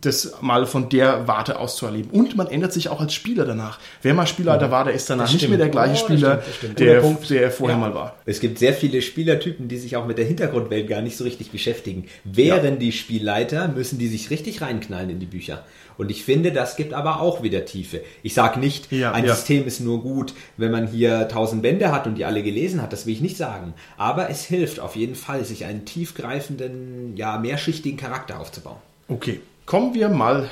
das 0.00 0.34
mal 0.40 0.66
von 0.66 0.88
der 0.88 1.28
Warte 1.28 1.58
aus 1.58 1.76
zu 1.76 1.86
erleben. 1.86 2.10
Und 2.10 2.36
man 2.36 2.48
ändert 2.48 2.72
sich 2.72 2.88
auch 2.88 3.00
als 3.00 3.14
Spieler 3.14 3.44
danach. 3.44 3.78
Wer 4.02 4.12
mal 4.14 4.26
Spielleiter 4.26 4.70
war, 4.70 4.84
der 4.84 4.94
ist 4.94 5.08
danach 5.08 5.32
nicht 5.32 5.48
mehr 5.48 5.56
der 5.58 5.68
gleiche 5.68 5.92
Oh, 6.04 6.08
das 6.08 6.18
Spieler, 6.18 6.30
stimmt, 6.32 6.46
das 6.48 6.56
stimmt. 6.56 6.78
der, 6.80 7.00
Punkt. 7.00 7.30
der 7.30 7.42
er 7.42 7.50
vorher 7.52 7.76
Ja. 7.76 7.80
mal 7.80 7.94
war. 7.94 8.16
Es 8.26 8.40
gibt 8.40 8.58
sehr 8.58 8.74
viele 8.74 9.00
Spielertypen, 9.02 9.68
die 9.68 9.76
sich 9.78 9.96
auch 9.96 10.06
mit 10.06 10.18
der 10.18 10.24
Hintergrundwelt 10.24 10.88
gar 10.88 11.00
nicht 11.00 11.16
so 11.16 11.22
richtig 11.24 11.50
beschäftigen. 11.52 12.06
Wären 12.24 12.78
die 12.80 12.90
Spielleiter, 12.92 13.68
müssen 13.68 13.98
die 13.98 14.08
sich 14.08 14.30
richtig 14.30 14.60
reinknallen 14.62 15.10
in 15.10 15.20
die 15.20 15.26
Bücher. 15.26 15.64
Und 15.96 16.10
ich 16.10 16.24
finde, 16.24 16.50
das 16.50 16.74
gibt 16.74 16.92
aber 16.92 17.20
auch 17.20 17.44
wieder 17.44 17.64
Tiefe. 17.64 18.00
Ich 18.24 18.34
sage 18.34 18.58
nicht, 18.58 18.90
Ja, 18.90 19.12
ein 19.12 19.24
ja. 19.24 19.32
System 19.34 19.64
ist 19.64 19.78
nur 19.78 20.02
gut, 20.02 20.34
wenn 20.56 20.72
man 20.72 20.88
hier 20.88 21.28
tausend 21.28 21.62
Bände 21.62 21.92
hat 21.92 22.08
und 22.08 22.16
die 22.16 22.24
alle 22.24 22.42
gelesen 22.42 22.82
hat. 22.82 22.92
Das 22.92 23.06
will 23.06 23.12
ich 23.14 23.20
nicht 23.20 23.36
sagen. 23.36 23.74
Aber 23.96 24.28
es 24.28 24.44
hilft 24.44 24.80
auf 24.80 24.96
jeden 24.96 25.14
Fall, 25.14 25.44
sich 25.44 25.66
einen 25.66 25.84
tiefgreifenden, 25.84 27.16
ja, 27.16 27.38
mehrschichtigen 27.38 27.96
Charakter 27.96 28.40
aufzubauen. 28.40 28.78
Okay, 29.08 29.40
kommen 29.66 29.94
wir 29.94 30.08
mal 30.08 30.50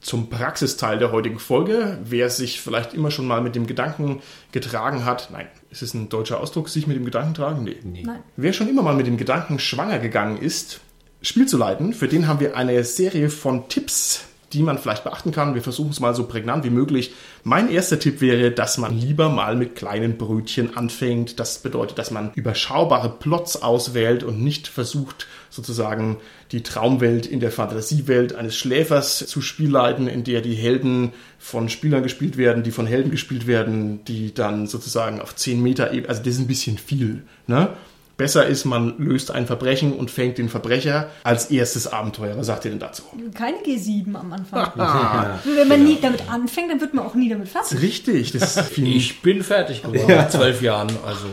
zum 0.00 0.28
Praxisteil 0.28 0.98
der 0.98 1.12
heutigen 1.12 1.38
Folge. 1.38 1.98
Wer 2.04 2.28
sich 2.28 2.60
vielleicht 2.60 2.92
immer 2.94 3.10
schon 3.10 3.26
mal 3.26 3.40
mit 3.40 3.54
dem 3.54 3.66
Gedanken 3.66 4.20
getragen 4.52 5.04
hat, 5.04 5.30
nein, 5.32 5.48
ist 5.70 5.82
es 5.82 5.94
ein 5.94 6.08
deutscher 6.08 6.40
Ausdruck, 6.40 6.68
sich 6.68 6.86
mit 6.86 6.96
dem 6.96 7.04
Gedanken 7.04 7.34
tragen? 7.34 7.64
Nee. 7.64 8.02
Nein. 8.04 8.22
Wer 8.36 8.52
schon 8.52 8.68
immer 8.68 8.82
mal 8.82 8.94
mit 8.94 9.06
dem 9.06 9.16
Gedanken 9.16 9.58
schwanger 9.58 9.98
gegangen 9.98 10.36
ist, 10.36 10.80
Spiel 11.22 11.46
zu 11.46 11.56
leiten, 11.56 11.94
für 11.94 12.06
den 12.06 12.28
haben 12.28 12.40
wir 12.40 12.54
eine 12.54 12.84
Serie 12.84 13.30
von 13.30 13.68
Tipps, 13.68 14.26
die 14.54 14.62
man 14.62 14.78
vielleicht 14.78 15.04
beachten 15.04 15.32
kann. 15.32 15.54
Wir 15.54 15.62
versuchen 15.62 15.90
es 15.90 16.00
mal 16.00 16.14
so 16.14 16.24
prägnant 16.24 16.64
wie 16.64 16.70
möglich. 16.70 17.12
Mein 17.42 17.70
erster 17.70 17.98
Tipp 17.98 18.20
wäre, 18.20 18.50
dass 18.52 18.78
man 18.78 18.96
lieber 18.98 19.28
mal 19.28 19.56
mit 19.56 19.74
kleinen 19.74 20.16
Brötchen 20.16 20.76
anfängt. 20.76 21.38
Das 21.40 21.58
bedeutet, 21.58 21.98
dass 21.98 22.10
man 22.10 22.32
überschaubare 22.34 23.10
Plots 23.10 23.62
auswählt 23.62 24.22
und 24.22 24.42
nicht 24.42 24.68
versucht, 24.68 25.26
sozusagen 25.50 26.18
die 26.52 26.62
Traumwelt 26.62 27.26
in 27.26 27.40
der 27.40 27.50
Fantasiewelt 27.50 28.34
eines 28.34 28.56
Schläfers 28.56 29.18
zu 29.26 29.40
spielleiten, 29.40 30.06
in 30.06 30.24
der 30.24 30.40
die 30.40 30.54
Helden 30.54 31.12
von 31.38 31.68
Spielern 31.68 32.02
gespielt 32.02 32.36
werden, 32.36 32.62
die 32.62 32.70
von 32.70 32.86
Helden 32.86 33.10
gespielt 33.10 33.46
werden, 33.46 34.04
die 34.04 34.32
dann 34.32 34.66
sozusagen 34.66 35.20
auf 35.20 35.34
10 35.34 35.62
Meter, 35.62 35.92
eben- 35.92 36.06
also 36.06 36.22
das 36.22 36.34
ist 36.34 36.40
ein 36.40 36.46
bisschen 36.46 36.78
viel. 36.78 37.22
Ne? 37.46 37.70
Besser 38.16 38.46
ist, 38.46 38.64
man 38.64 38.94
löst 38.98 39.30
ein 39.32 39.46
Verbrechen 39.46 39.92
und 39.92 40.10
fängt 40.10 40.38
den 40.38 40.48
Verbrecher 40.48 41.08
als 41.24 41.46
erstes 41.50 41.86
Abenteuer. 41.92 42.36
Was 42.36 42.46
sagt 42.46 42.64
ihr 42.64 42.70
denn 42.70 42.78
dazu? 42.80 43.02
Keine 43.34 43.56
G7 43.58 44.14
am 44.14 44.32
Anfang. 44.32 44.70
Ah, 44.78 45.38
Wenn 45.44 45.66
man 45.68 45.82
nie 45.84 45.98
damit 46.00 46.28
anfängt, 46.30 46.70
dann 46.70 46.80
wird 46.80 46.94
man 46.94 47.04
auch 47.06 47.14
nie 47.14 47.28
damit 47.28 47.48
fertig. 47.48 47.80
richtig, 47.80 48.32
das 48.32 48.56
ist 48.56 48.68
viel. 48.68 48.94
Ich 48.96 49.20
bin 49.22 49.42
fertig 49.42 49.82
geworden 49.82 50.06
nach 50.08 50.28
zwölf 50.28 50.62
Jahren. 50.62 50.88
Also 51.04 51.26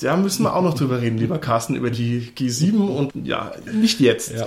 Da 0.00 0.16
müssen 0.16 0.42
wir 0.44 0.56
auch 0.56 0.62
noch 0.62 0.74
drüber 0.74 1.00
reden, 1.00 1.18
lieber 1.18 1.38
Carsten, 1.38 1.76
über 1.76 1.90
die 1.90 2.32
G7 2.36 2.76
und 2.78 3.12
ja, 3.26 3.52
nicht 3.72 4.00
jetzt. 4.00 4.32
Ja. 4.32 4.46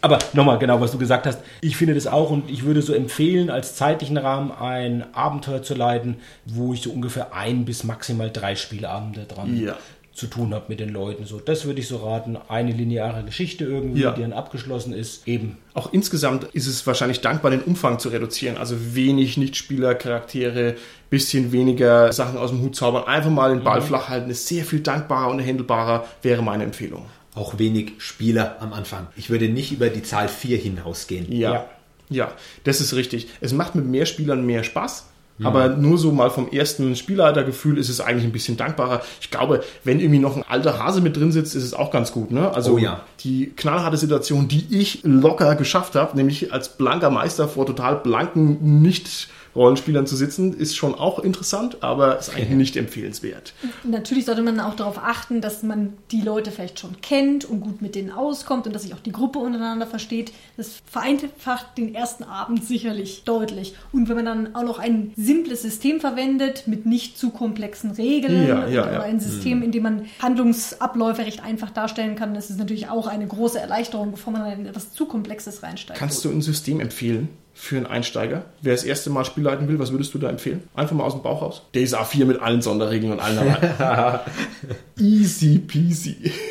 Aber 0.00 0.18
nochmal, 0.32 0.58
genau, 0.58 0.80
was 0.80 0.90
du 0.90 0.98
gesagt 0.98 1.26
hast. 1.26 1.38
Ich 1.60 1.76
finde 1.76 1.94
das 1.94 2.08
auch 2.08 2.30
und 2.30 2.50
ich 2.50 2.64
würde 2.64 2.82
so 2.82 2.92
empfehlen, 2.92 3.50
als 3.50 3.76
zeitlichen 3.76 4.16
Rahmen 4.16 4.50
ein 4.50 5.04
Abenteuer 5.14 5.62
zu 5.62 5.74
leiten, 5.74 6.16
wo 6.44 6.72
ich 6.74 6.82
so 6.82 6.90
ungefähr 6.90 7.34
ein 7.34 7.64
bis 7.64 7.84
maximal 7.84 8.30
drei 8.30 8.56
Spielabende 8.56 9.26
dran 9.26 9.56
Ja. 9.56 9.76
Zu 10.12 10.26
tun 10.26 10.52
habe 10.52 10.66
mit 10.68 10.78
den 10.78 10.90
Leuten. 10.90 11.24
So, 11.24 11.40
das 11.40 11.64
würde 11.64 11.80
ich 11.80 11.88
so 11.88 11.96
raten. 11.96 12.36
Eine 12.48 12.72
lineare 12.72 13.24
Geschichte 13.24 13.64
irgendwie, 13.64 14.02
Ja. 14.02 14.10
die 14.12 14.20
dann 14.20 14.32
abgeschlossen 14.34 14.92
ist. 14.92 15.26
Eben. 15.26 15.56
Auch 15.74 15.92
insgesamt 15.92 16.44
ist 16.52 16.66
es 16.66 16.86
wahrscheinlich 16.86 17.20
dankbar, 17.22 17.50
den 17.50 17.62
Umfang 17.62 17.98
zu 17.98 18.10
reduzieren. 18.10 18.58
Also 18.58 18.76
wenig 18.94 19.38
Nichtspielercharaktere, 19.38 20.74
bisschen 21.10 21.52
weniger 21.52 22.12
Sachen 22.12 22.36
aus 22.38 22.50
dem 22.50 22.60
Hut 22.60 22.76
zaubern. 22.76 23.04
Einfach 23.04 23.30
mal 23.30 23.54
den 23.54 23.64
Ball 23.64 23.80
flach 23.82 24.08
halten, 24.08 24.30
ist 24.30 24.46
sehr 24.46 24.64
viel 24.64 24.80
dankbarer 24.80 25.30
und 25.30 25.40
handelbarer, 25.40 26.06
wäre 26.22 26.42
meine 26.42 26.64
Empfehlung. 26.64 27.06
Auch 27.34 27.58
wenig 27.58 27.92
Spieler 27.98 28.56
am 28.60 28.74
Anfang. 28.74 29.06
Ich 29.16 29.30
würde 29.30 29.48
nicht 29.48 29.72
über 29.72 29.88
die 29.88 30.02
Zahl 30.02 30.28
4 30.28 30.58
hinausgehen. 30.58 31.32
Ja. 31.32 31.52
Ja. 31.54 31.66
ja. 32.10 32.32
das 32.64 32.82
ist 32.82 32.94
richtig. 32.94 33.28
Es 33.40 33.54
macht 33.54 33.74
mit 33.74 33.86
mehr 33.86 34.04
Spielern 34.04 34.44
mehr 34.44 34.62
Spaß. 34.64 35.06
Aber 35.44 35.68
nur 35.68 35.98
so 35.98 36.12
mal 36.12 36.30
vom 36.30 36.48
ersten 36.50 36.96
Spielleitergefühl 36.96 37.78
ist 37.78 37.88
es 37.88 38.00
eigentlich 38.00 38.24
ein 38.24 38.32
bisschen 38.32 38.56
dankbarer. 38.56 39.02
Ich 39.20 39.30
glaube, 39.30 39.62
wenn 39.84 40.00
irgendwie 40.00 40.18
noch 40.18 40.36
ein 40.36 40.44
alter 40.46 40.78
Hase 40.78 41.00
mit 41.00 41.16
drin 41.16 41.32
sitzt, 41.32 41.54
ist 41.54 41.64
es 41.64 41.74
auch 41.74 41.90
ganz 41.90 42.12
gut. 42.12 42.30
Ne? 42.30 42.52
Also 42.52 42.74
Oh 42.74 42.78
ja. 42.78 43.00
die 43.20 43.52
knallharte 43.56 43.96
Situation, 43.96 44.48
die 44.48 44.66
ich 44.70 45.00
locker 45.02 45.54
geschafft 45.56 45.94
habe, 45.94 46.16
nämlich 46.16 46.52
als 46.52 46.76
blanker 46.76 47.10
Meister 47.10 47.48
vor 47.48 47.66
total 47.66 47.96
blanken 47.96 48.82
nicht 48.82 49.28
Rollenspielern 49.54 50.06
zu 50.06 50.16
sitzen, 50.16 50.54
ist 50.54 50.76
schon 50.76 50.94
auch 50.94 51.18
interessant, 51.18 51.82
aber 51.82 52.18
ist 52.18 52.30
eigentlich 52.30 52.50
nicht 52.50 52.76
empfehlenswert. 52.76 53.52
Natürlich 53.84 54.24
sollte 54.24 54.42
man 54.42 54.58
auch 54.60 54.74
darauf 54.74 54.98
achten, 54.98 55.40
dass 55.40 55.62
man 55.62 55.94
die 56.10 56.22
Leute 56.22 56.50
vielleicht 56.50 56.80
schon 56.80 57.00
kennt 57.02 57.44
und 57.44 57.60
gut 57.60 57.82
mit 57.82 57.94
denen 57.94 58.10
auskommt 58.10 58.66
und 58.66 58.72
dass 58.72 58.82
sich 58.82 58.94
auch 58.94 59.00
die 59.00 59.12
Gruppe 59.12 59.38
untereinander 59.38 59.86
versteht. 59.86 60.32
Das 60.56 60.80
vereinfacht 60.90 61.76
den 61.76 61.94
ersten 61.94 62.24
Abend 62.24 62.64
sicherlich 62.64 63.24
deutlich. 63.24 63.74
Und 63.92 64.08
wenn 64.08 64.16
man 64.16 64.24
dann 64.24 64.54
auch 64.54 64.64
noch 64.64 64.78
ein 64.78 65.12
simples 65.16 65.62
System 65.62 66.00
verwendet 66.00 66.64
mit 66.66 66.86
nicht 66.86 67.18
zu 67.18 67.30
komplexen 67.30 67.90
Regeln 67.90 68.46
Ja, 68.46 68.66
ja, 68.66 68.82
oder 68.82 68.92
ja. 68.92 69.02
ein 69.02 69.20
System, 69.20 69.62
in 69.62 69.72
dem 69.72 69.82
man 69.82 70.06
Handlungsabläufe 70.20 71.22
recht 71.22 71.44
einfach 71.44 71.70
darstellen 71.70 72.16
kann, 72.16 72.34
das 72.34 72.50
ist 72.50 72.58
natürlich 72.58 72.88
auch 72.88 73.06
eine 73.06 73.26
große 73.26 73.58
Erleichterung, 73.58 74.12
bevor 74.12 74.32
man 74.32 74.60
in 74.60 74.66
etwas 74.66 74.92
zu 74.92 75.06
Komplexes 75.06 75.62
reinsteigt. 75.62 75.98
Kannst 75.98 76.24
du 76.24 76.30
ein 76.30 76.40
System 76.40 76.80
empfehlen 76.80 77.28
für 77.54 77.76
einen 77.76 77.86
Einsteiger? 77.86 78.44
Wer 78.60 78.72
das 78.74 78.84
erste 78.84 79.10
Mal 79.10 79.24
Spiel 79.24 79.44
leiten 79.44 79.68
will, 79.68 79.78
was 79.78 79.92
würdest 79.92 80.12
du 80.14 80.18
da 80.18 80.28
empfehlen? 80.28 80.62
Einfach 80.74 80.96
mal 80.96 81.04
aus 81.04 81.12
dem 81.12 81.22
Bauch 81.22 81.42
raus. 81.42 81.62
Days 81.74 81.94
A4 81.94 82.24
mit 82.24 82.40
allen 82.40 82.62
Sonderregeln 82.62 83.12
und 83.12 83.20
allen 83.20 83.36
dabei. 83.36 84.20
Easy 84.98 85.58
peasy. 85.58 86.32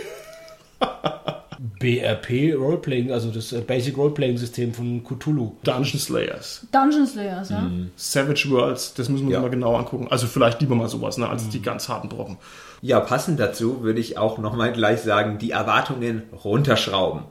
BRP 1.79 2.55
Roleplaying, 2.55 3.11
also 3.11 3.29
das 3.31 3.51
äh, 3.53 3.61
Basic 3.61 3.97
Roleplaying 3.97 4.37
System 4.37 4.73
von 4.73 5.03
Cthulhu. 5.03 5.53
Dungeon 5.63 5.99
Slayers. 5.99 6.65
Dungeon 6.71 7.05
Slayers, 7.07 7.49
ja. 7.49 7.69
Savage 7.95 8.45
Worlds, 8.49 8.93
das 8.95 9.09
müssen 9.09 9.27
wir 9.27 9.33
Ja. 9.33 9.39
uns 9.39 9.45
mal 9.45 9.51
genau 9.51 9.75
angucken. 9.75 10.07
Also 10.09 10.27
vielleicht 10.27 10.61
lieber 10.61 10.75
mal 10.75 10.89
sowas, 10.89 11.17
ne, 11.17 11.27
als 11.29 11.49
die 11.49 11.61
ganz 11.61 11.89
harten 11.89 12.09
Brocken. 12.09 12.37
Ja, 12.81 12.99
passend 12.99 13.39
dazu 13.39 13.81
würde 13.83 13.99
ich 13.99 14.17
auch 14.17 14.37
nochmal 14.37 14.71
gleich 14.73 15.01
sagen, 15.01 15.37
die 15.37 15.51
Erwartungen 15.51 16.23
runterschrauben. 16.43 17.23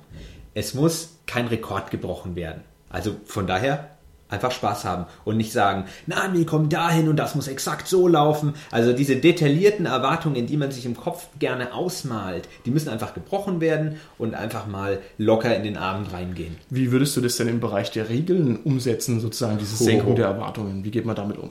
Es 0.54 0.74
muss 0.74 1.18
kein 1.26 1.46
Rekord 1.46 1.90
gebrochen 1.90 2.34
werden. 2.36 2.62
Also 2.90 3.16
von 3.24 3.46
daher 3.46 3.90
einfach 4.28 4.52
Spaß 4.52 4.84
haben 4.84 5.06
und 5.24 5.36
nicht 5.36 5.50
sagen, 5.52 5.86
nein, 6.06 6.34
wir 6.34 6.46
kommen 6.46 6.68
dahin 6.68 7.08
und 7.08 7.16
das 7.16 7.34
muss 7.34 7.48
exakt 7.48 7.88
so 7.88 8.06
laufen. 8.06 8.54
Also 8.70 8.92
diese 8.92 9.16
detaillierten 9.16 9.86
Erwartungen, 9.86 10.46
die 10.46 10.56
man 10.56 10.70
sich 10.70 10.86
im 10.86 10.96
Kopf 10.96 11.26
gerne 11.40 11.74
ausmalt, 11.74 12.48
die 12.64 12.70
müssen 12.70 12.90
einfach 12.90 13.12
gebrochen 13.14 13.60
werden 13.60 13.96
und 14.18 14.34
einfach 14.34 14.68
mal 14.68 15.00
locker 15.18 15.56
in 15.56 15.64
den 15.64 15.76
Abend 15.76 16.12
reingehen. 16.12 16.56
Wie 16.68 16.92
würdest 16.92 17.16
du 17.16 17.20
das 17.20 17.36
denn 17.38 17.48
im 17.48 17.58
Bereich 17.58 17.90
der 17.90 18.08
Regeln 18.08 18.58
umsetzen, 18.62 19.18
sozusagen 19.18 19.58
diese 19.58 19.82
Oh. 19.82 19.86
Senkung 19.86 20.14
der 20.14 20.26
Erwartungen? 20.26 20.84
Wie 20.84 20.92
geht 20.92 21.06
man 21.06 21.16
damit 21.16 21.36
um? 21.38 21.50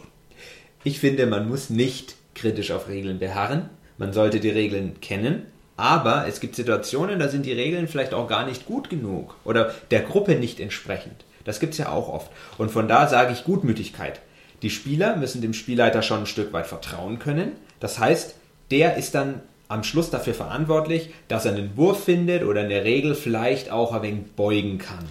Ich 0.86 1.00
finde, 1.02 1.26
man 1.26 1.50
muss 1.50 1.70
nicht 1.70 2.16
kritisch 2.36 2.72
auf 2.72 2.88
Regeln 2.88 3.20
beharren. 3.20 3.70
Man 3.98 4.14
sollte 4.14 4.40
die 4.40 4.50
Regeln 4.50 5.02
kennen. 5.02 5.44
Aber 5.76 6.28
es 6.28 6.40
gibt 6.40 6.56
Situationen, 6.56 7.20
da 7.20 7.28
sind 7.30 7.46
die 7.46 7.54
Regeln 7.54 7.88
vielleicht 7.90 8.14
auch 8.14 8.28
gar 8.28 8.46
nicht 8.46 8.66
gut 8.66 8.90
genug 8.90 9.36
oder 9.46 9.74
der 9.92 10.02
Gruppe 10.02 10.36
nicht 10.36 10.60
entsprechend. 10.60 11.26
Das 11.50 11.60
gibt 11.60 11.74
es 11.74 11.80
ja 11.80 11.90
auch 11.90 12.10
oft. 12.10 12.30
Und 12.60 12.70
von 12.70 12.88
da 12.88 13.08
sage 13.08 13.34
ich 13.34 13.44
Gutmütigkeit. 13.44 14.22
Die 14.62 14.70
Spieler 14.70 15.16
müssen 15.16 15.42
dem 15.42 15.56
Spielleiter 15.56 16.04
schon 16.04 16.20
ein 16.20 16.26
Stück 16.28 16.54
weit 16.54 16.68
vertrauen 16.68 17.18
können. 17.18 17.54
Das 17.80 17.98
heißt, 17.98 18.36
der 18.70 18.98
ist 18.98 19.16
dann 19.16 19.42
am 19.68 19.84
Schluss 19.84 20.12
dafür 20.12 20.36
verantwortlich, 20.36 21.10
dass 21.28 21.46
er 21.46 21.54
einen 21.54 21.76
Wurf 21.76 22.04
findet 22.04 22.44
oder 22.44 22.62
in 22.62 22.70
der 22.70 22.84
Regel 22.84 23.16
vielleicht 23.16 23.72
auch 23.72 23.94
ein 23.94 24.04
wenig 24.04 24.32
beugen 24.36 24.78
kann. 24.78 25.06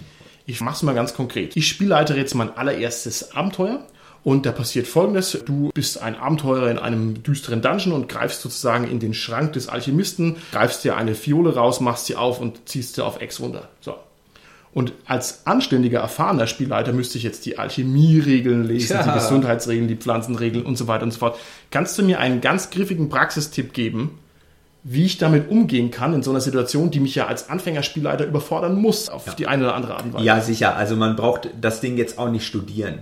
Ich 0.45 0.61
mach's 0.61 0.81
mal 0.81 0.95
ganz 0.95 1.13
konkret. 1.13 1.57
Ich 1.57 1.67
spielleitere 1.67 2.17
jetzt 2.17 2.35
mein 2.35 2.55
allererstes 2.55 3.35
Abenteuer 3.35 3.85
und 4.23 4.45
da 4.45 4.53
passiert 4.53 4.87
folgendes. 4.87 5.43
Du 5.45 5.71
bist 5.73 6.01
ein 6.01 6.15
Abenteurer 6.15 6.71
in 6.71 6.79
einem 6.79 7.21
düsteren 7.21 7.61
Dungeon 7.61 7.91
und 7.91 8.07
greifst 8.07 8.41
sozusagen 8.41 8.89
in 8.89 9.01
den 9.01 9.13
Schrank 9.13 9.51
des 9.51 9.67
Alchemisten, 9.67 10.37
greifst 10.53 10.85
dir 10.85 10.95
eine 10.95 11.15
Fiole 11.15 11.55
raus, 11.55 11.81
machst 11.81 12.05
sie 12.05 12.15
auf 12.15 12.39
und 12.39 12.69
ziehst 12.69 12.95
sie 12.95 13.03
auf 13.03 13.19
Ex 13.19 13.41
runter. 13.41 13.67
So. 13.81 13.95
Und 14.79 14.93
als 15.05 15.45
anständiger, 15.45 15.99
erfahrener 15.99 16.47
Spielleiter 16.47 16.93
müsste 16.93 17.17
ich 17.17 17.25
jetzt 17.25 17.45
die 17.45 17.57
Alchemie-Regeln 17.57 18.63
lesen, 18.63 18.93
Ja. 18.93 19.03
die 19.03 19.11
Gesundheitsregeln, 19.11 19.89
die 19.89 19.97
Pflanzenregeln 19.97 20.65
und 20.65 20.77
so 20.77 20.87
weiter 20.87 21.03
und 21.03 21.11
so 21.11 21.19
fort. 21.19 21.37
Kannst 21.69 21.97
du 21.97 22.03
mir 22.03 22.19
einen 22.21 22.39
ganz 22.39 22.69
griffigen 22.69 23.09
Praxistipp 23.09 23.73
geben, 23.73 24.19
wie 24.85 25.03
ich 25.03 25.17
damit 25.17 25.49
umgehen 25.49 25.91
kann 25.91 26.13
in 26.13 26.23
so 26.23 26.31
einer 26.31 26.39
Situation, 26.39 26.91
die 26.91 27.01
mich 27.01 27.13
ja 27.13 27.27
als 27.27 27.49
Anfängerspielleiter 27.49 28.25
überfordern 28.25 28.75
muss, 28.75 29.09
auf 29.09 29.35
die 29.35 29.47
eine 29.47 29.65
oder 29.65 29.75
andere 29.75 29.95
Art 29.95 30.05
und 30.05 30.13
Weise? 30.13 30.23
Ja, 30.23 30.39
sicher. 30.39 30.77
Also 30.77 30.95
man 30.95 31.17
braucht 31.17 31.49
das 31.59 31.81
Ding 31.81 31.97
jetzt 31.97 32.17
auch 32.17 32.29
nicht 32.29 32.45
studieren. 32.47 32.99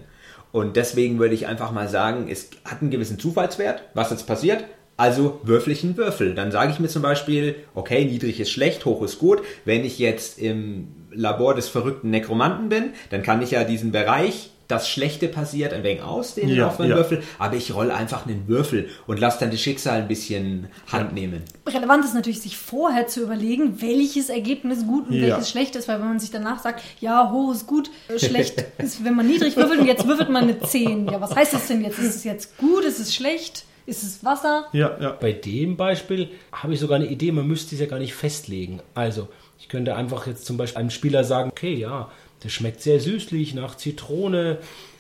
Und 0.51 0.77
deswegen 0.77 1.19
würde 1.19 1.35
ich 1.35 1.45
einfach 1.45 1.71
mal 1.71 1.87
sagen, 1.87 2.25
es 2.27 2.49
hat 2.65 2.81
einen 2.81 2.89
gewissen 2.89 3.19
Zufallswert, 3.19 3.83
was 3.93 4.09
jetzt 4.09 4.25
passiert. 4.25 4.63
Also 4.99 5.39
würfel 5.43 5.73
ich 5.73 5.83
einen 5.83 5.95
Würfel. 5.95 6.33
Dann 6.33 6.51
sage 6.51 6.71
ich 6.71 6.79
mir 6.79 6.87
zum 6.87 7.03
Beispiel, 7.03 7.53
okay, 7.75 8.03
niedrig 8.05 8.39
ist 8.39 8.49
schlecht, 8.49 8.83
hoch 8.85 9.03
ist 9.03 9.19
gut. 9.19 9.43
Wenn 9.63 9.85
ich 9.85 9.99
jetzt 9.99 10.39
im 10.39 10.87
Labor 11.17 11.55
des 11.55 11.67
verrückten 11.67 12.09
Nekromanten 12.11 12.69
bin, 12.69 12.91
dann 13.09 13.23
kann 13.23 13.41
ich 13.41 13.51
ja 13.51 13.63
diesen 13.63 13.91
Bereich, 13.91 14.51
das 14.67 14.89
Schlechte 14.89 15.29
passiert, 15.29 15.71
ein 15.73 15.83
wenig 15.83 16.01
ausdehnen 16.03 16.53
Ja, 16.53 16.67
auf 16.67 16.77
meinen 16.77 16.89
ja. 16.89 16.97
Würfel. 16.97 17.23
Aber 17.39 17.55
ich 17.55 17.73
rolle 17.73 17.95
einfach 17.95 18.25
einen 18.27 18.49
Würfel 18.49 18.89
und 19.07 19.17
lasse 19.17 19.39
dann 19.39 19.49
das 19.49 19.61
Schicksal 19.61 20.01
ein 20.01 20.09
bisschen 20.09 20.67
Hand 20.91 21.13
nehmen. 21.13 21.43
Relevant 21.65 22.03
ist 22.03 22.13
natürlich, 22.13 22.41
sich 22.41 22.57
vorher 22.57 23.07
zu 23.07 23.21
überlegen, 23.23 23.81
welches 23.81 24.27
Ergebnis 24.27 24.85
gut 24.85 25.07
und 25.07 25.13
Ja. 25.15 25.27
welches 25.27 25.49
schlecht 25.51 25.77
ist, 25.77 25.87
weil 25.87 25.99
wenn 26.01 26.07
man 26.09 26.19
sich 26.19 26.31
danach 26.31 26.61
sagt, 26.61 26.83
ja, 26.99 27.31
hoch 27.31 27.53
ist 27.53 27.65
gut, 27.65 27.89
äh, 28.09 28.19
schlecht 28.19 28.61
ist, 28.79 29.05
wenn 29.05 29.15
man 29.15 29.25
niedrig 29.27 29.55
würfelt 29.55 29.79
und 29.79 29.87
jetzt 29.87 30.05
würfelt 30.05 30.29
man 30.29 30.43
eine 30.43 30.59
10. 30.59 31.07
Ja, 31.07 31.21
was 31.21 31.33
heißt 31.33 31.53
das 31.53 31.67
denn 31.67 31.81
jetzt? 31.85 31.97
Ist 31.99 32.15
es 32.17 32.23
jetzt 32.25 32.57
gut? 32.57 32.83
Ist 32.83 32.99
es 32.99 33.15
schlecht? 33.15 33.63
Ist 33.85 34.03
es 34.03 34.25
Wasser? 34.25 34.65
Ja, 34.73 34.97
ja. 34.99 35.11
Bei 35.11 35.31
dem 35.31 35.77
Beispiel 35.77 36.27
habe 36.51 36.73
ich 36.73 36.79
sogar 36.81 36.97
eine 36.97 37.07
Idee, 37.07 37.31
man 37.31 37.47
müsste 37.47 37.73
es 37.73 37.79
ja 37.79 37.87
gar 37.87 37.99
nicht 37.99 38.13
festlegen. 38.15 38.81
Also, 38.95 39.29
ich 39.59 39.69
könnte 39.69 39.95
einfach 39.95 40.27
jetzt 40.27 40.45
zum 40.45 40.57
Beispiel 40.57 40.79
einem 40.79 40.89
Spieler 40.89 41.23
sagen, 41.23 41.49
okay, 41.49 41.73
ja, 41.73 42.11
das 42.41 42.51
schmeckt 42.51 42.81
sehr 42.81 42.99
süßlich 42.99 43.53
nach 43.53 43.75
Zitrone, 43.75 44.59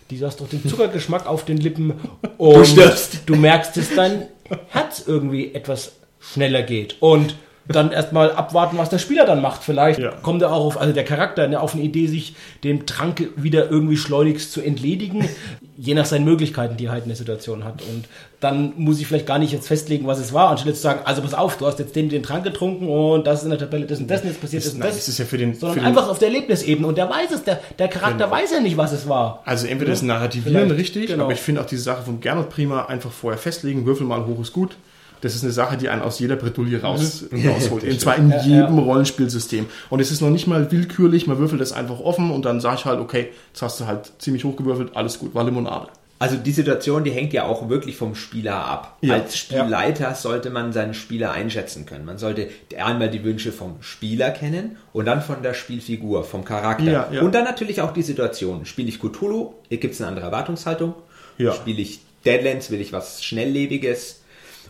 du 0.09 0.25
hast 0.25 0.41
doch 0.41 0.49
den 0.49 0.65
Zuckergeschmack 0.67 1.25
auf 1.27 1.45
den 1.45 1.57
Lippen. 1.57 1.93
Und 2.37 2.65
stirbst. 2.65 3.21
du 3.25 3.35
merkst, 3.35 3.77
dass 3.77 3.95
dein 3.95 4.27
Herz 4.69 5.03
irgendwie 5.05 5.53
etwas 5.53 5.93
schneller 6.19 6.63
geht. 6.63 6.97
Und 6.99 7.35
dann 7.69 7.91
erstmal 7.91 8.31
abwarten, 8.31 8.77
was 8.77 8.89
der 8.89 8.97
Spieler 8.99 9.25
dann 9.25 9.41
macht. 9.41 9.63
Vielleicht 9.63 9.99
Ja. 9.99 10.11
kommt 10.21 10.41
er 10.41 10.51
auch 10.53 10.65
auf, 10.65 10.79
also 10.79 10.93
der 10.93 11.03
Charakter 11.03 11.47
ne, 11.47 11.59
auf 11.59 11.73
eine 11.73 11.83
Idee, 11.83 12.07
sich 12.07 12.35
dem 12.63 12.85
Trank 12.85 13.29
wieder 13.35 13.69
irgendwie 13.69 13.97
schleunigst 13.97 14.51
zu 14.51 14.61
entledigen, 14.61 15.27
je 15.77 15.93
nach 15.93 16.05
seinen 16.05 16.25
Möglichkeiten, 16.25 16.77
die 16.77 16.85
er 16.85 16.91
halt 16.91 17.03
in 17.03 17.09
der 17.09 17.17
Situation 17.17 17.63
hat. 17.63 17.81
Und 17.81 18.05
dann 18.39 18.73
muss 18.77 18.99
ich 18.99 19.07
vielleicht 19.07 19.25
gar 19.27 19.39
nicht 19.39 19.51
jetzt 19.51 19.67
festlegen, 19.67 20.07
was 20.07 20.19
es 20.19 20.31
war, 20.33 20.49
anstelle 20.49 20.73
zu 20.75 20.81
sagen, 20.81 20.99
also 21.03 21.21
pass 21.21 21.33
auf, 21.33 21.57
du 21.57 21.65
hast 21.65 21.79
jetzt 21.79 21.95
den, 21.95 22.09
den 22.09 22.23
Trank 22.23 22.43
getrunken 22.43 22.87
und 22.87 23.25
das 23.27 23.39
ist 23.39 23.43
in 23.45 23.49
der 23.49 23.59
Tabelle, 23.59 23.85
das 23.85 23.99
und 23.99 24.09
das 24.09 24.21
und 24.21 24.27
jetzt 24.27 24.41
passiert 24.41 24.63
das 24.65 24.73
und 24.73 24.79
Nein, 24.79 24.87
das. 24.89 24.97
das 24.97 25.07
ist 25.09 25.17
ja 25.17 25.25
für 25.25 25.37
den, 25.37 25.53
sondern 25.55 25.73
für 25.73 25.79
den 25.81 25.87
einfach 25.87 26.07
auf 26.09 26.19
der 26.19 26.27
Erlebnisebene 26.29 26.87
und 26.87 26.97
der 26.97 27.09
weiß 27.09 27.31
es, 27.31 27.43
der, 27.43 27.59
der 27.79 27.87
Charakter 27.87 28.25
Genau. 28.25 28.31
weiß 28.31 28.51
ja 28.51 28.59
nicht, 28.59 28.77
was 28.77 28.91
es 28.91 29.09
war. 29.09 29.41
Also 29.45 29.67
entweder 29.67 29.91
das 29.91 30.01
Ja, 30.01 30.07
Narrativieren 30.07 30.67
vielleicht, 30.67 30.79
richtig, 30.79 31.07
genau. 31.07 31.23
aber 31.25 31.33
ich 31.33 31.39
finde 31.39 31.61
auch 31.61 31.65
diese 31.65 31.81
Sache 31.81 32.03
von 32.03 32.19
Gernot 32.21 32.49
Prima 32.49 32.85
einfach 32.85 33.11
vorher 33.11 33.37
festlegen, 33.39 33.85
Würfel 33.85 34.05
mal 34.07 34.25
hoch 34.25 34.39
ist 34.41 34.53
gut. 34.53 34.77
Das 35.21 35.35
ist 35.35 35.43
eine 35.43 35.51
Sache, 35.51 35.77
die 35.77 35.89
einen 35.89 36.01
aus 36.01 36.19
jeder 36.19 36.35
Bredouille 36.35 36.81
raus, 36.81 37.25
rausholt. 37.47 37.83
Und 37.83 37.99
zwar 38.01 38.17
in 38.17 38.29
Ja, 38.29 38.41
jedem 38.41 38.79
Rollenspielsystem. 38.79 39.65
Und 39.89 39.99
es 39.99 40.11
ist 40.11 40.21
noch 40.21 40.29
nicht 40.29 40.47
mal 40.47 40.71
willkürlich, 40.71 41.27
man 41.27 41.37
würfelt 41.37 41.61
das 41.61 41.71
einfach 41.71 41.99
offen 41.99 42.31
und 42.31 42.45
dann 42.45 42.59
sage 42.59 42.77
ich 42.79 42.85
halt, 42.85 42.99
okay, 42.99 43.29
jetzt 43.49 43.61
hast 43.61 43.79
du 43.79 43.87
halt 43.87 44.11
ziemlich 44.19 44.43
hoch 44.43 44.55
gewürfelt, 44.55 44.95
alles 44.95 45.19
gut, 45.19 45.33
war 45.33 45.43
Limonade. 45.43 45.87
Also 46.19 46.35
die 46.35 46.51
Situation, 46.51 47.03
die 47.03 47.11
hängt 47.11 47.31
ja 47.31 47.45
auch 47.45 47.69
wirklich 47.69 47.95
vom 47.95 48.15
Spieler 48.15 48.55
ab. 48.55 48.97
Ja. 49.01 49.15
Als 49.15 49.37
Spielleiter 49.37 50.15
sollte 50.15 50.49
man 50.49 50.73
seinen 50.73 50.95
Spieler 50.95 51.31
einschätzen 51.31 51.85
können. 51.85 52.05
Man 52.05 52.17
sollte 52.17 52.49
einmal 52.75 53.11
die 53.11 53.23
Wünsche 53.23 53.51
vom 53.51 53.75
Spieler 53.81 54.31
kennen 54.31 54.77
und 54.93 55.05
dann 55.05 55.21
von 55.21 55.43
der 55.43 55.53
Spielfigur, 55.53 56.23
vom 56.23 56.43
Charakter. 56.43 56.85
Ja, 56.91 57.09
ja. 57.11 57.21
Und 57.21 57.35
dann 57.35 57.43
natürlich 57.43 57.81
auch 57.81 57.93
die 57.93 58.01
Situation. 58.01 58.65
Spiele 58.65 58.89
ich 58.89 58.99
Cthulhu, 58.99 59.53
gibt 59.69 59.93
es 59.93 60.01
eine 60.01 60.07
andere 60.09 60.25
Erwartungshaltung. 60.25 60.95
Ja. 61.37 61.51
Spiele 61.53 61.81
ich 61.81 61.99
Deadlands, 62.25 62.71
will 62.71 62.81
ich 62.81 62.93
was 62.93 63.23
Schnelllebiges. 63.23 64.21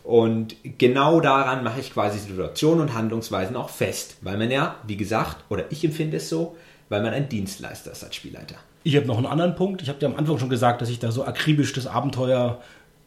Und 0.08 0.56
genau 0.78 1.20
daran 1.20 1.66
mache 1.66 1.82
ich 1.82 1.92
quasi 1.92 2.18
Situationen 2.18 2.80
und 2.80 2.94
Handlungsweisen 2.94 3.58
auch 3.58 3.68
fest. 3.68 4.16
Weil 4.22 4.38
man 4.38 4.50
ja, 4.50 4.76
wie 4.88 4.96
gesagt, 4.96 5.44
oder 5.50 5.66
ich 5.70 5.84
empfinde 5.84 6.16
es 6.16 6.30
so, 6.30 6.56
weil 6.88 7.02
man 7.02 7.12
ein 7.14 7.28
Dienstleister 7.28 7.92
ist 7.92 8.06
als 8.06 8.16
Spielleiter. 8.16 8.56
Ich 8.86 8.96
habe 8.96 9.06
noch 9.06 9.18
einen 9.18 9.26
anderen 9.26 9.56
Punkt. 9.56 9.82
Ich 9.82 9.90
habe 9.90 10.00
dir 10.00 10.06
am 10.06 10.16
Anfang 10.16 10.40
schon 10.40 10.48
gesagt, 10.48 10.82
dass 10.82 10.88
ich 10.88 11.00
da 11.00 11.12
so 11.12 11.26
akribisch 11.26 11.74
das 11.74 11.88
Abenteuer 11.88 12.62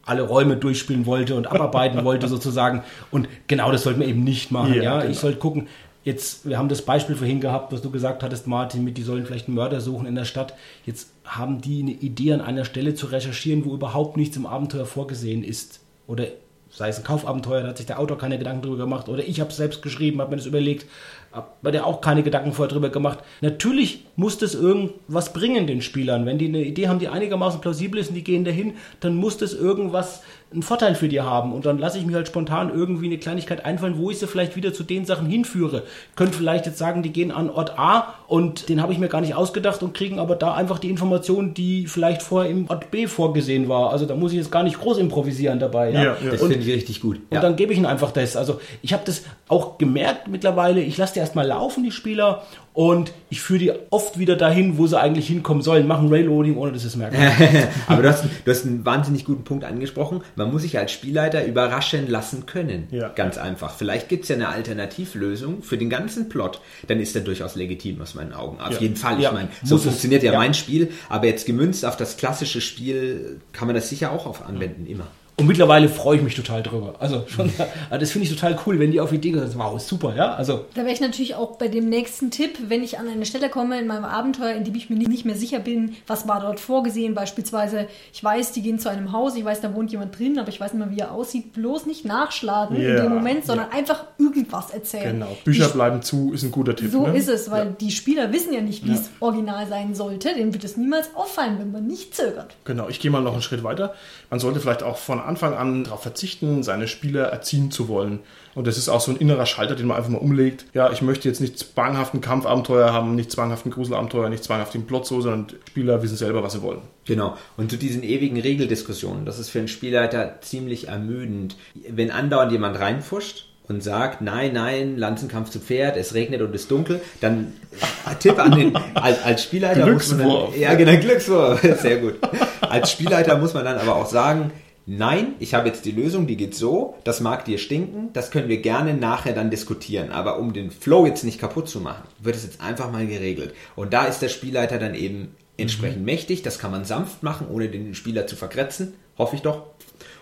alle 0.05 0.21
Räume 0.21 0.57
durchspielen 0.57 1.07
wollte 1.07 1.33
und 1.33 1.47
abarbeiten 1.47 2.03
wollte 2.05 2.27
sozusagen. 2.27 2.83
Und 3.09 3.27
genau 3.47 3.71
das 3.71 3.81
sollte 3.81 3.97
man 3.97 4.07
eben 4.07 4.23
nicht 4.23 4.51
machen. 4.51 4.75
Ja, 4.75 4.83
Ja, 4.83 4.99
genau. 4.99 5.11
Ich 5.11 5.17
sollte 5.17 5.39
gucken, 5.39 5.69
jetzt, 6.03 6.47
wir 6.47 6.59
haben 6.59 6.69
das 6.69 6.83
Beispiel 6.83 7.15
vorhin 7.15 7.41
gehabt, 7.41 7.73
was 7.73 7.81
du 7.81 7.89
gesagt 7.89 8.21
hattest, 8.21 8.45
Martin, 8.45 8.83
mit 8.83 8.99
die 8.99 9.01
sollen 9.01 9.25
vielleicht 9.25 9.47
einen 9.47 9.55
Mörder 9.55 9.81
suchen 9.81 10.05
in 10.05 10.13
der 10.13 10.25
Stadt. 10.25 10.53
Jetzt 10.85 11.09
haben 11.25 11.61
die 11.61 11.81
eine 11.81 11.93
Idee, 11.93 12.33
an 12.33 12.41
einer 12.41 12.63
Stelle 12.63 12.93
zu 12.93 13.07
recherchieren, 13.07 13.65
wo 13.65 13.73
überhaupt 13.73 14.17
nichts 14.17 14.37
im 14.37 14.45
Abenteuer 14.45 14.85
vorgesehen 14.85 15.43
ist. 15.43 15.79
Oder 16.05 16.27
sei 16.71 16.89
es 16.89 16.97
ein 16.97 17.03
Kaufabenteuer, 17.03 17.61
da 17.61 17.67
hat 17.69 17.77
sich 17.77 17.85
der 17.85 17.99
Autor 17.99 18.17
keine 18.17 18.37
Gedanken 18.37 18.63
drüber 18.63 18.77
gemacht. 18.77 19.09
Oder 19.09 19.23
ich 19.27 19.39
habe 19.39 19.49
es 19.49 19.57
selbst 19.57 19.81
geschrieben, 19.81 20.21
habe 20.21 20.31
mir 20.31 20.37
das 20.37 20.45
überlegt, 20.45 20.85
habe 21.31 21.71
der 21.71 21.85
auch 21.85 22.01
keine 22.01 22.23
Gedanken 22.23 22.53
vorher 22.53 22.71
drüber 22.71 22.89
gemacht. 22.89 23.19
Natürlich 23.41 24.05
muss 24.15 24.37
das 24.37 24.55
irgendwas 24.55 25.33
bringen 25.33 25.67
den 25.67 25.81
Spielern. 25.81 26.25
Wenn 26.25 26.37
die 26.37 26.47
eine 26.47 26.63
Idee 26.63 26.87
haben, 26.87 26.99
die 26.99 27.09
einigermaßen 27.09 27.61
plausibel 27.61 27.99
ist 27.99 28.09
und 28.09 28.15
die 28.15 28.23
gehen 28.23 28.45
dahin, 28.45 28.75
dann 28.99 29.15
muss 29.15 29.37
das 29.37 29.53
irgendwas 29.53 30.23
einen 30.53 30.63
Vorteil 30.63 30.95
für 30.95 31.07
die 31.07 31.21
haben. 31.21 31.53
Und 31.53 31.65
dann 31.65 31.77
lasse 31.77 31.97
ich 31.97 32.05
mir 32.05 32.15
halt 32.15 32.27
spontan 32.27 32.71
irgendwie 32.73 33.05
eine 33.05 33.17
Kleinigkeit 33.17 33.63
einfallen, 33.63 33.97
wo 33.97 34.11
ich 34.11 34.19
sie 34.19 34.27
vielleicht 34.27 34.55
wieder 34.55 34.73
zu 34.73 34.83
den 34.83 35.05
Sachen 35.05 35.27
hinführe. 35.27 35.83
Könnt 36.15 36.35
vielleicht 36.35 36.65
jetzt 36.65 36.77
sagen, 36.77 37.03
die 37.03 37.11
gehen 37.13 37.31
an 37.31 37.49
Ort 37.49 37.79
A 37.79 38.15
und 38.27 38.67
den 38.67 38.81
habe 38.81 38.91
ich 38.91 38.99
mir 38.99 39.07
gar 39.07 39.21
nicht 39.21 39.33
ausgedacht 39.33 39.81
und 39.81 39.93
kriegen 39.93 40.19
aber 40.19 40.35
da 40.35 40.53
einfach 40.53 40.79
die 40.79 40.89
Information, 40.89 41.53
die 41.53 41.87
vielleicht 41.87 42.21
vorher 42.21 42.51
im 42.51 42.69
Ort 42.69 42.91
B 42.91 43.07
vorgesehen 43.07 43.69
war. 43.69 43.91
Also 43.91 44.05
da 44.05 44.15
muss 44.15 44.31
ich 44.31 44.39
jetzt 44.39 44.51
gar 44.51 44.63
nicht 44.63 44.79
groß 44.79 44.97
improvisieren 44.97 45.59
dabei. 45.59 45.91
Ja, 45.91 46.03
ja. 46.03 46.17
Das 46.31 46.41
Und 46.41 46.51
finde 46.51 46.67
ich 46.67 46.73
richtig 46.73 47.01
gut. 47.01 47.21
und 47.29 47.41
dann 47.43 47.55
gebe 47.55 47.71
ich 47.71 47.77
ihnen 47.77 47.87
einfach 47.87 48.11
das. 48.11 48.35
Also 48.35 48.59
ich 48.81 48.91
habe 48.93 49.03
das 49.05 49.23
auch 49.51 49.77
gemerkt 49.77 50.27
mittlerweile. 50.27 50.81
Ich 50.81 50.97
lasse 50.97 51.13
die 51.13 51.19
erstmal 51.19 51.45
laufen, 51.47 51.83
die 51.83 51.91
Spieler, 51.91 52.43
und 52.73 53.11
ich 53.29 53.41
führe 53.41 53.59
die 53.59 53.71
oft 53.89 54.17
wieder 54.17 54.37
dahin, 54.37 54.77
wo 54.77 54.87
sie 54.87 54.97
eigentlich 54.97 55.27
hinkommen 55.27 55.61
sollen. 55.61 55.87
Machen 55.87 56.07
Railroading, 56.07 56.55
ohne 56.55 56.71
dass 56.71 56.83
sie 56.83 56.87
es 56.87 56.95
merken. 56.95 57.17
Aber 57.87 58.01
du 58.01 58.07
hast, 58.07 58.23
du 58.45 58.49
hast 58.51 58.65
einen 58.65 58.85
wahnsinnig 58.85 59.25
guten 59.25 59.43
Punkt 59.43 59.65
angesprochen. 59.65 60.21
Man 60.37 60.51
muss 60.53 60.61
sich 60.61 60.77
als 60.77 60.93
Spielleiter 60.93 61.45
überraschen 61.45 62.09
lassen 62.09 62.45
können. 62.45 62.87
Ja. 62.91 63.09
Ganz 63.09 63.37
einfach. 63.37 63.71
Vielleicht 63.75 64.07
gibt 64.07 64.23
es 64.23 64.29
ja 64.29 64.37
eine 64.37 64.47
Alternativlösung 64.47 65.63
für 65.63 65.77
den 65.77 65.89
ganzen 65.89 66.29
Plot. 66.29 66.61
Dann 66.87 66.99
ist 67.01 67.13
der 67.15 67.23
durchaus 67.23 67.55
legitim 67.55 68.01
aus 68.01 68.15
meinen 68.15 68.31
Augen. 68.33 68.59
Auf 68.61 68.71
Ja. 68.75 68.79
jeden 68.79 68.95
Fall. 68.95 69.17
Ich 69.17 69.23
Ja, 69.23 69.33
meine, 69.33 69.49
so 69.63 69.75
muss 69.75 69.81
es. 69.81 69.87
funktioniert 69.89 70.23
ja, 70.23 70.31
Ja. 70.31 70.39
mein 70.39 70.53
Spiel. 70.53 70.91
Aber 71.09 71.25
jetzt 71.27 71.45
gemünzt 71.45 71.85
auf 71.85 71.97
das 71.97 72.15
klassische 72.15 72.61
Spiel 72.61 73.41
kann 73.51 73.67
man 73.67 73.75
das 73.75 73.89
sicher 73.89 74.11
auch 74.13 74.25
auf 74.25 74.47
anwenden. 74.47 74.85
Immer. 74.87 75.07
Und 75.41 75.47
mittlerweile 75.47 75.89
freue 75.89 76.17
ich 76.17 76.23
mich 76.23 76.35
total 76.35 76.63
drüber. 76.63 76.93
Also 76.99 77.23
schon, 77.27 77.51
also 77.89 77.99
das 77.99 78.11
finde 78.11 78.27
ich 78.27 78.33
total 78.33 78.57
cool, 78.65 78.79
wenn 78.79 78.91
die 78.91 78.99
auf 79.01 79.11
Ideen 79.11 79.35
kommen. 79.39 79.51
Wow, 79.57 79.79
super, 79.81 80.15
ja. 80.15 80.33
Also 80.35 80.65
Da 80.75 80.81
wäre 80.81 80.93
ich 80.93 81.01
natürlich 81.01 81.35
auch 81.35 81.57
bei 81.57 81.67
dem 81.67 81.89
nächsten 81.89 82.31
Tipp, 82.31 82.57
wenn 82.67 82.83
ich 82.83 82.99
an 82.99 83.07
eine 83.07 83.25
Stelle 83.25 83.49
komme 83.49 83.79
in 83.79 83.87
meinem 83.87 84.05
Abenteuer, 84.05 84.53
in 84.55 84.63
dem 84.63 84.75
ich 84.75 84.89
mir 84.89 84.95
nicht 84.97 85.25
mehr 85.25 85.35
sicher 85.35 85.59
bin, 85.59 85.95
was 86.07 86.27
war 86.27 86.39
dort 86.41 86.59
vorgesehen. 86.59 87.13
Beispielsweise, 87.15 87.87
ich 88.13 88.23
weiß, 88.23 88.51
die 88.51 88.61
gehen 88.61 88.79
zu 88.79 88.89
einem 88.89 89.11
Haus, 89.11 89.35
ich 89.35 89.43
weiß, 89.43 89.61
da 89.61 89.73
wohnt 89.73 89.91
jemand 89.91 90.17
drin, 90.17 90.37
aber 90.39 90.49
ich 90.49 90.59
weiß 90.61 90.73
nicht 90.73 90.85
mehr, 90.85 90.95
wie 90.95 90.99
er 91.01 91.11
aussieht. 91.11 91.53
Bloß 91.53 91.85
nicht 91.87 92.05
nachschlagen 92.05 92.75
in 92.75 92.83
Ja, 92.83 93.01
dem 93.03 93.13
Moment, 93.13 93.45
sondern 93.45 93.69
einfach 93.71 94.03
irgendwas 94.19 94.69
erzählen. 94.71 95.13
Genau. 95.19 95.37
Bücher 95.43 95.67
Die- 95.67 95.73
bleiben 95.73 96.01
zu, 96.01 96.31
ist 96.33 96.43
ein 96.43 96.51
guter 96.51 96.75
Tipp. 96.75 96.91
So 96.91 97.07
ne? 97.07 97.17
ist 97.17 97.27
es, 97.29 97.49
weil 97.49 97.65
Ja. 97.65 97.71
die 97.79 97.91
Spieler 97.91 98.31
wissen 98.31 98.53
ja 98.53 98.61
nicht, 98.61 98.85
wie 98.85 98.91
es 98.93 99.09
original 99.19 99.67
sein 99.67 99.95
sollte. 99.95 100.33
Denen 100.35 100.53
wird 100.53 100.63
es 100.63 100.77
niemals 100.77 101.09
auffallen, 101.15 101.57
wenn 101.59 101.71
man 101.71 101.87
nicht 101.87 102.15
zögert. 102.15 102.55
Genau, 102.65 102.87
ich 102.89 102.99
gehe 102.99 103.09
mal 103.09 103.21
noch 103.21 103.33
einen 103.33 103.41
Schritt 103.41 103.63
weiter. 103.63 103.93
Man 104.29 104.39
sollte 104.39 104.59
vielleicht 104.59 104.83
auch 104.83 104.97
von 104.97 105.19
Anfang 105.31 105.53
an 105.53 105.83
darauf 105.85 106.01
verzichten, 106.01 106.61
seine 106.61 106.87
Spieler 106.87 107.25
erziehen 107.25 107.71
zu 107.71 107.87
wollen. 107.87 108.19
Und 108.53 108.67
das 108.67 108.77
ist 108.77 108.89
auch 108.89 108.99
so 108.99 109.11
ein 109.11 109.17
innerer 109.17 109.45
Schalter, 109.45 109.75
den 109.75 109.87
man 109.87 109.97
einfach 109.97 110.09
mal 110.09 110.17
umlegt. 110.17 110.65
Ja, 110.73 110.91
ich 110.91 111.01
möchte 111.01 111.29
jetzt 111.29 111.39
nicht 111.39 111.57
zwanghaften 111.57 112.19
Kampfabenteuer 112.19 112.91
haben, 112.91 113.15
nicht 113.15 113.31
zwanghaften 113.31 113.71
Gruselabenteuer, 113.71 114.27
nicht 114.29 114.43
zwanghaften 114.43 114.85
Plot 114.85 115.07
so, 115.07 115.21
sondern 115.21 115.47
Spieler 115.69 116.03
wissen 116.03 116.17
selber, 116.17 116.43
was 116.43 116.53
sie 116.53 116.61
wollen. 116.61 116.81
Genau. 117.05 117.37
Und 117.55 117.71
zu 117.71 117.77
diesen 117.77 118.03
ewigen 118.03 118.39
Regeldiskussionen, 118.39 119.25
das 119.25 119.39
ist 119.39 119.49
für 119.49 119.59
einen 119.59 119.69
Spielleiter 119.69 120.41
ziemlich 120.41 120.89
ermüdend. 120.89 121.55
Wenn 121.87 122.11
andauernd 122.11 122.51
jemand 122.51 122.77
reinfuscht 122.77 123.45
und 123.69 123.81
sagt, 123.81 124.21
nein, 124.21 124.51
nein, 124.51 124.97
Lanzenkampf 124.97 125.49
zu 125.49 125.59
Pferd, 125.59 125.95
es 125.95 126.13
regnet 126.13 126.41
und 126.41 126.53
es 126.53 126.63
ist 126.63 126.71
dunkel, 126.71 126.99
dann 127.21 127.53
Tipp 128.19 128.37
an 128.37 128.51
den, 128.51 128.75
als, 128.75 129.23
als 129.23 129.43
Spielleiter 129.43 129.87
muss 129.87 130.09
man 130.11 130.27
dann, 130.27 130.59
ja 130.59 130.73
genau, 130.73 130.97
Glückswurf, 130.97 131.61
sehr 131.81 131.97
gut. 131.97 132.15
Als 132.59 132.91
Spielleiter 132.91 133.37
muss 133.37 133.53
man 133.53 133.63
dann 133.63 133.77
aber 133.77 133.95
auch 133.95 134.07
sagen, 134.07 134.51
Nein, 134.93 135.35
ich 135.39 135.53
habe 135.53 135.69
jetzt 135.69 135.85
die 135.85 135.91
Lösung, 135.91 136.27
die 136.27 136.35
geht 136.35 136.53
so, 136.53 136.95
das 137.05 137.21
mag 137.21 137.45
dir 137.45 137.57
stinken, 137.57 138.09
das 138.11 138.29
können 138.29 138.49
wir 138.49 138.61
gerne 138.61 138.93
nachher 138.93 139.31
dann 139.31 139.49
diskutieren, 139.49 140.11
aber 140.11 140.37
um 140.37 140.51
den 140.51 140.69
Flow 140.69 141.05
jetzt 141.05 141.23
nicht 141.23 141.39
kaputt 141.39 141.69
zu 141.69 141.79
machen, 141.79 142.03
wird 142.19 142.35
es 142.35 142.43
jetzt 142.43 142.59
einfach 142.59 142.91
mal 142.91 143.07
geregelt. 143.07 143.53
Und 143.77 143.93
da 143.93 144.03
ist 144.03 144.21
der 144.21 144.27
Spielleiter 144.27 144.79
dann 144.79 144.93
eben 144.93 145.33
entsprechend 145.55 146.03
mächtig, 146.03 146.41
das 146.41 146.59
kann 146.59 146.71
man 146.71 146.83
sanft 146.83 147.23
machen, 147.23 147.47
ohne 147.49 147.69
den 147.69 147.95
Spieler 147.95 148.27
zu 148.27 148.35
verkratzen, 148.35 148.93
hoffe 149.17 149.37
ich 149.37 149.41
doch. 149.41 149.63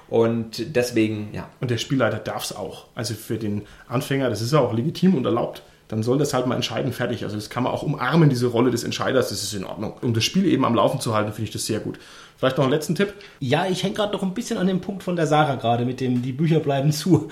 Und 0.07 0.75
deswegen, 0.75 1.29
ja, 1.33 1.49
Und 1.61 1.71
der 1.71 1.79
Spielleiter 1.79 2.19
darf 2.19 2.43
es 2.43 2.55
auch. 2.55 2.85
Also 2.93 3.15
für 3.15 3.39
den 3.39 3.63
Anfänger, 3.87 4.29
das 4.29 4.41
ist 4.41 4.53
ja 4.53 4.59
auch 4.59 4.73
legitim 4.73 5.15
und 5.15 5.25
erlaubt. 5.25 5.63
Dann 5.89 6.03
soll 6.03 6.19
das 6.19 6.35
halt 6.35 6.45
mal 6.45 6.55
entscheiden, 6.55 6.93
fertig. 6.93 7.23
Also 7.23 7.35
das 7.35 7.49
kann 7.49 7.63
man 7.63 7.73
auch 7.73 7.81
umarmen, 7.81 8.29
diese 8.29 8.45
Rolle 8.45 8.69
des 8.69 8.83
Entscheiders, 8.83 9.29
das 9.29 9.41
ist 9.41 9.53
in 9.53 9.65
Ordnung. 9.65 9.93
Um 10.01 10.13
das 10.13 10.23
Spiel 10.23 10.45
eben 10.45 10.63
am 10.63 10.75
Laufen 10.75 11.01
zu 11.01 11.15
halten, 11.15 11.33
finde 11.33 11.47
ich 11.47 11.53
das 11.53 11.65
sehr 11.65 11.79
gut. 11.79 11.97
Vielleicht 12.37 12.57
noch 12.57 12.63
einen 12.63 12.71
letzten 12.71 12.93
Tipp. 12.93 13.15
Ja, 13.39 13.65
ich 13.67 13.83
hänge 13.83 13.95
gerade 13.95 14.13
noch 14.13 14.21
ein 14.21 14.35
bisschen 14.35 14.59
an 14.59 14.67
dem 14.67 14.81
Punkt 14.81 15.01
von 15.01 15.15
der 15.15 15.25
Sarah 15.25 15.55
gerade 15.55 15.85
mit 15.85 15.99
dem, 15.99 16.21
die 16.21 16.31
Bücher 16.31 16.59
bleiben 16.59 16.91
zu. 16.93 17.29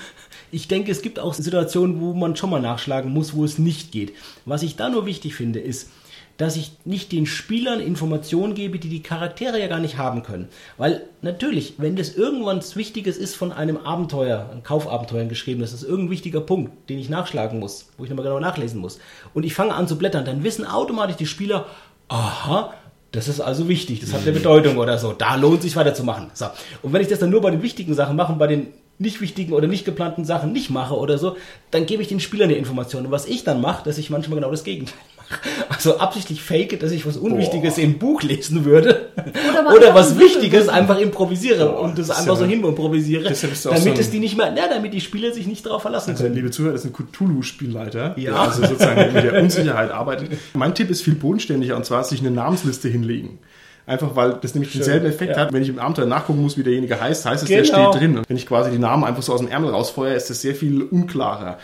Ich 0.52 0.68
denke, 0.68 0.92
es 0.92 1.02
gibt 1.02 1.20
auch 1.20 1.34
Situationen, 1.34 2.02
wo 2.02 2.14
man 2.14 2.36
schon 2.36 2.50
mal 2.50 2.62
nachschlagen 2.62 3.14
muss, 3.14 3.36
wo 3.36 3.46
es 3.46 3.58
nicht 3.60 3.92
geht. 3.92 4.14
Was 4.46 4.64
ich 4.64 4.76
da 4.76 4.90
nur 4.90 5.06
wichtig 5.06 5.36
finde, 5.36 5.60
ist, 5.60 5.90
dass 6.38 6.56
ich 6.56 6.72
nicht 6.86 7.12
den 7.12 7.26
Spielern 7.26 7.80
Informationen 7.80 8.54
gebe, 8.54 8.80
die 8.80 8.90
die 8.90 9.02
Charaktere 9.02 9.60
ja 9.60 9.68
gar 9.68 9.80
nicht 9.80 9.98
haben 9.98 10.24
können. 10.24 10.48
Weil 10.78 11.02
natürlich, 11.22 11.74
wenn 11.78 11.96
das 11.96 12.16
irgendwann 12.16 12.62
Wichtiges 12.76 13.18
ist 13.18 13.36
von 13.36 13.52
einem 13.52 13.78
Abenteuer, 13.78 14.50
ein 14.52 14.64
Kaufabenteuer 14.64 15.26
geschrieben, 15.26 15.62
das 15.62 15.74
ist 15.74 15.84
irgendein 15.84 16.12
wichtiger 16.12 16.42
Punkt, 16.42 16.90
den 16.90 17.00
ich 17.00 17.10
nachschlagen 17.10 17.60
muss, 17.60 17.90
wo 17.98 18.04
ich 18.04 18.10
nochmal 18.10 18.26
genau 18.26 18.40
nachlesen 18.40 18.80
muss. 18.80 19.00
Und 19.34 19.44
ich 19.44 19.54
fange 19.54 19.74
an 19.74 19.88
zu 19.88 19.98
blättern, 19.98 20.26
dann 20.26 20.44
wissen 20.44 20.66
automatisch 20.66 21.16
die 21.16 21.26
Spieler, 21.26 21.66
aha, 22.08 22.74
das 23.12 23.28
ist 23.28 23.40
also 23.40 23.68
wichtig, 23.68 24.00
das 24.00 24.14
hat 24.14 24.22
eine 24.22 24.32
Bedeutung 24.34 24.78
oder 24.78 24.98
so. 24.98 25.14
Da 25.14 25.36
lohnt 25.36 25.62
sich 25.62 25.76
weiterzumachen. 25.76 26.30
So. 26.34 26.46
Und 26.84 26.94
wenn 26.94 27.02
ich 27.02 27.08
das 27.08 27.20
dann 27.20 27.32
nur 27.32 27.42
bei 27.42 27.52
den 27.52 27.64
wichtigen 27.64 27.94
Sachen 27.96 28.16
mache, 28.16 28.34
und 28.34 28.38
bei 28.38 28.48
den 28.48 28.68
nicht 29.00 29.22
wichtigen 29.22 29.54
oder 29.54 29.68
nicht 29.68 29.86
geplanten 29.86 30.26
Sachen 30.26 30.52
nicht 30.52 30.70
mache 30.70 30.96
oder 30.96 31.18
so, 31.18 31.38
dann 31.72 31.86
gebe 31.86 32.02
ich 32.02 32.08
den 32.08 32.20
Spielern 32.20 32.50
eine 32.50 32.58
Information. 32.58 33.06
Und 33.06 33.12
was 33.12 33.26
ich 33.26 33.44
dann 33.44 33.62
mache, 33.62 33.84
dass 33.84 33.98
ich 33.98 34.10
manchmal 34.10 34.38
genau 34.40 34.52
das 34.52 34.64
Gegenteil. 34.64 34.98
Also 35.70 35.98
absichtlich 36.00 36.42
fake, 36.42 36.80
dass 36.80 36.92
ich 36.92 37.06
was 37.06 37.18
Unwichtiges 37.18 37.78
im 37.78 38.00
Buch 38.00 38.24
lesen 38.24 38.66
würde. 38.66 39.10
Oder 39.16 39.76
Oder, 39.76 39.96
was 39.96 40.18
Wichtiges 40.18 40.70
einfach 40.70 40.98
improvisiere 41.00 41.66
Boah, 41.66 41.82
und 41.82 41.98
das 42.00 42.08
das 42.08 42.18
einfach 42.20 42.34
ja- 42.34 42.40
so 42.40 42.46
hin 42.46 42.64
improvisiere, 42.64 43.24
damit 43.24 43.56
so 43.58 43.70
es 43.72 44.10
die 44.10 44.20
nicht 44.20 44.38
mehr, 44.38 44.52
na, 44.56 44.68
damit 44.68 44.94
die 44.94 45.02
Spieler 45.02 45.32
sich 45.34 45.46
nicht 45.46 45.66
darauf 45.66 45.82
verlassen 45.82 46.12
Also, 46.12 46.24
können. 46.24 46.36
liebe 46.36 46.50
Zuhörer, 46.52 46.72
das 46.74 46.86
ist 46.86 46.92
ein 46.98 47.06
Cthulhu-Spielleiter, 47.12 48.16
Ja. 48.18 48.32
der 48.32 48.40
also 48.40 48.62
sozusagen 48.66 49.14
mit 49.14 49.24
der 49.24 49.34
Unsicherheit 49.42 49.92
arbeitet. 49.92 50.30
Mein 50.54 50.74
Tipp 50.74 50.90
ist 50.90 51.02
viel 51.04 51.16
bodenständiger 51.16 51.76
und 51.76 51.86
zwar 51.86 52.04
sich 52.04 52.22
eine 52.22 52.32
Namensliste 52.32 52.88
hinlegen. 52.88 53.40
Einfach 53.86 54.16
weil 54.16 54.34
das 54.42 54.54
nämlich 54.54 54.74
denselben 54.74 55.06
Effekt 55.06 55.36
ja. 55.36 55.44
hat. 55.44 55.54
Wenn 55.54 55.62
ich 55.62 55.70
im 55.70 55.80
Abenteuer 55.80 56.06
nachgucken 56.08 56.42
muss, 56.42 56.58
wie 56.58 56.64
derjenige 56.64 57.00
heißt, 57.00 57.26
heißt 57.26 57.44
es, 57.44 57.50
der 57.50 57.62
Genau. 57.64 57.92
steht 57.92 58.02
drin. 58.02 58.18
Und 58.18 58.30
wenn 58.30 58.36
ich 58.36 58.46
quasi 58.46 58.72
die 58.72 58.80
Namen 58.80 59.04
einfach 59.06 59.24
so 59.24 59.32
aus 59.34 59.40
dem 59.40 59.48
Ärmel 59.50 59.70
rausfeuere, 59.70 60.16
ist 60.16 60.30
das 60.30 60.42
sehr 60.42 60.56
viel 60.56 60.82
unklarer. 60.82 61.58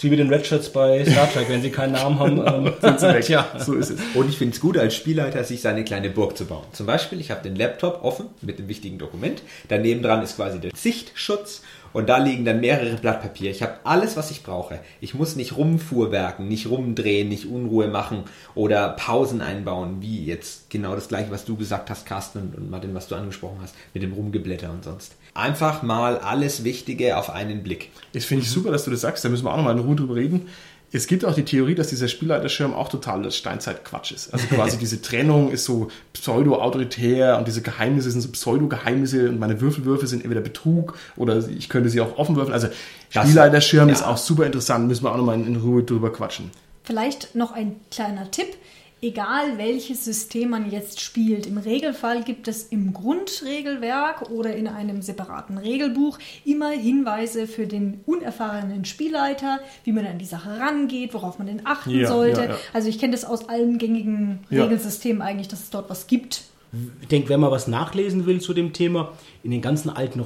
Ist 0.00 0.04
wie 0.04 0.08
mit 0.08 0.18
den 0.18 0.32
Red 0.32 0.46
Shirts 0.46 0.70
bei 0.70 1.04
Star 1.04 1.30
Trek, 1.30 1.50
wenn 1.50 1.60
sie 1.60 1.68
keinen 1.68 1.92
Namen 1.92 2.18
haben. 2.18 2.38
Ähm, 2.66 2.72
sind 2.80 3.00
Sie 3.00 3.06
weg. 3.06 3.22
Tja. 3.22 3.46
So 3.58 3.74
ist 3.74 3.90
es. 3.90 4.00
Und 4.14 4.30
ich 4.30 4.38
finde 4.38 4.54
es 4.54 4.60
gut, 4.62 4.78
als 4.78 4.94
Spielleiter 4.94 5.44
sich 5.44 5.60
seine 5.60 5.84
kleine 5.84 6.08
Burg 6.08 6.38
zu 6.38 6.46
bauen. 6.46 6.64
Zum 6.72 6.86
Beispiel, 6.86 7.20
ich 7.20 7.30
habe 7.30 7.42
den 7.42 7.54
Laptop 7.54 8.02
offen 8.02 8.28
mit 8.40 8.58
dem 8.58 8.66
wichtigen 8.66 8.96
Dokument. 8.96 9.42
Daneben 9.68 10.02
dran 10.02 10.22
ist 10.22 10.36
quasi 10.36 10.58
der 10.58 10.70
Sichtschutz. 10.74 11.60
Und 11.92 12.08
da 12.08 12.16
liegen 12.16 12.46
dann 12.46 12.60
mehrere 12.60 12.96
Blatt 12.96 13.20
Papier. 13.20 13.50
Ich 13.50 13.62
habe 13.62 13.74
alles, 13.84 14.16
was 14.16 14.30
ich 14.30 14.42
brauche. 14.42 14.80
Ich 15.02 15.12
muss 15.12 15.36
nicht 15.36 15.58
rumfuhrwerken, 15.58 16.48
nicht 16.48 16.70
rumdrehen, 16.70 17.28
nicht 17.28 17.44
Unruhe 17.44 17.88
machen 17.88 18.24
oder 18.54 18.90
Pausen 18.90 19.42
einbauen, 19.42 20.00
wie 20.00 20.24
jetzt 20.24 20.70
genau 20.70 20.94
das 20.94 21.08
gleiche, 21.08 21.30
was 21.30 21.44
du 21.44 21.56
gesagt 21.56 21.90
hast, 21.90 22.06
Carsten 22.06 22.38
und, 22.38 22.56
und 22.56 22.70
Martin, 22.70 22.94
was 22.94 23.08
du 23.08 23.16
angesprochen 23.16 23.58
hast, 23.60 23.74
mit 23.92 24.02
dem 24.02 24.14
Rumgeblätter 24.14 24.70
und 24.70 24.82
sonst. 24.82 25.14
Einfach 25.34 25.82
mal 25.82 26.18
alles 26.18 26.64
Wichtige 26.64 27.16
auf 27.16 27.30
einen 27.30 27.62
Blick. 27.62 27.90
Das 28.12 28.24
finde 28.24 28.44
ich 28.44 28.50
super, 28.50 28.70
dass 28.72 28.84
du 28.84 28.90
das 28.90 29.00
sagst. 29.00 29.24
Da 29.24 29.28
müssen 29.28 29.44
wir 29.44 29.52
auch 29.52 29.56
nochmal 29.56 29.74
in 29.78 29.84
Ruhe 29.84 29.96
drüber 29.96 30.16
reden. 30.16 30.48
Es 30.92 31.06
gibt 31.06 31.24
auch 31.24 31.34
die 31.34 31.44
Theorie, 31.44 31.76
dass 31.76 31.86
dieser 31.86 32.08
Spielleiterschirm 32.08 32.74
auch 32.74 32.88
total 32.88 33.30
Steinzeit-Quatsch 33.30 34.10
ist. 34.10 34.34
Also 34.34 34.46
quasi 34.48 34.76
diese 34.80 35.00
Trennung 35.00 35.52
ist 35.52 35.64
so 35.64 35.88
pseudo-autoritär 36.14 37.38
und 37.38 37.46
diese 37.46 37.62
Geheimnisse 37.62 38.10
sind 38.10 38.22
so 38.22 38.28
Pseudo-Geheimnisse 38.30 39.28
und 39.28 39.38
meine 39.38 39.60
Würfelwürfe 39.60 40.06
sind 40.08 40.22
entweder 40.24 40.40
Betrug 40.40 40.98
oder 41.16 41.46
ich 41.48 41.68
könnte 41.68 41.90
sie 41.90 42.00
auch 42.00 42.18
offen 42.18 42.34
würfeln. 42.36 42.52
Also 42.54 42.68
Das- 43.12 43.24
Spielleiterschirm 43.24 43.88
ja. 43.88 43.94
ist 43.94 44.02
auch 44.02 44.16
super 44.16 44.46
interessant. 44.46 44.88
Müssen 44.88 45.04
wir 45.04 45.12
auch 45.12 45.16
nochmal 45.16 45.40
in 45.40 45.56
Ruhe 45.56 45.84
drüber 45.84 46.12
quatschen. 46.12 46.50
Vielleicht 46.82 47.36
noch 47.36 47.52
ein 47.52 47.76
kleiner 47.92 48.30
Tipp. 48.30 48.48
Egal 49.02 49.56
welches 49.56 50.04
System 50.04 50.50
man 50.50 50.70
jetzt 50.70 51.00
spielt, 51.00 51.46
im 51.46 51.56
Regelfall 51.56 52.22
gibt 52.22 52.48
es 52.48 52.64
im 52.64 52.92
Grundregelwerk 52.92 54.30
oder 54.30 54.54
in 54.54 54.68
einem 54.68 55.00
separaten 55.00 55.56
Regelbuch 55.56 56.18
immer 56.44 56.70
Hinweise 56.70 57.46
für 57.46 57.66
den 57.66 58.00
unerfahrenen 58.04 58.84
Spielleiter, 58.84 59.60
wie 59.84 59.92
man 59.92 60.06
an 60.06 60.18
die 60.18 60.26
Sache 60.26 60.58
rangeht, 60.58 61.14
worauf 61.14 61.38
man 61.38 61.46
denn 61.46 61.62
achten 61.64 61.90
Ja, 61.98 62.08
sollte. 62.08 62.40
ja, 62.42 62.48
ja. 62.50 62.56
Also 62.74 62.88
ich 62.88 62.98
kenne 62.98 63.12
das 63.12 63.24
aus 63.24 63.48
allen 63.48 63.78
gängigen 63.78 64.40
Ja. 64.50 64.64
Regelsystemen 64.64 65.22
eigentlich, 65.22 65.48
dass 65.48 65.60
es 65.60 65.70
dort 65.70 65.88
was 65.88 66.06
gibt. 66.06 66.42
Ich 67.00 67.08
denke, 67.08 67.30
wenn 67.30 67.40
man 67.40 67.50
was 67.50 67.68
nachlesen 67.68 68.26
will 68.26 68.40
zu 68.40 68.52
dem 68.54 68.72
Thema, 68.74 69.12
in 69.42 69.50
den 69.50 69.62
ganzen 69.62 69.88
alten 69.90 70.20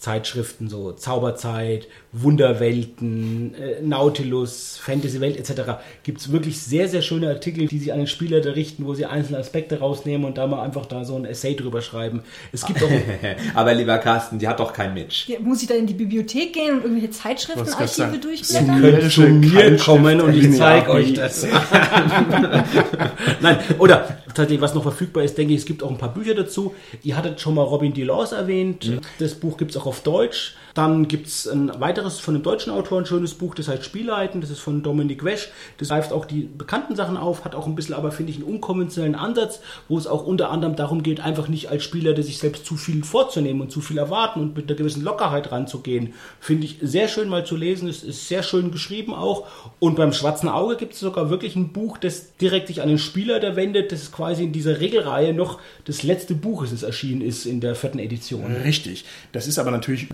Rollenspielzeitschriften, 0.00 0.68
so 0.68 0.92
Zauberzeit, 0.92 1.88
Wunderwelten, 2.12 3.54
äh, 3.54 3.82
Nautilus, 3.82 4.78
Fantasy-Welt 4.82 5.36
etc., 5.36 5.78
gibt 6.02 6.20
es 6.20 6.32
wirklich 6.32 6.58
sehr, 6.60 6.88
sehr 6.88 7.02
schöne 7.02 7.28
Artikel, 7.28 7.66
die 7.68 7.78
sich 7.78 7.92
an 7.92 7.98
den 7.98 8.06
Spieler 8.06 8.44
richten, 8.56 8.86
wo 8.86 8.94
sie 8.94 9.06
einzelne 9.06 9.38
Aspekte 9.38 9.78
rausnehmen 9.78 10.26
und 10.26 10.38
da 10.38 10.46
mal 10.46 10.62
einfach 10.62 10.86
da 10.86 11.04
so 11.04 11.16
ein 11.16 11.24
Essay 11.24 11.54
drüber 11.54 11.82
schreiben. 11.82 12.22
Es 12.52 12.64
gibt 12.64 12.82
auch 12.82 12.88
Aber 13.54 13.74
lieber 13.74 13.98
Carsten, 13.98 14.38
die 14.38 14.48
hat 14.48 14.58
doch 14.58 14.72
kein 14.72 14.94
Mitch. 14.94 15.30
Ja, 15.30 15.38
muss 15.40 15.62
ich 15.62 15.68
da 15.68 15.74
in 15.74 15.86
die 15.86 15.94
Bibliothek 15.94 16.52
gehen 16.52 16.76
und 16.76 16.82
irgendwelche 16.82 17.10
Zeitschriftenarchive 17.10 18.18
durchblättern? 18.18 18.76
Sumerische 18.76 19.22
zu 19.22 19.28
mir 19.28 19.76
kommen 19.76 20.20
und 20.20 20.34
ich 20.34 20.56
zeige 20.56 20.90
euch 20.90 21.12
das. 21.12 21.46
Nein, 23.40 23.58
oder 23.78 24.18
tatsächlich, 24.34 24.60
was 24.60 24.74
noch 24.74 24.82
verfügbar 24.82 25.24
ist, 25.24 25.36
denke 25.36 25.54
ich, 25.54 25.60
es 25.60 25.66
gibt 25.66 25.82
auch 25.82 25.90
ein 25.90 25.98
paar 25.98 26.12
Bücher 26.12 26.34
dazu. 26.34 26.74
Ihr 27.02 27.16
hattet 27.16 27.40
schon 27.40 27.54
mal 27.54 27.62
Robin 27.62 27.92
DeLaws 27.92 28.32
erwähnt. 28.32 29.00
Das 29.18 29.34
Buch 29.34 29.56
gibt 29.56 29.72
es 29.72 29.76
auch 29.76 29.86
auf 29.90 30.02
Deutsch. 30.04 30.54
Dann 30.80 31.08
gibt 31.08 31.26
es 31.26 31.46
ein 31.46 31.78
weiteres 31.78 32.20
von 32.20 32.34
einem 32.34 32.42
deutschen 32.42 32.72
Autor, 32.72 32.98
ein 32.98 33.04
schönes 33.04 33.34
Buch, 33.34 33.54
das 33.54 33.68
heißt 33.68 33.84
Spielleiten. 33.84 34.40
Das 34.40 34.48
ist 34.48 34.60
von 34.60 34.82
Dominik 34.82 35.22
Wesch. 35.26 35.50
Das 35.76 35.88
greift 35.88 36.10
auch 36.10 36.24
die 36.24 36.48
bekannten 36.56 36.96
Sachen 36.96 37.18
auf, 37.18 37.44
hat 37.44 37.54
auch 37.54 37.66
ein 37.66 37.74
bisschen, 37.74 37.94
aber 37.94 38.12
finde 38.12 38.32
ich, 38.32 38.38
einen 38.38 38.46
unkonventionellen 38.46 39.14
Ansatz, 39.14 39.60
wo 39.88 39.98
es 39.98 40.06
auch 40.06 40.24
unter 40.24 40.50
anderem 40.50 40.76
darum 40.76 41.02
geht, 41.02 41.20
einfach 41.20 41.48
nicht 41.48 41.68
als 41.68 41.84
Spieler, 41.84 42.14
der 42.14 42.24
sich 42.24 42.38
selbst 42.38 42.64
zu 42.64 42.76
viel 42.76 43.04
vorzunehmen 43.04 43.60
und 43.60 43.70
zu 43.70 43.82
viel 43.82 43.98
erwarten 43.98 44.40
und 44.40 44.56
mit 44.56 44.70
einer 44.70 44.76
gewissen 44.78 45.04
Lockerheit 45.04 45.52
ranzugehen. 45.52 46.14
Finde 46.40 46.64
ich 46.64 46.78
sehr 46.80 47.08
schön 47.08 47.28
mal 47.28 47.44
zu 47.44 47.56
lesen. 47.56 47.86
Es 47.86 48.02
ist 48.02 48.28
sehr 48.28 48.42
schön 48.42 48.70
geschrieben 48.70 49.12
auch. 49.12 49.48
Und 49.80 49.96
beim 49.96 50.14
Schwarzen 50.14 50.48
Auge 50.48 50.76
gibt 50.76 50.94
es 50.94 51.00
sogar 51.00 51.28
wirklich 51.28 51.56
ein 51.56 51.74
Buch, 51.74 51.98
das 51.98 52.36
direkt 52.38 52.68
sich 52.68 52.80
an 52.80 52.88
den 52.88 52.96
Spieler 52.96 53.38
da 53.38 53.54
wendet. 53.54 53.92
Das 53.92 54.00
ist 54.00 54.12
quasi 54.12 54.44
in 54.44 54.52
dieser 54.54 54.80
Regelreihe 54.80 55.34
noch 55.34 55.60
das 55.84 56.04
letzte 56.04 56.34
Buch, 56.34 56.66
das 56.66 56.82
erschienen 56.82 57.20
ist 57.20 57.44
in 57.44 57.60
der 57.60 57.74
vierten 57.74 57.98
Edition. 57.98 58.56
Richtig. 58.64 59.04
Das 59.32 59.46
ist 59.46 59.58
aber 59.58 59.72
natürlich 59.72 60.08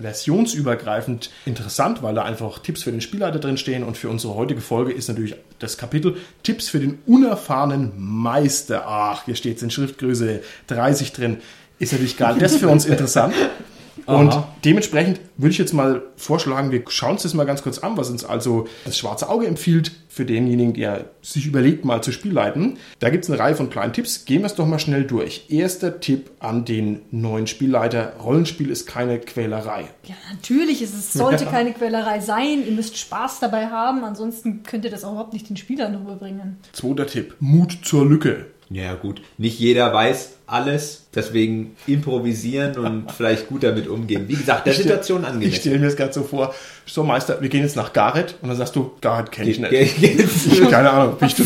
versionsübergreifend 0.56 1.30
interessant, 1.44 2.02
weil 2.02 2.14
da 2.14 2.22
einfach 2.22 2.58
Tipps 2.58 2.82
für 2.82 2.90
den 2.90 3.00
Spielleiter 3.00 3.38
drin 3.38 3.56
stehen. 3.56 3.82
Und 3.84 3.96
für 3.96 4.08
unsere 4.08 4.34
heutige 4.34 4.60
Folge 4.60 4.92
ist 4.92 5.08
natürlich 5.08 5.36
das 5.58 5.76
Kapitel 5.76 6.16
Tipps 6.42 6.68
für 6.68 6.80
den 6.80 6.98
unerfahrenen 7.06 7.92
Meister. 7.96 8.84
Ach, 8.86 9.24
hier 9.24 9.36
steht 9.36 9.58
es 9.58 9.62
in 9.62 9.70
Schriftgröße 9.70 10.42
30 10.68 11.12
drin. 11.12 11.38
Ist 11.78 11.92
natürlich 11.92 12.16
gar 12.16 12.34
das 12.34 12.56
für 12.56 12.68
uns 12.68 12.86
interessant. 12.86 13.34
Und 14.06 14.36
dementsprechend 14.64 15.20
würde 15.36 15.50
ich 15.50 15.58
jetzt 15.58 15.74
mal 15.74 16.02
vorschlagen, 16.16 16.70
wir 16.70 16.82
schauen 16.88 17.12
uns 17.12 17.22
das 17.22 17.34
mal 17.34 17.44
ganz 17.44 17.62
kurz 17.62 17.78
an, 17.78 17.96
was 17.96 18.08
uns 18.08 18.24
also 18.24 18.66
das 18.84 18.96
schwarze 18.96 19.28
Auge 19.28 19.46
empfiehlt 19.46 19.92
für 20.08 20.24
denjenigen, 20.24 20.72
der 20.72 21.10
sich 21.20 21.44
überlegt, 21.44 21.84
mal 21.84 22.02
zu 22.02 22.12
Spielleiten. 22.12 22.78
Da 23.00 23.10
gibt 23.10 23.24
es 23.24 23.30
eine 23.30 23.38
Reihe 23.38 23.54
von 23.54 23.68
kleinen 23.68 23.92
Tipps. 23.92 24.24
Gehen 24.24 24.40
wir 24.40 24.46
es 24.46 24.54
doch 24.54 24.66
mal 24.66 24.78
schnell 24.78 25.04
durch. 25.04 25.46
Erster 25.50 26.00
Tipp 26.00 26.30
an 26.38 26.64
den 26.64 27.02
neuen 27.10 27.46
Spielleiter. 27.46 28.14
Rollenspiel 28.22 28.70
ist 28.70 28.86
keine 28.86 29.18
Quälerei. 29.18 29.88
Ja, 30.04 30.14
natürlich 30.32 30.80
ist 30.80 30.94
es, 30.94 31.12
sollte 31.12 31.44
keine 31.50 31.72
Quälerei 31.72 32.20
sein. 32.20 32.64
Ihr 32.64 32.72
müsst 32.72 32.96
Spaß 32.96 33.40
dabei 33.40 33.66
haben, 33.66 34.04
ansonsten 34.04 34.62
könnt 34.62 34.84
ihr 34.84 34.90
das 34.90 35.04
auch 35.04 35.12
überhaupt 35.12 35.34
nicht 35.34 35.50
den 35.50 35.56
Spielern 35.56 35.94
rüberbringen. 35.96 36.56
Zweiter 36.72 37.06
Tipp. 37.06 37.34
Mut 37.40 37.80
zur 37.82 38.06
Lücke. 38.06 38.46
Ja 38.68 38.94
gut, 38.94 39.22
nicht 39.38 39.58
jeder 39.60 39.92
weiß 39.94 40.32
alles, 40.48 41.06
deswegen 41.14 41.76
improvisieren 41.86 42.76
und 42.78 43.12
vielleicht 43.16 43.48
gut 43.48 43.62
damit 43.62 43.86
umgehen. 43.88 44.24
Wie 44.28 44.34
gesagt, 44.34 44.66
der 44.66 44.72
Ich 44.72 44.78
Situation 44.80 45.22
Ich 45.22 45.28
angemessen. 45.28 45.60
stelle 45.60 45.78
mir 45.78 45.86
das 45.86 45.96
gerade 45.96 46.12
so 46.12 46.22
vor, 46.22 46.54
so 46.84 47.04
Meister, 47.04 47.40
wir 47.40 47.48
gehen 47.48 47.62
jetzt 47.62 47.76
nach 47.76 47.92
Gareth 47.92 48.34
und 48.42 48.48
dann 48.48 48.56
sagst 48.56 48.74
du, 48.76 48.92
Gareth 49.00 49.30
kenne 49.30 49.50
ich 49.50 49.58
nicht. 49.60 49.72
Ich, 49.72 50.70
keine 50.70 50.90
Ahnung, 50.90 51.16
bin 51.18 51.28
ich, 51.28 51.36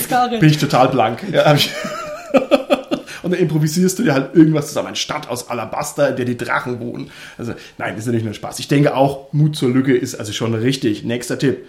bin 0.40 0.48
ich 0.48 0.58
total 0.58 0.88
blank. 0.88 1.24
Ja, 1.32 1.54
ich. 1.54 1.70
Und 3.22 3.32
dann 3.32 3.40
improvisierst 3.40 3.98
du 3.98 4.02
dir 4.02 4.14
halt 4.14 4.34
irgendwas 4.34 4.68
zusammen. 4.68 4.88
Eine 4.88 4.96
Stadt 4.96 5.28
aus 5.28 5.50
Alabaster, 5.50 6.08
in 6.08 6.16
der 6.16 6.24
die 6.24 6.38
Drachen 6.38 6.80
wohnen. 6.80 7.10
Also, 7.36 7.52
nein, 7.76 7.90
das 7.90 8.00
ist 8.00 8.06
natürlich 8.06 8.24
nur 8.24 8.32
Spaß. 8.32 8.58
Ich 8.60 8.68
denke 8.68 8.96
auch, 8.96 9.30
Mut 9.32 9.56
zur 9.56 9.68
Lücke 9.68 9.94
ist 9.94 10.14
also 10.14 10.32
schon 10.32 10.54
richtig. 10.54 11.04
Nächster 11.04 11.38
Tipp. 11.38 11.66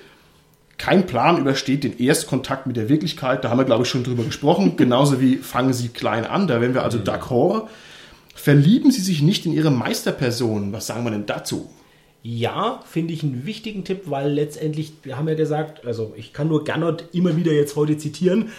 Kein 0.82 1.05
Plan 1.05 1.38
übersteht 1.38 1.84
den 1.84 1.99
Erstkontakt 1.99 2.65
mit 2.65 2.75
der 2.75 2.89
Wirklichkeit. 2.89 3.43
Da 3.43 3.51
haben 3.51 3.59
wir, 3.59 3.65
glaube 3.65 3.84
ich, 3.84 3.89
schon 3.89 4.03
drüber 4.03 4.23
gesprochen. 4.23 4.75
Genauso 4.77 5.21
wie 5.21 5.36
fangen 5.36 5.73
Sie 5.73 5.89
klein 5.89 6.25
an. 6.25 6.47
Da 6.47 6.59
wären 6.59 6.73
wir 6.73 6.82
also 6.82 6.97
d'accord. 6.97 7.67
Verlieben 8.34 8.89
Sie 8.89 9.01
sich 9.01 9.21
nicht 9.21 9.45
in 9.45 9.53
Ihre 9.53 9.69
Meisterperson. 9.69 10.73
Was 10.73 10.88
sagen 10.88 11.03
wir 11.03 11.11
denn 11.11 11.27
dazu? 11.27 11.69
Ja, 12.23 12.79
finde 12.89 13.13
ich 13.13 13.21
einen 13.21 13.45
wichtigen 13.45 13.84
Tipp, 13.84 14.05
weil 14.05 14.32
letztendlich, 14.32 14.93
wir 15.03 15.19
haben 15.19 15.27
ja 15.27 15.36
gesagt, 15.36 15.86
also 15.86 16.15
ich 16.17 16.34
kann 16.34 16.47
nur 16.47 16.63
Gernot 16.63 17.05
immer 17.13 17.36
wieder 17.36 17.51
jetzt 17.51 17.75
heute 17.75 17.95
zitieren. 17.99 18.49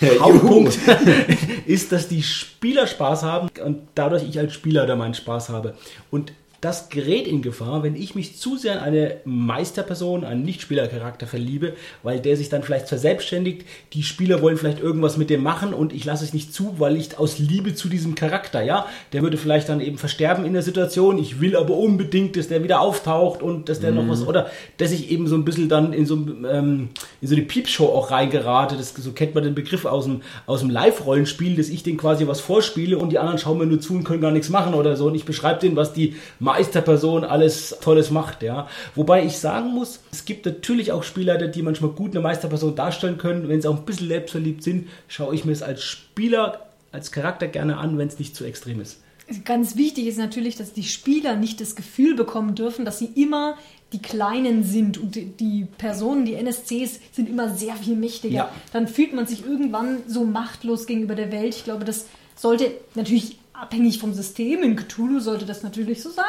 Hauptpunkt 0.18 0.76
ist, 1.66 1.92
dass 1.92 2.08
die 2.08 2.24
Spieler 2.24 2.88
Spaß 2.88 3.22
haben 3.22 3.48
und 3.64 3.78
dadurch 3.94 4.24
ich 4.28 4.40
als 4.40 4.54
Spieler 4.54 4.86
da 4.86 4.96
meinen 4.96 5.14
Spaß 5.14 5.50
habe. 5.50 5.76
Und 6.10 6.32
das 6.60 6.90
gerät 6.90 7.26
in 7.26 7.40
Gefahr, 7.40 7.82
wenn 7.82 7.96
ich 7.96 8.14
mich 8.14 8.36
zu 8.36 8.58
sehr 8.58 8.82
an 8.82 8.90
eine 8.90 9.16
Meisterperson, 9.24 10.24
einen 10.24 10.42
Nichtspielercharakter 10.42 11.26
verliebe, 11.26 11.72
weil 12.02 12.20
der 12.20 12.36
sich 12.36 12.50
dann 12.50 12.62
vielleicht 12.62 12.88
verselbstständigt. 12.88 13.64
Die 13.94 14.02
Spieler 14.02 14.42
wollen 14.42 14.58
vielleicht 14.58 14.80
irgendwas 14.80 15.16
mit 15.16 15.30
dem 15.30 15.42
machen 15.42 15.72
und 15.72 15.94
ich 15.94 16.04
lasse 16.04 16.24
es 16.24 16.34
nicht 16.34 16.52
zu, 16.52 16.74
weil 16.78 16.96
ich 16.96 17.18
aus 17.18 17.38
Liebe 17.38 17.74
zu 17.74 17.88
diesem 17.88 18.14
Charakter, 18.14 18.62
ja, 18.62 18.86
der 19.12 19.22
würde 19.22 19.38
vielleicht 19.38 19.70
dann 19.70 19.80
eben 19.80 19.96
versterben 19.96 20.44
in 20.44 20.52
der 20.52 20.62
Situation. 20.62 21.18
Ich 21.18 21.40
will 21.40 21.56
aber 21.56 21.74
unbedingt, 21.76 22.36
dass 22.36 22.48
der 22.48 22.62
wieder 22.62 22.80
auftaucht 22.80 23.42
und 23.42 23.70
dass 23.70 23.80
der 23.80 23.92
noch 23.92 24.06
was, 24.08 24.26
oder 24.26 24.50
dass 24.76 24.92
ich 24.92 25.10
eben 25.10 25.28
so 25.28 25.36
ein 25.36 25.46
bisschen 25.46 25.70
dann 25.70 25.94
in 25.94 26.04
so, 26.04 26.14
ähm, 26.14 26.90
in 27.22 27.28
so 27.28 27.34
eine 27.34 27.44
Piepshow 27.44 27.86
auch 27.86 28.10
reingerate. 28.10 28.76
Das, 28.76 28.92
so 28.94 29.12
kennt 29.12 29.34
man 29.34 29.44
den 29.44 29.54
Begriff 29.54 29.86
aus 29.86 30.04
dem, 30.04 30.20
aus 30.46 30.60
dem 30.60 30.68
Live-Rollenspiel, 30.68 31.56
dass 31.56 31.70
ich 31.70 31.82
den 31.82 31.96
quasi 31.96 32.26
was 32.26 32.40
vorspiele 32.40 32.98
und 32.98 33.10
die 33.10 33.18
anderen 33.18 33.38
schauen 33.38 33.56
mir 33.56 33.66
nur 33.66 33.80
zu 33.80 33.94
und 33.94 34.04
können 34.04 34.20
gar 34.20 34.30
nichts 34.30 34.50
machen 34.50 34.74
oder 34.74 34.96
so. 34.96 35.06
Und 35.06 35.14
ich 35.14 35.24
beschreibe 35.24 35.60
denen, 35.60 35.76
was 35.76 35.94
die 35.94 36.16
Meisterperson 36.52 37.24
alles 37.24 37.76
Tolles 37.80 38.10
macht, 38.10 38.42
ja. 38.42 38.68
Wobei 38.94 39.24
ich 39.24 39.38
sagen 39.38 39.72
muss, 39.72 40.00
es 40.10 40.24
gibt 40.24 40.46
natürlich 40.46 40.90
auch 40.90 41.04
Spielleiter, 41.04 41.46
die 41.48 41.62
manchmal 41.62 41.92
gut 41.92 42.10
eine 42.10 42.20
Meisterperson 42.20 42.74
darstellen 42.74 43.18
können. 43.18 43.48
Wenn 43.48 43.62
sie 43.62 43.68
auch 43.68 43.76
ein 43.76 43.84
bisschen 43.84 44.08
selbstverliebt 44.08 44.62
sind, 44.62 44.88
schaue 45.08 45.34
ich 45.34 45.44
mir 45.44 45.52
es 45.52 45.62
als 45.62 45.82
Spieler, 45.82 46.66
als 46.92 47.12
Charakter 47.12 47.46
gerne 47.46 47.76
an, 47.76 47.98
wenn 47.98 48.08
es 48.08 48.18
nicht 48.18 48.34
zu 48.34 48.44
extrem 48.44 48.80
ist. 48.80 48.98
Ganz 49.44 49.76
wichtig 49.76 50.08
ist 50.08 50.18
natürlich, 50.18 50.56
dass 50.56 50.72
die 50.72 50.82
Spieler 50.82 51.36
nicht 51.36 51.60
das 51.60 51.76
Gefühl 51.76 52.16
bekommen 52.16 52.56
dürfen, 52.56 52.84
dass 52.84 52.98
sie 52.98 53.10
immer 53.14 53.56
die 53.92 54.02
Kleinen 54.02 54.64
sind 54.64 54.98
und 54.98 55.14
die, 55.14 55.66
Personen, 55.78 56.24
die 56.24 56.34
NSCs 56.34 57.00
sind 57.12 57.28
immer 57.28 57.48
sehr 57.48 57.76
viel 57.76 57.94
mächtiger. 57.94 58.34
Ja. 58.34 58.52
Dann 58.72 58.88
fühlt 58.88 59.14
man 59.14 59.26
sich 59.26 59.44
irgendwann 59.44 59.98
so 60.08 60.24
machtlos 60.24 60.86
gegenüber 60.86 61.14
der 61.14 61.30
Welt. 61.30 61.54
Ich 61.54 61.64
glaube, 61.64 61.84
das 61.84 62.06
sollte 62.34 62.72
natürlich 62.94 63.38
abhängig 63.60 63.98
vom 63.98 64.14
System, 64.14 64.62
in 64.62 64.76
Cthulhu 64.76 65.20
sollte 65.20 65.46
das 65.46 65.62
natürlich 65.62 66.02
so 66.02 66.10
sein. 66.10 66.24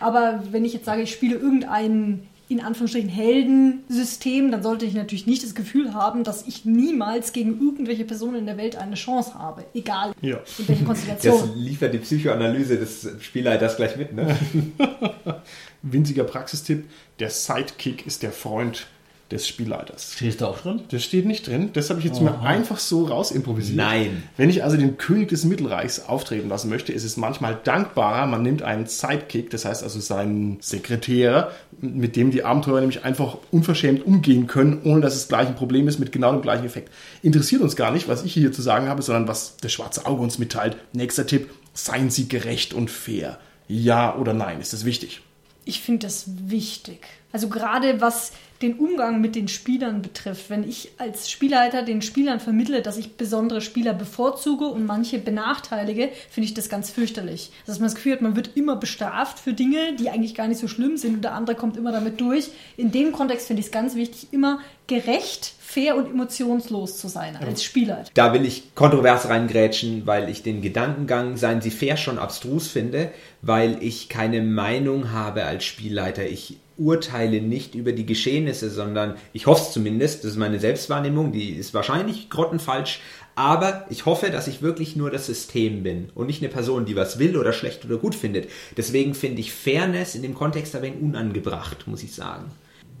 Aber 0.00 0.42
wenn 0.52 0.64
ich 0.64 0.72
jetzt 0.72 0.84
sage, 0.86 1.02
ich 1.02 1.10
spiele 1.12 1.36
irgendein 1.36 2.28
in 2.50 2.60
Anführungsstrichen 2.62 3.10
Heldensystem, 3.10 4.50
dann 4.50 4.62
sollte 4.62 4.86
ich 4.86 4.94
natürlich 4.94 5.26
nicht 5.26 5.42
das 5.44 5.54
Gefühl 5.54 5.92
haben, 5.92 6.24
dass 6.24 6.46
ich 6.46 6.64
niemals 6.64 7.34
gegen 7.34 7.60
irgendwelche 7.60 8.06
Personen 8.06 8.36
in 8.36 8.46
der 8.46 8.56
Welt 8.56 8.74
eine 8.76 8.94
Chance 8.94 9.34
habe. 9.34 9.66
Egal 9.74 10.12
Ja. 10.22 10.38
in 10.58 10.68
welcher 10.68 10.84
Das 10.84 10.86
Konstellation. 10.86 11.56
liefert 11.58 11.92
die 11.92 11.98
Psychoanalyse 11.98 12.78
des 12.78 13.06
Spielleiters 13.20 13.76
gleich 13.76 13.96
mit, 13.98 14.14
ne? 14.14 14.34
Winziger 15.82 16.24
Praxistipp. 16.24 16.88
Der 17.18 17.28
Sidekick 17.30 18.06
ist 18.06 18.22
der 18.22 18.32
Freund 18.32 18.86
des 19.30 19.46
Spielleiters. 19.46 20.14
Stehst 20.14 20.40
du 20.40 20.46
auch 20.46 20.58
drin? 20.58 20.80
Das 20.90 21.04
steht 21.04 21.26
nicht 21.26 21.46
drin. 21.46 21.70
Das 21.74 21.90
habe 21.90 22.00
ich 22.00 22.06
jetzt 22.06 22.22
mir 22.22 22.40
einfach 22.40 22.78
so 22.78 23.04
raus 23.04 23.30
improvisiert. 23.30 23.76
Nein. 23.76 24.22
Wenn 24.38 24.48
ich 24.48 24.64
also 24.64 24.78
den 24.78 24.96
König 24.96 25.28
des 25.28 25.44
Mittelreichs 25.44 26.00
auftreten 26.00 26.48
lassen 26.48 26.70
möchte, 26.70 26.92
ist 26.92 27.04
es 27.04 27.18
manchmal 27.18 27.58
dankbarer, 27.62 28.26
man 28.26 28.42
nimmt 28.42 28.62
einen 28.62 28.86
Sidekick, 28.86 29.50
das 29.50 29.66
heißt 29.66 29.82
also 29.82 30.00
seinen 30.00 30.58
Sekretär, 30.60 31.52
mit 31.80 32.16
dem 32.16 32.30
die 32.30 32.42
Abenteurer 32.42 32.80
nämlich 32.80 33.04
einfach 33.04 33.36
unverschämt 33.50 34.06
umgehen 34.06 34.46
können, 34.46 34.80
ohne 34.84 35.02
dass 35.02 35.14
es 35.14 35.28
gleich 35.28 35.46
ein 35.46 35.56
Problem 35.56 35.88
ist 35.88 35.98
mit 35.98 36.10
genau 36.10 36.32
dem 36.32 36.42
gleichen 36.42 36.64
Effekt. 36.64 36.90
Interessiert 37.22 37.60
uns 37.60 37.76
gar 37.76 37.90
nicht, 37.90 38.08
was 38.08 38.24
ich 38.24 38.32
hier 38.32 38.50
zu 38.50 38.62
sagen 38.62 38.88
habe, 38.88 39.02
sondern 39.02 39.28
was 39.28 39.56
das 39.60 39.72
schwarze 39.72 40.06
Auge 40.06 40.22
uns 40.22 40.38
mitteilt. 40.38 40.76
Nächster 40.94 41.26
Tipp, 41.26 41.50
seien 41.74 42.08
Sie 42.08 42.28
gerecht 42.28 42.72
und 42.72 42.90
fair. 42.90 43.38
Ja 43.68 44.16
oder 44.16 44.32
nein, 44.32 44.60
ist 44.60 44.72
das 44.72 44.86
wichtig? 44.86 45.20
Ich 45.66 45.82
finde 45.82 46.06
das 46.06 46.24
wichtig. 46.46 47.06
Also 47.32 47.48
gerade 47.48 48.00
was 48.00 48.32
den 48.62 48.74
Umgang 48.74 49.20
mit 49.20 49.36
den 49.36 49.48
Spielern 49.48 50.02
betrifft. 50.02 50.50
Wenn 50.50 50.68
ich 50.68 50.90
als 50.98 51.30
Spielleiter 51.30 51.82
den 51.82 52.02
Spielern 52.02 52.40
vermittle, 52.40 52.82
dass 52.82 52.98
ich 52.98 53.16
besondere 53.16 53.60
Spieler 53.60 53.94
bevorzuge 53.94 54.66
und 54.66 54.84
manche 54.84 55.18
benachteilige, 55.18 56.10
finde 56.30 56.48
ich 56.48 56.54
das 56.54 56.68
ganz 56.68 56.90
fürchterlich. 56.90 57.52
Dass 57.66 57.78
man 57.78 57.86
das 57.86 57.94
Gefühl 57.94 58.12
hat, 58.12 58.22
man 58.22 58.36
wird 58.36 58.56
immer 58.56 58.76
bestraft 58.76 59.38
für 59.38 59.52
Dinge, 59.52 59.94
die 59.98 60.10
eigentlich 60.10 60.34
gar 60.34 60.48
nicht 60.48 60.58
so 60.58 60.66
schlimm 60.66 60.96
sind 60.96 61.14
und 61.14 61.22
der 61.22 61.34
andere 61.34 61.56
kommt 61.56 61.76
immer 61.76 61.92
damit 61.92 62.20
durch. 62.20 62.50
In 62.76 62.90
dem 62.90 63.12
Kontext 63.12 63.46
finde 63.46 63.60
ich 63.60 63.66
es 63.66 63.72
ganz 63.72 63.94
wichtig, 63.94 64.28
immer 64.32 64.60
gerecht, 64.88 65.52
fair 65.60 65.96
und 65.96 66.10
emotionslos 66.10 66.98
zu 66.98 67.08
sein 67.08 67.36
als 67.36 67.62
Spielleiter. 67.62 68.10
Da 68.14 68.32
will 68.32 68.44
ich 68.44 68.74
kontrovers 68.74 69.28
reingrätschen, 69.28 70.06
weil 70.06 70.28
ich 70.30 70.42
den 70.42 70.62
Gedankengang, 70.62 71.36
seien 71.36 71.60
Sie 71.60 71.70
fair, 71.70 71.96
schon 71.96 72.18
abstrus 72.18 72.68
finde, 72.68 73.12
weil 73.42 73.76
ich 73.82 74.08
keine 74.08 74.40
Meinung 74.40 75.12
habe 75.12 75.44
als 75.44 75.64
Spielleiter. 75.64 76.26
Ich 76.26 76.56
urteile 76.78 77.40
nicht 77.40 77.74
über 77.74 77.92
die 77.92 78.06
Geschehnisse, 78.06 78.70
sondern 78.70 79.16
ich 79.32 79.46
hoffe 79.46 79.62
es 79.62 79.72
zumindest, 79.72 80.24
das 80.24 80.32
ist 80.32 80.36
meine 80.36 80.60
Selbstwahrnehmung, 80.60 81.32
die 81.32 81.50
ist 81.50 81.74
wahrscheinlich 81.74 82.30
grottenfalsch, 82.30 83.00
Aber 83.38 83.86
ich 83.88 84.04
hoffe, 84.04 84.30
dass 84.30 84.48
ich 84.48 84.62
wirklich 84.62 84.96
nur 84.96 85.12
das 85.12 85.26
System 85.26 85.84
bin 85.84 86.10
und 86.16 86.26
nicht 86.26 86.42
eine 86.42 86.50
Person, 86.50 86.86
die 86.86 86.96
was 86.96 87.20
will 87.20 87.36
oder 87.36 87.52
schlecht 87.52 87.84
oder 87.84 87.96
gut 87.96 88.16
findet. 88.16 88.48
Deswegen 88.76 89.14
finde 89.14 89.40
ich 89.40 89.52
Fairness 89.52 90.16
in 90.16 90.22
dem 90.22 90.34
Kontext 90.34 90.74
wenig 90.82 91.00
unangebracht, 91.00 91.86
muss 91.86 92.02
ich 92.02 92.16
sagen. 92.16 92.50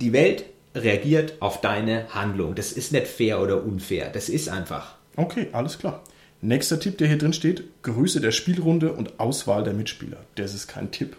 Die 0.00 0.12
Welt 0.12 0.44
reagiert 0.76 1.34
auf 1.40 1.60
deine 1.60 2.06
Handlung. 2.10 2.54
Das 2.54 2.70
ist 2.70 2.92
nicht 2.92 3.08
fair 3.08 3.42
oder 3.42 3.64
unfair. 3.64 4.10
Das 4.12 4.28
ist 4.28 4.48
einfach. 4.48 4.94
Okay, 5.16 5.48
alles 5.50 5.76
klar. 5.76 6.04
Nächster 6.40 6.78
Tipp, 6.78 6.98
der 6.98 7.08
hier 7.08 7.18
drin 7.18 7.32
steht: 7.32 7.64
Größe 7.82 8.20
der 8.20 8.30
Spielrunde 8.30 8.92
und 8.92 9.18
Auswahl 9.18 9.64
der 9.64 9.72
Mitspieler. 9.74 10.18
Das 10.36 10.54
ist 10.54 10.68
kein 10.68 10.92
Tipp. 10.92 11.16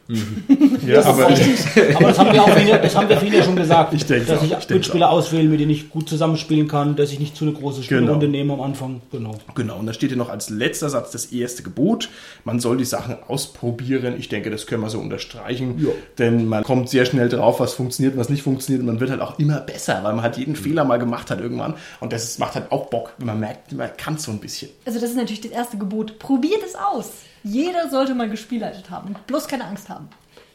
ja, 0.87 1.03
aber 1.03 1.25
Aber 1.25 2.07
das 2.07 2.19
haben 2.19 2.31
wir 2.33 2.41
auch 2.41 2.49
vorhin, 2.49 2.69
das 2.81 2.95
haben 2.95 3.09
wir 3.09 3.21
ja 3.37 3.43
schon 3.43 3.57
gesagt, 3.57 3.93
Ich 3.93 4.05
denke 4.05 4.25
dass 4.27 4.39
auch, 4.39 4.43
ich, 4.43 4.53
ich 4.53 4.69
Mitspieler 4.69 5.09
auswähle, 5.09 5.49
mit 5.49 5.59
denen 5.59 5.71
ich 5.71 5.89
gut 5.89 6.07
zusammenspielen 6.07 6.69
kann, 6.69 6.95
dass 6.95 7.11
ich 7.11 7.19
nicht 7.19 7.35
zu 7.35 7.43
eine 7.43 7.53
große 7.53 7.83
Spielrunde 7.83 8.27
Genau. 8.27 8.31
nehme 8.31 8.53
am 8.53 8.61
Anfang. 8.61 9.01
Genau. 9.11 9.35
Genau, 9.55 9.77
und 9.79 9.87
da 9.87 9.93
steht 9.93 10.09
hier 10.11 10.17
noch 10.17 10.29
als 10.29 10.49
letzter 10.49 10.89
Satz 10.89 11.11
das 11.11 11.25
erste 11.27 11.63
Gebot. 11.63 12.09
Man 12.45 12.61
soll 12.61 12.77
die 12.77 12.85
Sachen 12.85 13.17
ausprobieren. 13.27 14.15
Ich 14.17 14.29
denke, 14.29 14.49
das 14.49 14.67
können 14.67 14.81
wir 14.83 14.89
so 14.89 14.99
unterstreichen. 14.99 15.75
Ja. 15.83 15.89
Denn 16.17 16.45
man 16.47 16.63
kommt 16.63 16.89
sehr 16.89 17.03
schnell 17.05 17.27
drauf, 17.27 17.59
was 17.59 17.73
funktioniert, 17.73 18.15
was 18.17 18.29
nicht 18.29 18.43
funktioniert. 18.43 18.81
Und 18.81 18.87
man 18.87 18.99
wird 19.01 19.09
halt 19.11 19.21
auch 19.21 19.37
immer 19.37 19.59
besser, 19.59 19.99
weil 20.03 20.13
man 20.13 20.23
halt 20.23 20.37
jeden 20.37 20.55
Fehler 20.55 20.85
mal 20.85 20.97
gemacht 20.97 21.29
hat 21.29 21.41
irgendwann. 21.41 21.73
Und 21.99 22.13
das 22.13 22.37
macht 22.39 22.55
halt 22.55 22.71
auch 22.71 22.89
Bock, 22.89 23.11
wenn 23.17 23.27
man 23.27 23.39
merkt, 23.41 23.73
man 23.73 23.89
kann 23.97 24.17
so 24.17 24.31
ein 24.31 24.39
bisschen. 24.39 24.69
Also 24.85 24.99
das 25.09 25.15
ist 25.15 25.21
natürlich 25.21 25.41
das 25.41 25.51
erste 25.51 25.77
Gebot. 25.77 26.19
Probiert 26.19 26.61
es 26.63 26.75
aus. 26.75 27.09
Jeder 27.43 27.89
sollte 27.89 28.13
mal 28.13 28.29
gespielleitet 28.29 28.91
haben. 28.91 29.15
Bloß 29.25 29.47
keine 29.47 29.65
Angst 29.65 29.89
haben. 29.89 30.07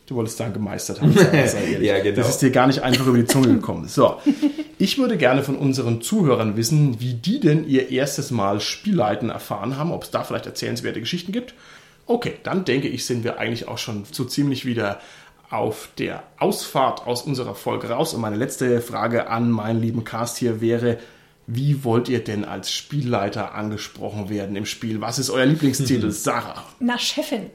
Du 0.06 0.14
wolltest 0.14 0.36
sagen, 0.36 0.52
gemeistert 0.52 1.00
haben. 1.00 1.12
Ja, 1.80 1.98
genau. 2.00 2.16
Das 2.16 2.28
ist 2.28 2.42
dir 2.42 2.52
gar 2.52 2.68
nicht 2.68 2.82
einfach 2.82 3.06
über 3.06 3.16
die 3.16 3.24
Zunge 3.24 3.48
gekommen. 3.48 3.88
So, 3.88 4.20
ich 4.78 4.96
würde 4.98 5.16
gerne 5.16 5.42
von 5.42 5.56
unseren 5.56 6.02
Zuhörern 6.02 6.56
wissen, 6.56 7.00
wie 7.00 7.14
die 7.14 7.40
denn 7.40 7.66
ihr 7.66 7.90
erstes 7.90 8.30
Mal 8.30 8.60
Spielleiten 8.60 9.30
erfahren 9.30 9.76
haben, 9.76 9.90
ob 9.90 10.04
es 10.04 10.10
da 10.10 10.22
vielleicht 10.22 10.46
erzählenswerte 10.46 11.00
Geschichten 11.00 11.32
gibt. 11.32 11.54
Okay, 12.06 12.34
dann 12.44 12.64
denke 12.64 12.86
ich, 12.86 13.06
sind 13.06 13.24
wir 13.24 13.38
eigentlich 13.38 13.66
auch 13.66 13.78
schon 13.78 14.04
so 14.12 14.24
ziemlich 14.24 14.66
wieder 14.66 15.00
auf 15.50 15.88
der 15.98 16.22
Ausfahrt 16.38 17.06
aus 17.06 17.22
unserer 17.22 17.56
Folge 17.56 17.88
raus. 17.88 18.14
Und 18.14 18.20
meine 18.20 18.36
letzte 18.36 18.80
Frage 18.80 19.28
an 19.28 19.50
meinen 19.50 19.80
lieben 19.80 20.04
Cast 20.04 20.36
hier 20.36 20.60
wäre, 20.60 20.98
wie 21.46 21.84
wollt 21.84 22.08
ihr 22.08 22.22
denn 22.22 22.44
als 22.44 22.72
Spielleiter 22.72 23.54
angesprochen 23.54 24.28
werden 24.28 24.56
im 24.56 24.66
Spiel? 24.66 25.00
Was 25.00 25.18
ist 25.18 25.30
euer 25.30 25.46
Lieblingstitel, 25.46 26.10
Sarah? 26.10 26.64
Na, 26.80 26.98
Chefin. 26.98 27.50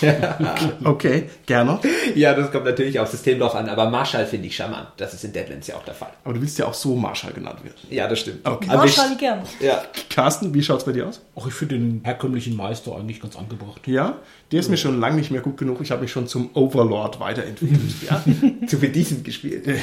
Okay, 0.84 1.24
gerne. 1.46 1.78
Ja, 2.14 2.34
das 2.34 2.50
kommt 2.52 2.64
natürlich 2.64 2.98
aufs 3.00 3.12
System 3.12 3.38
drauf 3.38 3.54
an, 3.54 3.68
aber 3.68 3.88
Marshall 3.90 4.26
finde 4.26 4.46
ich 4.48 4.56
charmant. 4.56 4.88
Das 4.96 5.14
ist 5.14 5.24
in 5.24 5.32
Deadlands 5.32 5.66
ja 5.66 5.76
auch 5.76 5.84
der 5.84 5.94
Fall. 5.94 6.10
Aber 6.24 6.34
du 6.34 6.40
willst 6.40 6.58
ja 6.58 6.66
auch 6.66 6.74
so 6.74 6.94
Marshall 6.94 7.32
genannt 7.32 7.62
werden. 7.64 7.76
Ja, 7.88 8.06
das 8.08 8.20
stimmt. 8.20 8.46
Okay. 8.46 8.68
Aber 8.70 8.84
ich- 8.84 8.96
Marshall 8.96 9.16
gern. 9.16 9.40
Ja, 9.60 9.82
Carsten, 10.08 10.52
wie 10.54 10.62
schaut's 10.62 10.84
bei 10.84 10.92
dir 10.92 11.06
aus? 11.08 11.20
Auch 11.34 11.46
ich 11.46 11.54
finde 11.54 11.76
den 11.78 12.00
herkömmlichen 12.04 12.56
Meister 12.56 12.94
eigentlich 12.96 13.20
ganz 13.20 13.36
angebracht. 13.36 13.86
Ja, 13.86 14.14
der 14.52 14.60
ist 14.60 14.68
mir 14.68 14.76
schon 14.76 15.00
lange 15.00 15.16
nicht 15.16 15.30
mehr 15.30 15.40
gut 15.40 15.56
genug. 15.56 15.80
Ich 15.80 15.90
habe 15.90 16.02
mich 16.02 16.12
schon 16.12 16.26
zum 16.26 16.50
Overlord 16.54 17.20
weiterentwickelt. 17.20 17.80
ja? 18.08 18.22
zu 18.66 18.78
bedient 18.78 19.24
gespielt. 19.24 19.66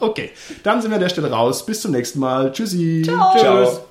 Okay, 0.00 0.30
dann 0.64 0.82
sind 0.82 0.90
wir 0.90 0.96
an 0.96 1.00
der 1.02 1.08
Stelle 1.10 1.30
raus. 1.30 1.64
Bis 1.64 1.80
zum 1.80 1.92
nächsten 1.92 2.18
Mal. 2.18 2.50
Tschüssi. 2.52 3.02
Ciao. 3.04 3.38
Ciao. 3.38 3.84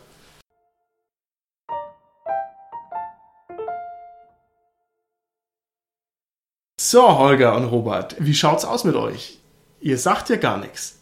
So, 6.91 7.17
Holger 7.17 7.55
und 7.55 7.63
Robert, 7.63 8.17
wie 8.19 8.33
schaut's 8.33 8.65
aus 8.65 8.83
mit 8.83 8.95
euch? 8.95 9.39
Ihr 9.79 9.97
sagt 9.97 10.27
ja 10.27 10.35
gar 10.35 10.57
nichts, 10.57 10.99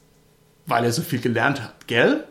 weil 0.67 0.83
ihr 0.83 0.93
so 0.93 1.01
viel 1.01 1.19
gelernt 1.19 1.63
habt, 1.63 1.87
gell? 1.87 2.25